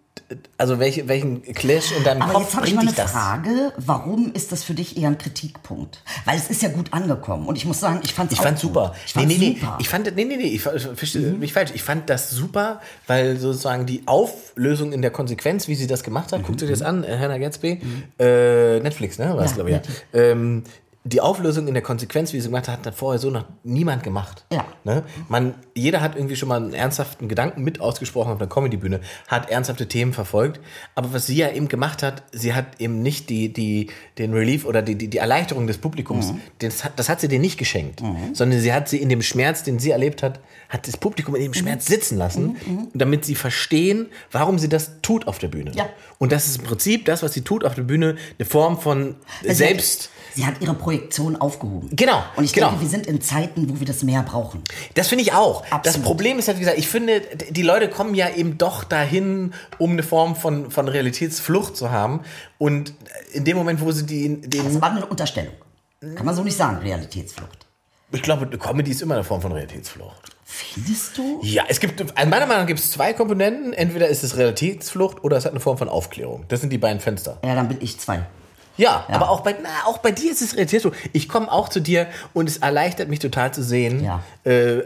also 0.59 0.79
welche, 0.79 1.09
welchen 1.09 1.43
Clash 1.43 1.93
in 1.93 2.05
deinem 2.05 2.23
Aber 2.23 2.33
Kopf 2.35 2.43
jetzt 2.45 2.55
ich 2.55 2.61
bringt 2.61 2.75
mal 2.77 2.81
eine 2.83 2.91
dich 2.91 2.97
das? 2.97 3.11
Frage, 3.13 3.73
warum 3.77 4.33
ist 4.33 4.53
das 4.53 4.65
für 4.65 4.75
dich 4.75 4.97
eher 4.97 5.09
ein 5.09 5.19
Kritikpunkt? 5.19 6.03
Weil 6.25 6.39
es 6.39 6.49
ist 6.49 6.63
ja 6.63 6.69
gut 6.71 6.93
angekommen 6.93 7.47
und 7.47 7.57
ich 7.57 7.65
muss 7.65 7.81
sagen, 7.81 8.01
ich 8.03 8.15
fand 8.15 8.31
es 8.33 8.39
Ich 8.39 8.43
fand 8.43 8.59
super. 8.59 8.95
Ich 9.07 9.13
fand 9.13 9.29
nee, 9.29 9.37
nee, 9.39 9.55
super. 9.55 9.67
Mhm. 9.67 9.73
nee. 9.77 9.81
Ich 9.81 9.89
fand, 9.89 10.17
nee, 10.17 10.25
nee, 10.25 10.37
nee. 10.37 10.43
Ich, 10.45 10.67
ich 10.67 10.83
verstehe 10.95 11.33
mich 11.33 11.53
falsch. 11.53 11.71
Ich 11.75 11.83
fand 11.83 12.09
das 12.09 12.31
super, 12.31 12.81
weil 13.07 13.37
sozusagen 13.37 13.87
die 13.87 14.03
Auflösung 14.07 14.93
in 14.93 15.03
der 15.03 15.11
Konsequenz, 15.11 15.69
wie 15.69 15.75
sie 15.75 15.87
das 15.87 16.03
gemacht 16.03 16.33
hat, 16.33 16.43
guckt 16.45 16.63
euch 16.63 16.71
das 16.71 16.83
an, 16.83 17.05
äh, 17.05 17.19
Hannah 17.19 17.39
Gatsby, 17.39 17.81
äh, 18.19 18.81
Netflix, 18.81 19.19
ne, 19.19 19.37
war 19.37 19.45
es, 19.45 19.51
Ja, 19.51 19.55
glaube 19.57 19.71
ich. 19.71 19.77
Ja. 19.77 20.21
Ähm, 20.21 20.65
die 21.05 21.21
Auflösung 21.21 21.67
in 21.67 21.75
der 21.75 21.83
Konsequenz, 21.83 22.33
wie 22.33 22.41
sie 22.41 22.49
gemacht 22.49 22.69
hat, 22.69 22.87
hat 22.87 22.95
vorher 22.95 23.19
so 23.19 23.31
noch 23.31 23.45
niemand 23.65 24.05
gemacht. 24.05 24.45
Ja. 24.53 24.65
Ne? 24.85 25.03
Man, 25.29 25.55
jeder 25.75 26.01
hat 26.01 26.15
irgendwie 26.15 26.37
schon 26.37 26.49
mal 26.49 26.63
einen 26.63 26.75
ernsthaften 26.75 27.29
Gedanken 27.29 27.65
mit 27.65 27.81
ausgesprochen 27.81 28.33
auf 28.33 28.41
einer 28.41 28.49
Comedybühne, 28.49 29.01
hat 29.27 29.51
ernsthafte 29.51 29.89
Themen 29.89 30.13
verfolgt. 30.13 30.61
Aber 30.95 31.13
was 31.13 31.27
sie 31.27 31.37
ja 31.37 31.51
eben 31.51 31.67
gemacht 31.67 32.05
hat, 32.05 32.23
sie 32.31 32.55
hat 32.55 32.81
eben 32.81 33.03
nicht 33.03 33.31
die, 33.31 33.53
die, 33.53 33.89
den 34.19 34.33
Relief 34.33 34.65
oder 34.65 34.81
die, 34.81 34.95
die, 34.95 35.09
die 35.09 35.19
Erleichterung 35.19 35.67
des 35.67 35.79
Publikums, 35.79 36.35
das, 36.61 36.85
hat, 36.85 36.93
das 36.97 37.09
hat 37.09 37.21
sie 37.21 37.27
denen 37.27 37.43
nicht 37.43 37.59
geschenkt, 37.59 38.01
sondern 38.33 38.61
sie 38.61 38.73
hat 38.73 38.89
sie 38.89 38.99
in 38.99 39.09
dem 39.09 39.23
Schmerz, 39.23 39.65
den 39.65 39.81
sie 39.81 39.91
erlebt 39.91 40.23
hat, 40.23 40.39
hat 40.69 40.87
das 40.87 40.97
Publikum 40.97 41.35
in 41.35 41.43
dem 41.43 41.55
Schmerz 41.55 41.87
sitzen 41.87 42.17
lassen, 42.17 42.57
damit 42.95 43.25
sie 43.25 43.35
verstehen, 43.35 44.07
warum 44.31 44.59
sie 44.59 44.69
das 44.69 45.01
tut 45.03 45.27
auf 45.27 45.39
der 45.39 45.49
Bühne. 45.49 45.73
Ja. 45.75 45.89
Und 46.19 46.31
das 46.31 46.47
ist 46.47 46.59
im 46.59 46.65
Prinzip 46.65 47.05
das, 47.07 47.23
was 47.23 47.33
sie 47.33 47.43
tut 47.43 47.65
auf 47.65 47.75
der 47.75 47.83
Bühne, 47.83 48.17
eine 48.39 48.47
Form 48.47 48.79
von 48.79 49.17
Also 49.43 49.55
Selbst. 49.55 50.11
Sie 50.35 50.47
hat 50.47 50.61
ihre 50.61 50.75
Projektion 50.93 51.37
aufgehoben. 51.37 51.89
Genau, 51.93 52.23
Und 52.37 52.45
ich 52.45 52.53
genau. 52.53 52.69
denke, 52.69 52.83
wir 52.83 52.89
sind 52.89 53.07
in 53.07 53.21
Zeiten, 53.21 53.69
wo 53.69 53.81
wir 53.81 53.87
das 53.87 54.03
mehr 54.03 54.23
brauchen. 54.23 54.63
Das 54.95 55.09
finde 55.09 55.23
ich 55.25 55.33
auch. 55.33 55.63
Das 55.63 55.73
Absolut. 55.73 56.05
Problem 56.05 56.39
ist 56.39 56.49
halt, 56.49 56.59
wie 56.59 56.61
gesagt, 56.61 56.79
ich 56.79 56.89
finde, 56.89 57.23
die 57.51 57.63
Leute 57.63 57.89
kommen 57.89 58.15
ja 58.15 58.29
eben 58.31 58.59
doch 58.59 58.85
dahin, 58.85 59.55
um 59.79 59.93
eine 59.93 60.03
Form 60.03 60.37
von, 60.37 60.71
von 60.71 60.89
Realitätsflucht 60.89 61.77
zu 61.77 61.91
haben. 61.91 62.21
Und 62.59 62.93
in 63.33 63.45
dem 63.45 63.57
Moment, 63.57 63.81
wo 63.81 63.91
sie 63.91 64.05
die, 64.05 64.41
Das 64.43 64.51
den, 64.51 64.81
war 64.81 64.91
eine 64.91 65.07
Unterstellung. 65.07 65.55
Kann 66.15 66.27
man 66.27 66.35
so 66.35 66.43
nicht 66.43 66.57
sagen, 66.57 66.79
Realitätsflucht. 66.79 67.67
ich 68.13 68.23
glaube, 68.23 68.47
Comedy 68.59 68.91
ist 68.91 69.03
immer 69.03 69.15
eine 69.15 69.25
Form 69.25 69.41
von 69.41 69.53
Realitätsflucht. 69.53 70.37
Findest 70.45 71.17
du? 71.17 71.41
Ja, 71.43 71.65
es 71.69 71.81
gibt, 71.81 71.99
meiner 72.15 72.47
Meinung 72.47 72.49
nach 72.63 72.67
gibt 72.67 72.81
es 72.81 72.91
zwei 72.91 73.15
Komponenten. 73.15 73.73
Entweder 73.73 74.09
ist 74.09 74.23
es 74.23 74.37
Realitätsflucht 74.37 75.25
oder 75.25 75.39
es 75.39 75.47
hat 75.47 75.53
eine 75.53 75.61
Form 75.61 75.79
von 75.79 75.89
Aufklärung. 75.89 76.45
Das 76.49 76.61
sind 76.61 76.71
die 76.71 76.79
beiden 76.79 77.01
Fenster. 77.01 77.39
Ja, 77.43 77.55
dann 77.55 77.69
bin 77.69 77.79
ich 77.81 77.99
zwei. 77.99 78.27
Ja, 78.83 79.05
aber 79.09 79.31
auch 79.31 79.41
bei, 79.43 79.55
na, 79.63 79.69
auch 79.87 79.99
bei 79.99 80.11
dir 80.11 80.33
ist 80.33 80.43
es 80.43 80.57
Realitätsflucht. 80.57 80.97
Ich 81.13 81.29
komme 81.29 81.51
auch 81.51 81.69
zu 81.69 81.79
dir 81.81 82.09
und 82.35 82.49
es 82.49 82.57
erleichtert 82.59 83.09
mich 83.09 83.21
total 83.21 83.55
zu 83.55 83.63
sehen, 83.63 84.03
Ja. 84.03 84.23
äh, 84.45 84.83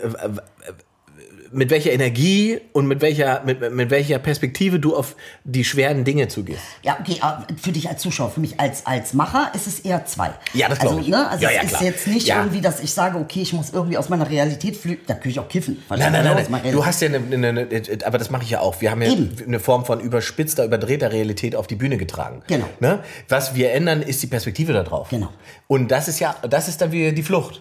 mit 1.53 1.71
welcher 1.71 1.93
Energie 1.93 2.59
und 2.73 2.87
mit 2.87 3.01
welcher, 3.01 3.43
mit, 3.45 3.73
mit 3.73 3.91
welcher 3.91 4.19
Perspektive 4.19 4.79
du 4.81 4.97
auf 4.97 5.17
die 5.45 5.65
schweren 5.65 6.05
Dinge 6.05 6.29
zugehst. 6.29 6.61
Ja, 6.83 6.97
okay, 7.01 7.17
aber 7.21 7.47
für 7.61 7.73
dich 7.73 7.89
als 7.89 8.03
Zuschauer, 8.03 8.31
für 8.31 8.41
mich 8.41 8.59
als, 8.61 8.87
als 8.87 9.13
Macher 9.15 9.51
ist 9.55 9.67
es 9.67 9.81
eher 9.81 10.05
zwei. 10.07 10.31
Ja, 10.55 10.69
das 10.69 10.79
glaub 10.79 10.93
also, 10.93 11.03
ich. 11.05 11.09
Ne, 11.09 11.29
also 11.29 11.45
Ja, 11.45 11.51
ja, 11.51 11.61
es 11.63 11.69
klar. 11.69 11.81
ist 11.83 11.87
jetzt 11.87 12.07
nicht 12.09 12.27
Ja. 12.29 12.39
irgendwie, 12.41 12.61
dass 12.61 12.81
ich 12.81 12.93
sage, 12.93 13.19
okay, 13.19 13.43
ich 13.43 13.53
muss 13.53 13.71
irgendwie 13.71 13.97
aus 13.99 14.09
meiner 14.09 14.29
Realität 14.29 14.77
flüchten. 14.77 15.05
Da 15.07 15.15
kann 15.15 15.31
ich 15.31 15.39
auch 15.39 15.49
kiffen. 15.49 15.83
Nein, 15.89 16.13
nein, 16.13 16.25
nein, 16.25 16.47
nein. 16.49 16.73
Du 16.73 16.85
hast 16.85 17.01
ja 17.03 17.09
eine, 17.09 17.19
eine, 17.19 17.49
eine, 17.49 17.67
aber 18.05 18.19
das 18.19 18.31
mache 18.31 18.43
ich 18.45 18.51
ja 18.51 18.61
auch. 18.61 18.81
Wir 18.81 18.91
haben 18.91 19.03
ja 19.03 19.13
Eben. 19.13 19.37
eine 19.47 19.61
Form 19.61 19.85
von 19.85 20.01
überspitzter, 20.01 20.65
überdrehter 20.65 21.13
Realität 21.13 21.57
auf 21.57 21.67
die 21.67 21.77
Bühne 21.77 21.97
getragen. 21.97 22.43
Genau. 22.47 22.69
Ne? 22.81 23.01
Was 23.29 23.55
wir 23.55 23.73
ändern, 23.73 24.03
ist 24.03 24.23
die 24.23 24.27
Perspektive 24.27 24.73
da 24.73 24.83
drauf. 24.83 25.09
Genau. 25.11 25.29
Und 25.67 25.91
das 25.91 26.09
ist 26.09 26.21
ja, 26.21 26.35
das 26.49 26.69
ist 26.69 26.81
dann 26.81 26.93
wieder 26.93 27.13
die 27.13 27.23
Flucht. 27.23 27.61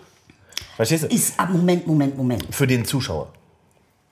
Verstehst 0.75 1.03
du? 1.03 1.07
Ist, 1.07 1.33
ah, 1.37 1.45
Moment, 1.45 1.87
Moment, 1.87 2.17
Moment. 2.17 2.45
Für 2.51 2.67
den 2.67 2.83
Zuschauer. 2.85 3.31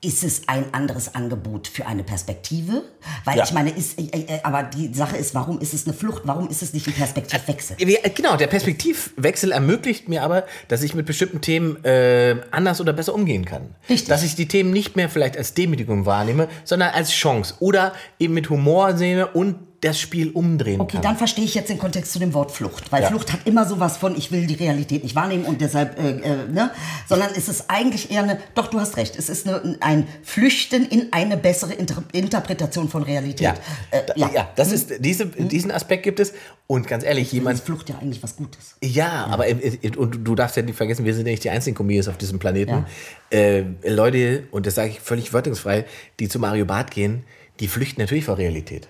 Ist 0.04 0.22
es 0.22 0.42
ein 0.48 0.66
anderes 0.72 1.14
Angebot 1.14 1.66
für 1.66 1.86
eine 1.86 2.04
Perspektive? 2.04 2.82
Weil 3.24 3.38
Ja. 3.38 3.44
ich 3.44 3.52
meine, 3.52 3.70
ist, 3.70 3.98
äh, 3.98 4.02
äh, 4.04 4.40
aber 4.42 4.62
die 4.62 4.92
Sache 4.92 5.16
ist, 5.16 5.34
warum 5.34 5.60
ist 5.60 5.72
es 5.72 5.86
eine 5.86 5.94
Flucht? 5.94 6.22
Warum 6.26 6.48
ist 6.50 6.62
es 6.62 6.72
nicht 6.74 6.86
ein 6.86 6.92
Perspektivwechsel? 6.92 7.76
Ja, 7.80 7.98
Genau, 8.14 8.36
der 8.36 8.46
Perspektivwechsel 8.48 9.52
ermöglicht 9.52 10.08
mir 10.08 10.22
aber, 10.22 10.44
dass 10.68 10.82
ich 10.82 10.94
mit 10.94 11.06
bestimmten 11.06 11.40
Themen 11.40 11.82
äh, 11.84 12.36
anders 12.50 12.80
oder 12.80 12.92
besser 12.92 13.14
umgehen 13.14 13.44
kann. 13.44 13.74
Richtig. 13.88 14.08
Dass 14.08 14.22
ich 14.22 14.34
die 14.34 14.46
Themen 14.46 14.70
nicht 14.72 14.94
mehr 14.96 15.08
vielleicht 15.08 15.36
als 15.38 15.54
Demütigung 15.54 16.04
wahrnehme, 16.06 16.48
sondern 16.64 16.90
als 16.90 17.10
Chance 17.10 17.54
oder 17.60 17.94
eben 18.18 18.34
mit 18.34 18.50
Humor 18.50 18.96
sehe 18.96 19.26
und 19.28 19.56
das 19.84 20.00
Spiel 20.00 20.30
umdrehen 20.30 20.80
Okay, 20.80 20.94
kann. 20.94 21.02
dann 21.02 21.16
verstehe 21.16 21.44
ich 21.44 21.54
jetzt 21.54 21.68
den 21.68 21.78
Kontext 21.78 22.12
zu 22.12 22.18
dem 22.18 22.32
Wort 22.34 22.50
Flucht. 22.50 22.90
Weil 22.90 23.02
Ja. 23.02 23.08
Flucht 23.08 23.32
hat 23.32 23.40
immer 23.46 23.66
sowas 23.66 23.96
von, 23.98 24.16
ich 24.16 24.32
will 24.32 24.46
die 24.46 24.54
Realität 24.54 25.02
nicht 25.02 25.14
wahrnehmen 25.14 25.44
und 25.44 25.60
deshalb, 25.60 25.98
äh, 25.98 26.10
äh, 26.20 26.48
ne? 26.48 26.70
Sondern 27.08 27.30
es 27.36 27.48
ist 27.48 27.64
eigentlich 27.68 28.10
eher 28.10 28.22
eine, 28.22 28.38
doch, 28.54 28.68
du 28.68 28.80
hast 28.80 28.96
recht, 28.96 29.16
es 29.16 29.28
ist 29.28 29.46
eine, 29.46 29.76
ein 29.80 30.06
Flüchten 30.22 30.86
in 30.86 31.08
eine 31.12 31.36
bessere 31.36 31.72
Inter 31.74 32.02
Interpretation 32.12 32.88
von 32.88 33.02
Realität. 33.02 33.40
ja. 33.42 33.54
Äh, 33.90 34.02
Da- 34.16 34.30
ja. 34.32 34.48
das 34.56 34.72
ist, 34.72 34.94
diese, 35.00 35.26
diesen 35.26 35.70
Aspekt 35.70 36.02
gibt 36.02 36.20
es. 36.20 36.32
Und 36.66 36.86
ganz 36.88 37.04
ehrlich, 37.04 37.30
Jemand 37.30 37.58
ist 37.58 37.66
Flucht 37.66 37.90
ja 37.90 37.98
eigentlich 37.98 38.22
was 38.22 38.36
Gutes. 38.36 38.76
Ja, 38.82 39.26
aber 39.26 39.46
äh, 39.46 39.52
äh, 39.82 39.96
und 39.96 40.24
du 40.24 40.34
darfst 40.34 40.56
ja 40.56 40.62
nicht 40.62 40.76
vergessen, 40.76 41.04
wir 41.04 41.14
sind 41.14 41.26
ja 41.26 41.32
nicht 41.32 41.44
die 41.44 41.50
einzigen 41.50 41.76
Comedians 41.76 42.08
auf 42.08 42.16
diesem 42.16 42.38
Planeten. 42.38 42.86
Ja. 43.30 43.38
Äh, 43.38 43.64
Leute, 43.86 44.44
und 44.50 44.64
das 44.66 44.74
sage 44.76 44.88
ich 44.90 45.00
völlig 45.00 45.32
wörtungsfrei, 45.34 45.84
die 46.20 46.28
zu 46.30 46.38
Mario 46.38 46.64
Barth 46.64 46.90
gehen, 46.90 47.24
die 47.60 47.68
flüchten 47.68 48.00
natürlich 48.00 48.24
vor 48.24 48.38
Realität. 48.38 48.88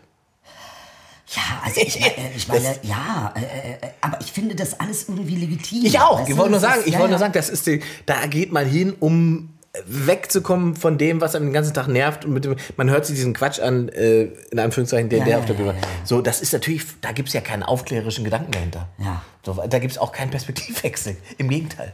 Ja, 1.37 1.43
also 1.65 1.81
ich 1.81 1.99
meine, 2.01 2.15
ich 2.37 2.49
meine 2.49 2.79
ja, 2.83 3.33
äh, 3.37 3.41
äh, 3.41 3.91
aber 4.01 4.21
ich 4.21 4.31
finde 4.33 4.55
das 4.55 4.79
alles 4.79 5.09
irgendwie 5.09 5.37
legitim. 5.37 5.85
Ich 5.85 5.99
auch. 5.99 6.21
Weißt 6.21 6.31
Ich 6.31 6.37
wollte 6.37 6.51
nur 6.53 6.61
sagen, 6.61 6.81
ist- 6.81 6.87
ich 6.87 6.93
ja, 6.95 6.99
wollte 6.99 7.11
nur 7.11 7.19
sagen, 7.19 7.33
das 7.33 7.49
ist 7.49 7.67
die, 7.67 7.81
da 8.07 8.27
geht 8.27 8.53
man 8.53 8.67
hin, 8.67 8.95
um 9.01 9.51
wegzukommen 9.87 10.77
von 10.77 10.99
dem, 10.99 11.21
was 11.21 11.35
einem 11.35 11.47
den 11.47 11.53
ganzen 11.53 11.75
Tag 11.75 11.89
nervt 11.89 12.25
und 12.25 12.33
mit 12.33 12.45
dem, 12.45 12.55
man 12.77 12.91
hört 12.91 13.07
sich 13.07 13.17
diesen 13.17 13.33
Quatsch 13.35 13.59
an, 13.59 13.89
äh, 13.89 14.29
in 14.53 14.59
Anführungszeichen, 14.61 15.09
der, 15.09 15.19
Ja, 15.21 15.25
der 15.25 15.39
auf 15.41 15.47
der 15.47 15.55
Bühne. 15.55 15.71
ja, 15.71 15.75
ja. 15.75 15.87
So, 16.05 16.21
das 16.21 16.41
ist 16.41 16.53
natürlich, 16.53 16.85
da 17.01 17.11
gibt 17.11 17.29
es 17.29 17.35
ja 17.35 17.41
keinen 17.41 17.65
aufklärerischen 17.65 18.23
Gedanken 18.23 18.53
dahinter. 18.53 18.89
Ja. 18.99 19.23
So, 19.45 19.55
da 19.69 19.79
gibt 19.81 19.91
es 19.93 19.99
auch 19.99 20.13
keinen 20.13 20.31
Perspektivwechsel. 20.31 21.17
Im 21.39 21.49
Gegenteil. 21.49 21.93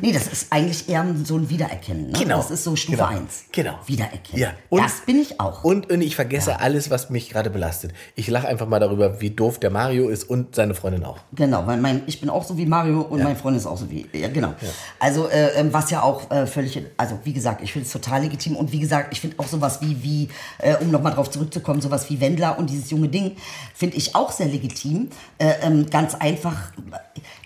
Nee, 0.00 0.12
das 0.12 0.26
ist 0.26 0.46
eigentlich 0.50 0.88
eher 0.88 1.06
so 1.24 1.36
ein 1.36 1.48
Wiedererkennen. 1.48 2.08
Ne? 2.08 2.18
Genau. 2.18 2.36
Das 2.38 2.50
ist 2.50 2.64
so 2.64 2.74
Stufe 2.76 2.96
Genau. 2.98 3.08
1. 3.08 3.44
Genau. 3.52 3.78
Wiedererkennen. 3.86 4.40
Ja. 4.42 4.52
Und- 4.68 4.82
das 4.82 5.00
bin 5.06 5.20
ich 5.20 5.40
auch. 5.40 5.64
Und, 5.64 5.90
und 5.90 6.00
ich 6.02 6.16
vergesse 6.16 6.60
alles, 6.60 6.90
was 6.90 7.10
mich 7.10 7.30
gerade 7.30 7.50
belastet. 7.50 7.92
Ich 8.14 8.28
lache 8.28 8.48
einfach 8.48 8.66
mal 8.66 8.80
darüber, 8.80 9.20
wie 9.20 9.30
doof 9.30 9.58
der 9.60 9.70
Mario 9.70 10.08
ist 10.08 10.24
und 10.24 10.54
seine 10.54 10.74
Freundin 10.74 11.04
auch. 11.04 11.18
Genau, 11.32 11.66
weil 11.66 11.78
mein, 11.78 12.02
ich 12.06 12.20
bin 12.20 12.30
auch 12.30 12.44
so 12.44 12.56
wie 12.56 12.66
Mario 12.66 13.02
und 13.02 13.22
mein 13.22 13.36
Freund 13.36 13.56
ist 13.56 13.66
auch 13.66 13.76
so 13.78 13.90
wie. 13.90 14.06
Ja, 14.12 14.28
genau. 14.28 14.54
Also, 14.98 15.28
äh, 15.28 15.48
ähm, 15.60 15.72
was 15.72 15.90
ja 15.90 16.02
auch 16.02 16.30
äh, 16.30 16.46
völlig. 16.46 16.80
Also, 16.96 17.18
wie 17.24 17.32
gesagt, 17.32 17.62
ich 17.62 17.72
finde 17.72 17.86
es 17.86 17.92
total 17.92 18.22
legitim. 18.22 18.56
Und 18.56 18.72
wie 18.72 18.80
gesagt, 18.80 19.12
ich 19.12 19.20
finde 19.20 19.38
auch 19.38 19.46
sowas 19.46 19.80
wie, 19.80 20.02
wie 20.02 20.28
äh, 20.58 20.74
um 20.76 20.90
nochmal 20.90 21.12
drauf 21.14 21.30
zurückzukommen, 21.30 21.80
sowas 21.80 22.08
wie 22.10 22.20
Wendler 22.20 22.58
und 22.58 22.70
dieses 22.70 22.90
junge 22.90 23.08
Ding, 23.08 23.36
finde 23.74 23.96
ich 23.96 24.14
auch 24.14 24.32
sehr 24.32 24.46
legitim. 24.46 25.08
Äh, 25.38 25.52
ähm, 25.62 25.86
ganz 25.90 26.14
einfach, 26.14 26.72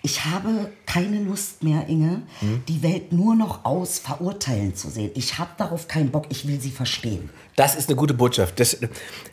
ich 0.01 0.25
habe 0.25 0.71
keine 0.85 1.19
Lust 1.19 1.63
mehr, 1.63 1.87
Inge, 1.87 2.21
die 2.67 2.81
Welt 2.83 3.11
nur 3.11 3.35
noch 3.35 3.65
aus 3.65 3.99
Verurteilen 3.99 4.75
zu 4.75 4.89
sehen. 4.89 5.11
Ich 5.15 5.37
habe 5.37 5.51
darauf 5.57 5.87
keinen 5.87 6.11
Bock, 6.11 6.25
ich 6.29 6.47
will 6.47 6.61
sie 6.61 6.71
verstehen. 6.71 7.29
Das 7.55 7.75
ist 7.75 7.89
eine 7.89 7.97
gute 7.97 8.13
Botschaft. 8.13 8.59
Das, 8.59 8.77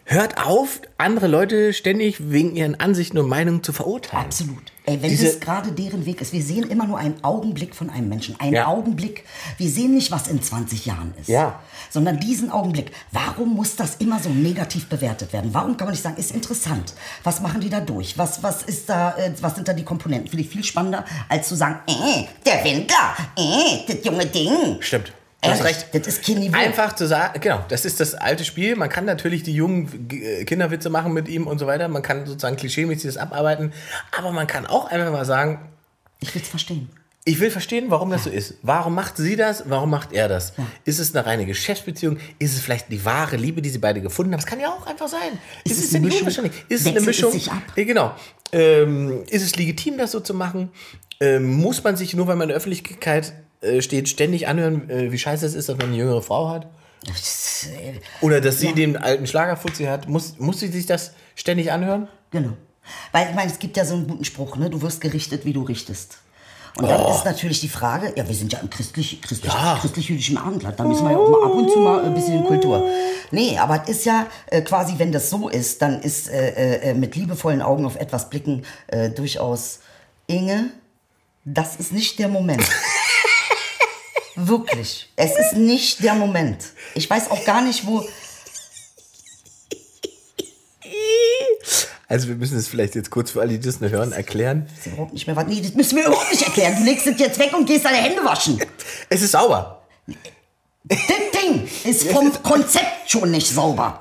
hört 0.04 0.44
auf, 0.44 0.80
andere 0.98 1.28
Leute 1.28 1.72
ständig 1.72 2.30
wegen 2.30 2.56
ihren 2.56 2.74
Ansichten 2.80 3.18
und 3.18 3.28
Meinungen 3.28 3.62
zu 3.62 3.72
verurteilen. 3.72 4.24
Absolut. 4.24 4.72
Ey, 4.88 5.02
wenn 5.02 5.10
Diese- 5.10 5.26
das 5.26 5.40
gerade 5.40 5.72
deren 5.72 6.06
Weg 6.06 6.20
ist, 6.20 6.32
wir 6.32 6.42
sehen 6.42 6.70
immer 6.70 6.86
nur 6.86 6.96
einen 6.98 7.22
Augenblick 7.24 7.74
von 7.74 7.90
einem 7.90 8.08
Menschen. 8.08 8.38
Einen 8.38 8.54
Ja. 8.54 8.66
Augenblick. 8.68 9.24
Wir 9.58 9.68
sehen 9.68 9.94
nicht, 9.94 10.12
was 10.12 10.28
in 10.28 10.40
20 10.40 10.86
Jahren 10.86 11.12
ist. 11.20 11.28
Ja. 11.28 11.58
Sondern 11.90 12.20
diesen 12.20 12.50
Augenblick. 12.52 12.92
Warum 13.10 13.54
muss 13.54 13.74
das 13.74 13.96
immer 13.96 14.20
so 14.20 14.30
negativ 14.30 14.86
bewertet 14.88 15.32
werden? 15.32 15.52
Warum 15.52 15.76
kann 15.76 15.86
man 15.88 15.92
nicht 15.92 16.02
sagen, 16.02 16.16
ist 16.18 16.30
interessant? 16.30 16.94
Was 17.24 17.40
machen 17.40 17.60
die 17.60 17.68
da 17.68 17.80
durch? 17.80 18.16
Was, 18.16 18.42
was 18.44 18.62
ist 18.62 18.88
da, 18.88 19.16
äh, 19.16 19.32
was 19.40 19.56
sind 19.56 19.66
da 19.66 19.72
die 19.72 19.82
Komponenten? 19.84 20.28
Finde 20.28 20.44
ich 20.44 20.50
viel 20.50 20.62
spannender, 20.62 21.04
als 21.28 21.48
zu 21.48 21.56
sagen, 21.56 21.80
äh, 21.88 22.24
der 22.44 22.64
Wendler, 22.64 23.16
äh, 23.36 23.92
das 23.92 24.04
junge 24.04 24.26
Ding. 24.26 24.76
Stimmt. 24.80 25.12
Ehrlich, 25.42 25.62
recht. 25.64 25.86
Das 25.92 26.06
ist 26.06 26.24
kein 26.24 26.38
Niveau. 26.38 26.56
Einfach 26.56 26.94
zu 26.94 27.06
sagen, 27.06 27.38
genau, 27.40 27.64
das 27.68 27.84
ist 27.84 28.00
das 28.00 28.14
alte 28.14 28.44
Spiel. 28.44 28.74
Man 28.74 28.88
kann 28.88 29.04
natürlich 29.04 29.42
die 29.42 29.52
jungen 29.54 30.08
äh, 30.10 30.44
Kinderwitze 30.44 30.90
machen 30.90 31.12
mit 31.12 31.28
ihm 31.28 31.46
und 31.46 31.58
so 31.58 31.66
weiter. 31.66 31.86
Man 31.88 32.02
kann 32.02 32.26
sozusagen 32.26 32.56
klischeemäßig 32.56 33.04
das 33.04 33.16
abarbeiten. 33.16 33.72
Aber 34.16 34.32
man 34.32 34.46
kann 34.46 34.66
auch 34.66 34.90
einfach 34.90 35.12
mal 35.12 35.24
sagen, 35.24 35.60
Ich 36.20 36.34
will 36.34 36.42
es 36.42 36.48
verstehen. 36.48 36.88
ich 37.24 37.38
will 37.38 37.50
verstehen, 37.50 37.86
warum 37.88 38.10
das 38.10 38.24
so 38.24 38.30
ist. 38.30 38.54
Warum 38.62 38.94
macht 38.94 39.18
sie 39.18 39.36
das? 39.36 39.64
Warum 39.66 39.90
macht 39.90 40.12
er 40.12 40.26
das? 40.28 40.54
Ist 40.84 40.98
es 40.98 41.14
eine 41.14 41.26
reine 41.26 41.44
Geschäftsbeziehung? 41.46 42.16
Ist 42.38 42.54
es 42.54 42.60
vielleicht 42.60 42.90
die 42.90 43.04
wahre 43.04 43.36
Liebe, 43.36 43.60
die 43.62 43.68
sie 43.68 43.78
beide 43.78 44.00
gefunden 44.00 44.32
haben? 44.32 44.40
Das 44.40 44.46
kann 44.46 44.58
ja 44.58 44.70
auch 44.70 44.86
einfach 44.86 45.06
sein. 45.08 45.38
Ist 45.64 45.72
Ist, 45.72 45.78
es 45.78 45.84
es 45.90 45.94
eine 45.96 46.06
Mischung? 46.06 46.28
Ist 46.68 46.80
es 46.80 46.86
eine 46.86 47.00
Mischung? 47.02 47.30
sich 47.32 47.52
ab? 47.52 47.62
Ja, 47.76 47.84
genau. 47.84 48.14
Ähm, 48.52 49.22
ist 49.28 49.42
es 49.42 49.54
legitim, 49.56 49.98
das 49.98 50.12
so 50.12 50.20
zu 50.20 50.34
machen? 50.34 50.70
Ähm, 51.20 51.44
muss 51.56 51.84
man 51.84 51.96
sich 51.96 52.14
nur, 52.14 52.26
weil 52.26 52.36
man 52.36 52.44
in 52.44 52.48
der 52.48 52.56
Öffentlichkeit 52.56 53.32
äh, 53.66 53.82
steht, 53.82 54.08
ständig 54.08 54.48
anhören, 54.48 54.88
äh, 54.88 55.12
wie 55.12 55.18
scheiße 55.18 55.44
es 55.46 55.54
ist, 55.54 55.68
dass 55.68 55.76
man 55.76 55.88
eine 55.88 55.96
jüngere 55.96 56.22
Frau 56.22 56.48
hat? 56.48 56.66
Oder 58.20 58.40
dass 58.40 58.58
sie 58.58 58.72
den 58.72 58.96
alten 58.96 59.26
Schlagerfuzzi 59.26 59.84
hat? 59.84 60.08
Muss, 60.08 60.38
muss 60.38 60.60
sie 60.60 60.68
sich 60.68 60.86
das 60.86 61.12
ständig 61.34 61.70
anhören? 61.72 62.08
Genau. 62.30 62.54
Weil 63.12 63.28
ich 63.28 63.34
meine, 63.34 63.50
es 63.50 63.58
gibt 63.58 63.76
ja 63.76 63.84
so 63.84 63.94
einen 63.94 64.06
guten 64.06 64.24
Spruch, 64.24 64.56
ne? 64.56 64.70
Du 64.70 64.82
wirst 64.82 65.00
gerichtet, 65.00 65.44
wie 65.44 65.52
du 65.52 65.62
richtest. 65.62 66.18
Und 66.78 66.90
dann 66.90 67.06
ist 67.10 67.24
natürlich 67.24 67.60
die 67.60 67.70
Frage, 67.70 68.12
ja, 68.16 68.28
wir 68.28 68.34
sind 68.34 68.52
ja 68.52 68.58
im 68.58 68.68
christlich, 68.68 69.22
christlich, 69.22 69.50
Oh. 69.50 69.56
Ja. 69.56 69.78
christlich-jüdischen 69.80 70.36
Abendland, 70.36 70.78
da 70.78 70.84
müssen 70.84 71.04
wir 71.04 71.12
ja 71.12 71.16
auch 71.16 71.30
mal 71.30 71.44
ab 71.44 71.54
und 71.54 71.70
zu 71.70 71.78
mal 71.78 72.04
ein 72.04 72.12
bisschen 72.12 72.44
Kultur. 72.44 72.86
Nee, 73.30 73.56
aber 73.56 73.82
es 73.84 73.96
ist 73.96 74.04
ja 74.04 74.26
äh, 74.48 74.60
quasi, 74.60 74.94
wenn 74.98 75.10
das 75.10 75.30
so 75.30 75.48
ist, 75.48 75.80
dann 75.80 76.02
ist 76.02 76.28
äh, 76.28 76.90
äh, 76.90 76.94
mit 76.94 77.16
liebevollen 77.16 77.62
Augen 77.62 77.86
auf 77.86 77.96
etwas 77.96 78.28
blicken 78.28 78.66
äh, 78.88 79.08
durchaus 79.08 79.80
Inge, 80.26 80.66
das 81.46 81.76
ist 81.76 81.92
nicht 81.92 82.18
der 82.18 82.28
Moment. 82.28 82.62
Wirklich. 84.36 85.10
Es 85.16 85.36
ist 85.38 85.54
nicht 85.54 86.02
der 86.02 86.14
Moment. 86.14 86.58
Ich 86.94 87.08
weiß 87.08 87.30
auch 87.30 87.44
gar 87.44 87.62
nicht, 87.62 87.86
wo. 87.86 88.06
Also 92.08 92.28
wir 92.28 92.36
müssen 92.36 92.56
es 92.56 92.68
vielleicht 92.68 92.94
jetzt 92.94 93.10
kurz 93.10 93.30
für 93.32 93.40
alle, 93.40 93.58
die 93.58 93.60
das 93.60 93.80
nur 93.80 93.90
hören, 93.90 94.12
erklären. 94.12 94.68
Das 94.68 94.86
ist 94.86 94.92
überhaupt 94.92 95.12
nicht 95.14 95.26
mehr 95.26 95.34
was. 95.34 95.46
Nee, 95.46 95.60
das 95.60 95.74
müssen 95.74 95.96
wir 95.96 96.06
überhaupt 96.06 96.30
nicht 96.30 96.42
erklären. 96.42 96.76
Du 96.78 96.84
legst 96.84 97.06
es 97.06 97.18
jetzt 97.18 97.38
weg 97.38 97.52
und 97.52 97.66
gehst 97.66 97.84
deine 97.84 97.96
Hände 97.96 98.24
waschen. 98.24 98.60
Es 99.08 99.22
ist 99.22 99.32
sauber. 99.32 99.82
Das 100.84 100.98
Ding 101.42 101.68
ist 101.84 102.08
vom 102.10 102.30
Konzept 102.42 103.10
schon 103.10 103.30
nicht 103.30 103.48
sauber. 103.48 104.00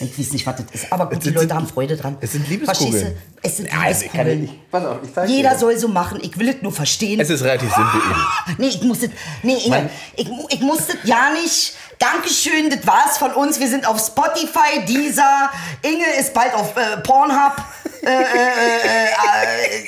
Ich 0.00 0.18
weiß 0.18 0.32
nicht, 0.32 0.46
was 0.46 0.56
das 0.56 0.66
ist. 0.72 0.92
Aber 0.92 1.08
gut, 1.08 1.24
die 1.24 1.30
Leute 1.30 1.54
haben 1.54 1.66
Freude 1.66 1.96
dran. 1.96 2.16
es 2.20 2.32
sind 2.32 2.48
Liebeskugeln. 2.48 3.16
Es 3.42 3.56
sind 3.56 3.72
also 3.72 4.02
Liebeskugeln. 4.04 4.50
pass 4.70 4.84
auf, 4.84 4.98
ich 5.02 5.12
zeig 5.14 5.26
dir 5.26 5.34
Jeder 5.34 5.50
das. 5.50 5.60
soll 5.60 5.76
so 5.78 5.88
machen. 5.88 6.20
Ich 6.22 6.38
will 6.38 6.48
es 6.48 6.62
nur 6.62 6.72
verstehen. 6.72 7.18
Es 7.20 7.30
ist 7.30 7.42
relativ 7.42 7.72
simpel. 7.74 8.00
Edel. 8.00 8.54
Nee, 8.58 8.68
ich 8.68 8.82
muss 8.82 9.00
das, 9.00 9.10
nee, 9.42 9.56
Inge, 9.64 9.90
ich, 10.16 10.28
ich 10.50 10.60
muss 10.60 10.86
das 10.86 10.96
ja 11.04 11.30
nicht. 11.32 11.74
Dankeschön, 11.98 12.70
das 12.70 12.86
war's 12.86 13.18
von 13.18 13.32
uns. 13.32 13.58
Wir 13.58 13.68
sind 13.68 13.86
auf 13.86 13.98
Spotify, 13.98 14.84
Deezer. 14.86 15.50
Inge 15.82 16.06
ist 16.20 16.32
bald 16.32 16.54
auf 16.54 16.76
äh, 16.76 16.98
Pornhub. 16.98 17.56
Äh, 18.02 18.10
äh, 18.10 18.12
äh, 18.12 18.22
äh, 18.22 19.78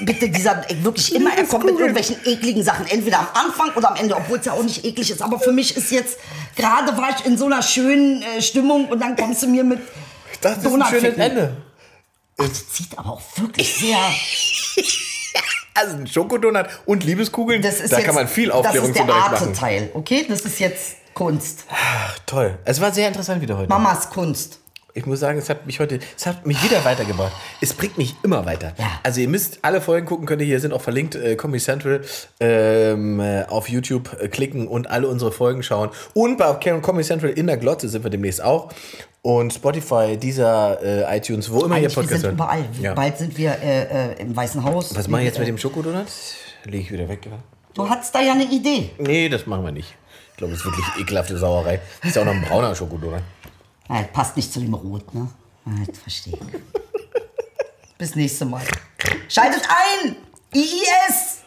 äh, 0.00 0.04
bitte, 0.04 0.28
dieser, 0.28 0.64
wirklich 0.82 1.14
immer, 1.14 1.36
er 1.36 1.44
kommt 1.44 1.64
mit 1.64 1.76
irgendwelchen 1.76 2.16
ekligen 2.24 2.62
Sachen. 2.62 2.86
Entweder 2.86 3.18
am 3.18 3.28
Anfang 3.34 3.70
oder 3.74 3.90
am 3.90 3.96
Ende, 3.96 4.14
obwohl 4.16 4.38
es 4.38 4.44
ja 4.46 4.52
auch 4.52 4.62
nicht 4.62 4.84
eklig 4.84 5.10
ist. 5.10 5.20
Aber 5.22 5.40
für 5.40 5.52
mich 5.52 5.76
ist 5.76 5.90
jetzt, 5.90 6.18
gerade 6.56 6.96
war 6.96 7.10
ich 7.18 7.24
in 7.26 7.36
so 7.36 7.46
einer 7.46 7.62
schönen 7.62 8.22
äh, 8.22 8.42
Stimmung 8.42 8.88
und 8.88 9.00
dann 9.00 9.16
kommst 9.16 9.42
du 9.42 9.48
mir 9.48 9.64
mit 9.64 9.80
das 10.40 10.58
ist 10.58 10.66
ein 10.66 10.84
schönes. 10.86 11.16
Ende. 11.16 11.56
Das 12.36 12.68
zieht 12.70 12.98
aber 12.98 13.10
auch 13.10 13.22
wirklich 13.36 13.72
sehr. 13.74 13.98
Also 15.74 15.96
ein 15.96 16.06
Schokodonut 16.06 16.66
und 16.84 17.02
Liebeskugeln, 17.02 17.62
Das 17.62 17.80
ist 17.80 17.94
da 17.94 17.96
jetzt, 17.96 18.04
kann 18.04 18.14
man 18.14 18.28
viel 18.28 18.52
Aufklärung 18.52 18.92
Das 18.92 19.00
ist 19.00 19.08
der 19.08 19.14
machen. 19.14 19.34
Arte-Teil, 19.34 19.90
okay? 19.94 20.26
Das 20.28 20.42
ist 20.42 20.60
jetzt 20.60 20.96
Kunst. 21.14 21.64
Ach, 21.70 22.18
toll. 22.26 22.58
Es 22.66 22.78
war 22.82 22.92
sehr 22.92 23.08
interessant 23.08 23.40
wieder 23.40 23.56
heute. 23.56 23.70
Mamas 23.70 24.10
Kunst. 24.10 24.58
Ich 24.94 25.06
muss 25.06 25.20
sagen, 25.20 25.38
es 25.38 25.48
hat 25.48 25.64
mich 25.66 25.80
heute, 25.80 26.00
es 26.16 26.26
hat 26.26 26.46
mich 26.46 26.62
wieder 26.62 26.84
weitergebracht. 26.84 27.32
Es 27.62 27.72
bringt 27.72 27.96
mich 27.96 28.14
immer 28.22 28.44
weiter. 28.44 28.74
Ja. 28.78 29.00
Also 29.02 29.20
ihr 29.22 29.28
müsst 29.28 29.58
alle 29.62 29.80
Folgen 29.80 30.06
gucken, 30.06 30.26
könnt 30.26 30.42
ihr 30.42 30.46
hier 30.46 30.60
sind 30.60 30.72
auch 30.74 30.82
verlinkt, 30.82 31.14
äh, 31.14 31.34
Comedy 31.36 31.62
Central 31.62 32.02
ähm, 32.40 33.18
äh, 33.20 33.44
auf 33.44 33.68
YouTube 33.70 34.14
äh, 34.20 34.28
klicken 34.28 34.68
und 34.68 34.90
alle 34.90 35.08
unsere 35.08 35.32
Folgen 35.32 35.62
schauen. 35.62 35.88
Und 36.12 36.36
bei 36.36 36.52
Comedy 36.54 37.04
Central 37.04 37.30
in 37.30 37.46
der 37.46 37.56
Glotze 37.56 37.88
sind 37.88 38.04
wir 38.04 38.10
demnächst 38.10 38.42
auch. 38.42 38.70
Und 39.22 39.52
Spotify, 39.54 40.16
dieser 40.18 40.82
äh, 40.82 41.16
iTunes, 41.16 41.50
wo 41.50 41.64
immer 41.64 41.76
ihr 41.78 41.82
Eigentlich, 41.84 41.96
wir 41.96 42.02
Podcast 42.02 42.20
sind 42.20 42.22
hört. 42.24 42.34
überall. 42.34 42.64
Ja. 42.80 42.94
Bald 42.94 43.16
sind 43.18 43.38
wir 43.38 43.52
äh, 43.62 43.82
äh, 44.12 44.20
im 44.20 44.36
Weißen 44.36 44.62
Haus. 44.64 44.94
Was 44.94 45.08
mache 45.08 45.22
ich 45.22 45.28
jetzt 45.28 45.38
mit 45.38 45.48
dem 45.48 45.58
Schokodonut? 45.58 46.06
Lege 46.64 46.78
ich 46.78 46.92
wieder 46.92 47.08
weg. 47.08 47.20
oder? 47.26 47.38
Du 47.74 47.88
hattest 47.88 48.14
da 48.14 48.20
ja 48.20 48.32
eine 48.32 48.44
Idee. 48.44 48.90
Nee, 48.98 49.28
das 49.30 49.46
machen 49.46 49.64
wir 49.64 49.72
nicht. 49.72 49.94
Ich 50.32 50.36
glaube, 50.36 50.52
das 50.52 50.60
ist 50.60 50.66
wirklich 50.66 50.84
ekelhafte 51.00 51.38
Sauerei. 51.38 51.80
Das 52.00 52.10
ist 52.10 52.16
ja 52.16 52.22
auch 52.22 52.26
noch 52.26 52.34
ein 52.34 52.42
brauner 52.42 52.74
Schokodonut. 52.74 53.22
Das 53.88 54.12
passt 54.12 54.36
nicht 54.36 54.52
zu 54.52 54.60
dem 54.60 54.74
Rot, 54.74 55.14
ne? 55.14 55.28
Ja, 55.66 55.72
das 55.86 55.98
verstehe 55.98 56.34
ich. 56.34 56.40
Bis 57.98 58.14
nächste 58.14 58.44
Mal. 58.44 58.62
Schaltet 59.28 59.62
ein! 59.68 60.16
IIS! 60.54 61.41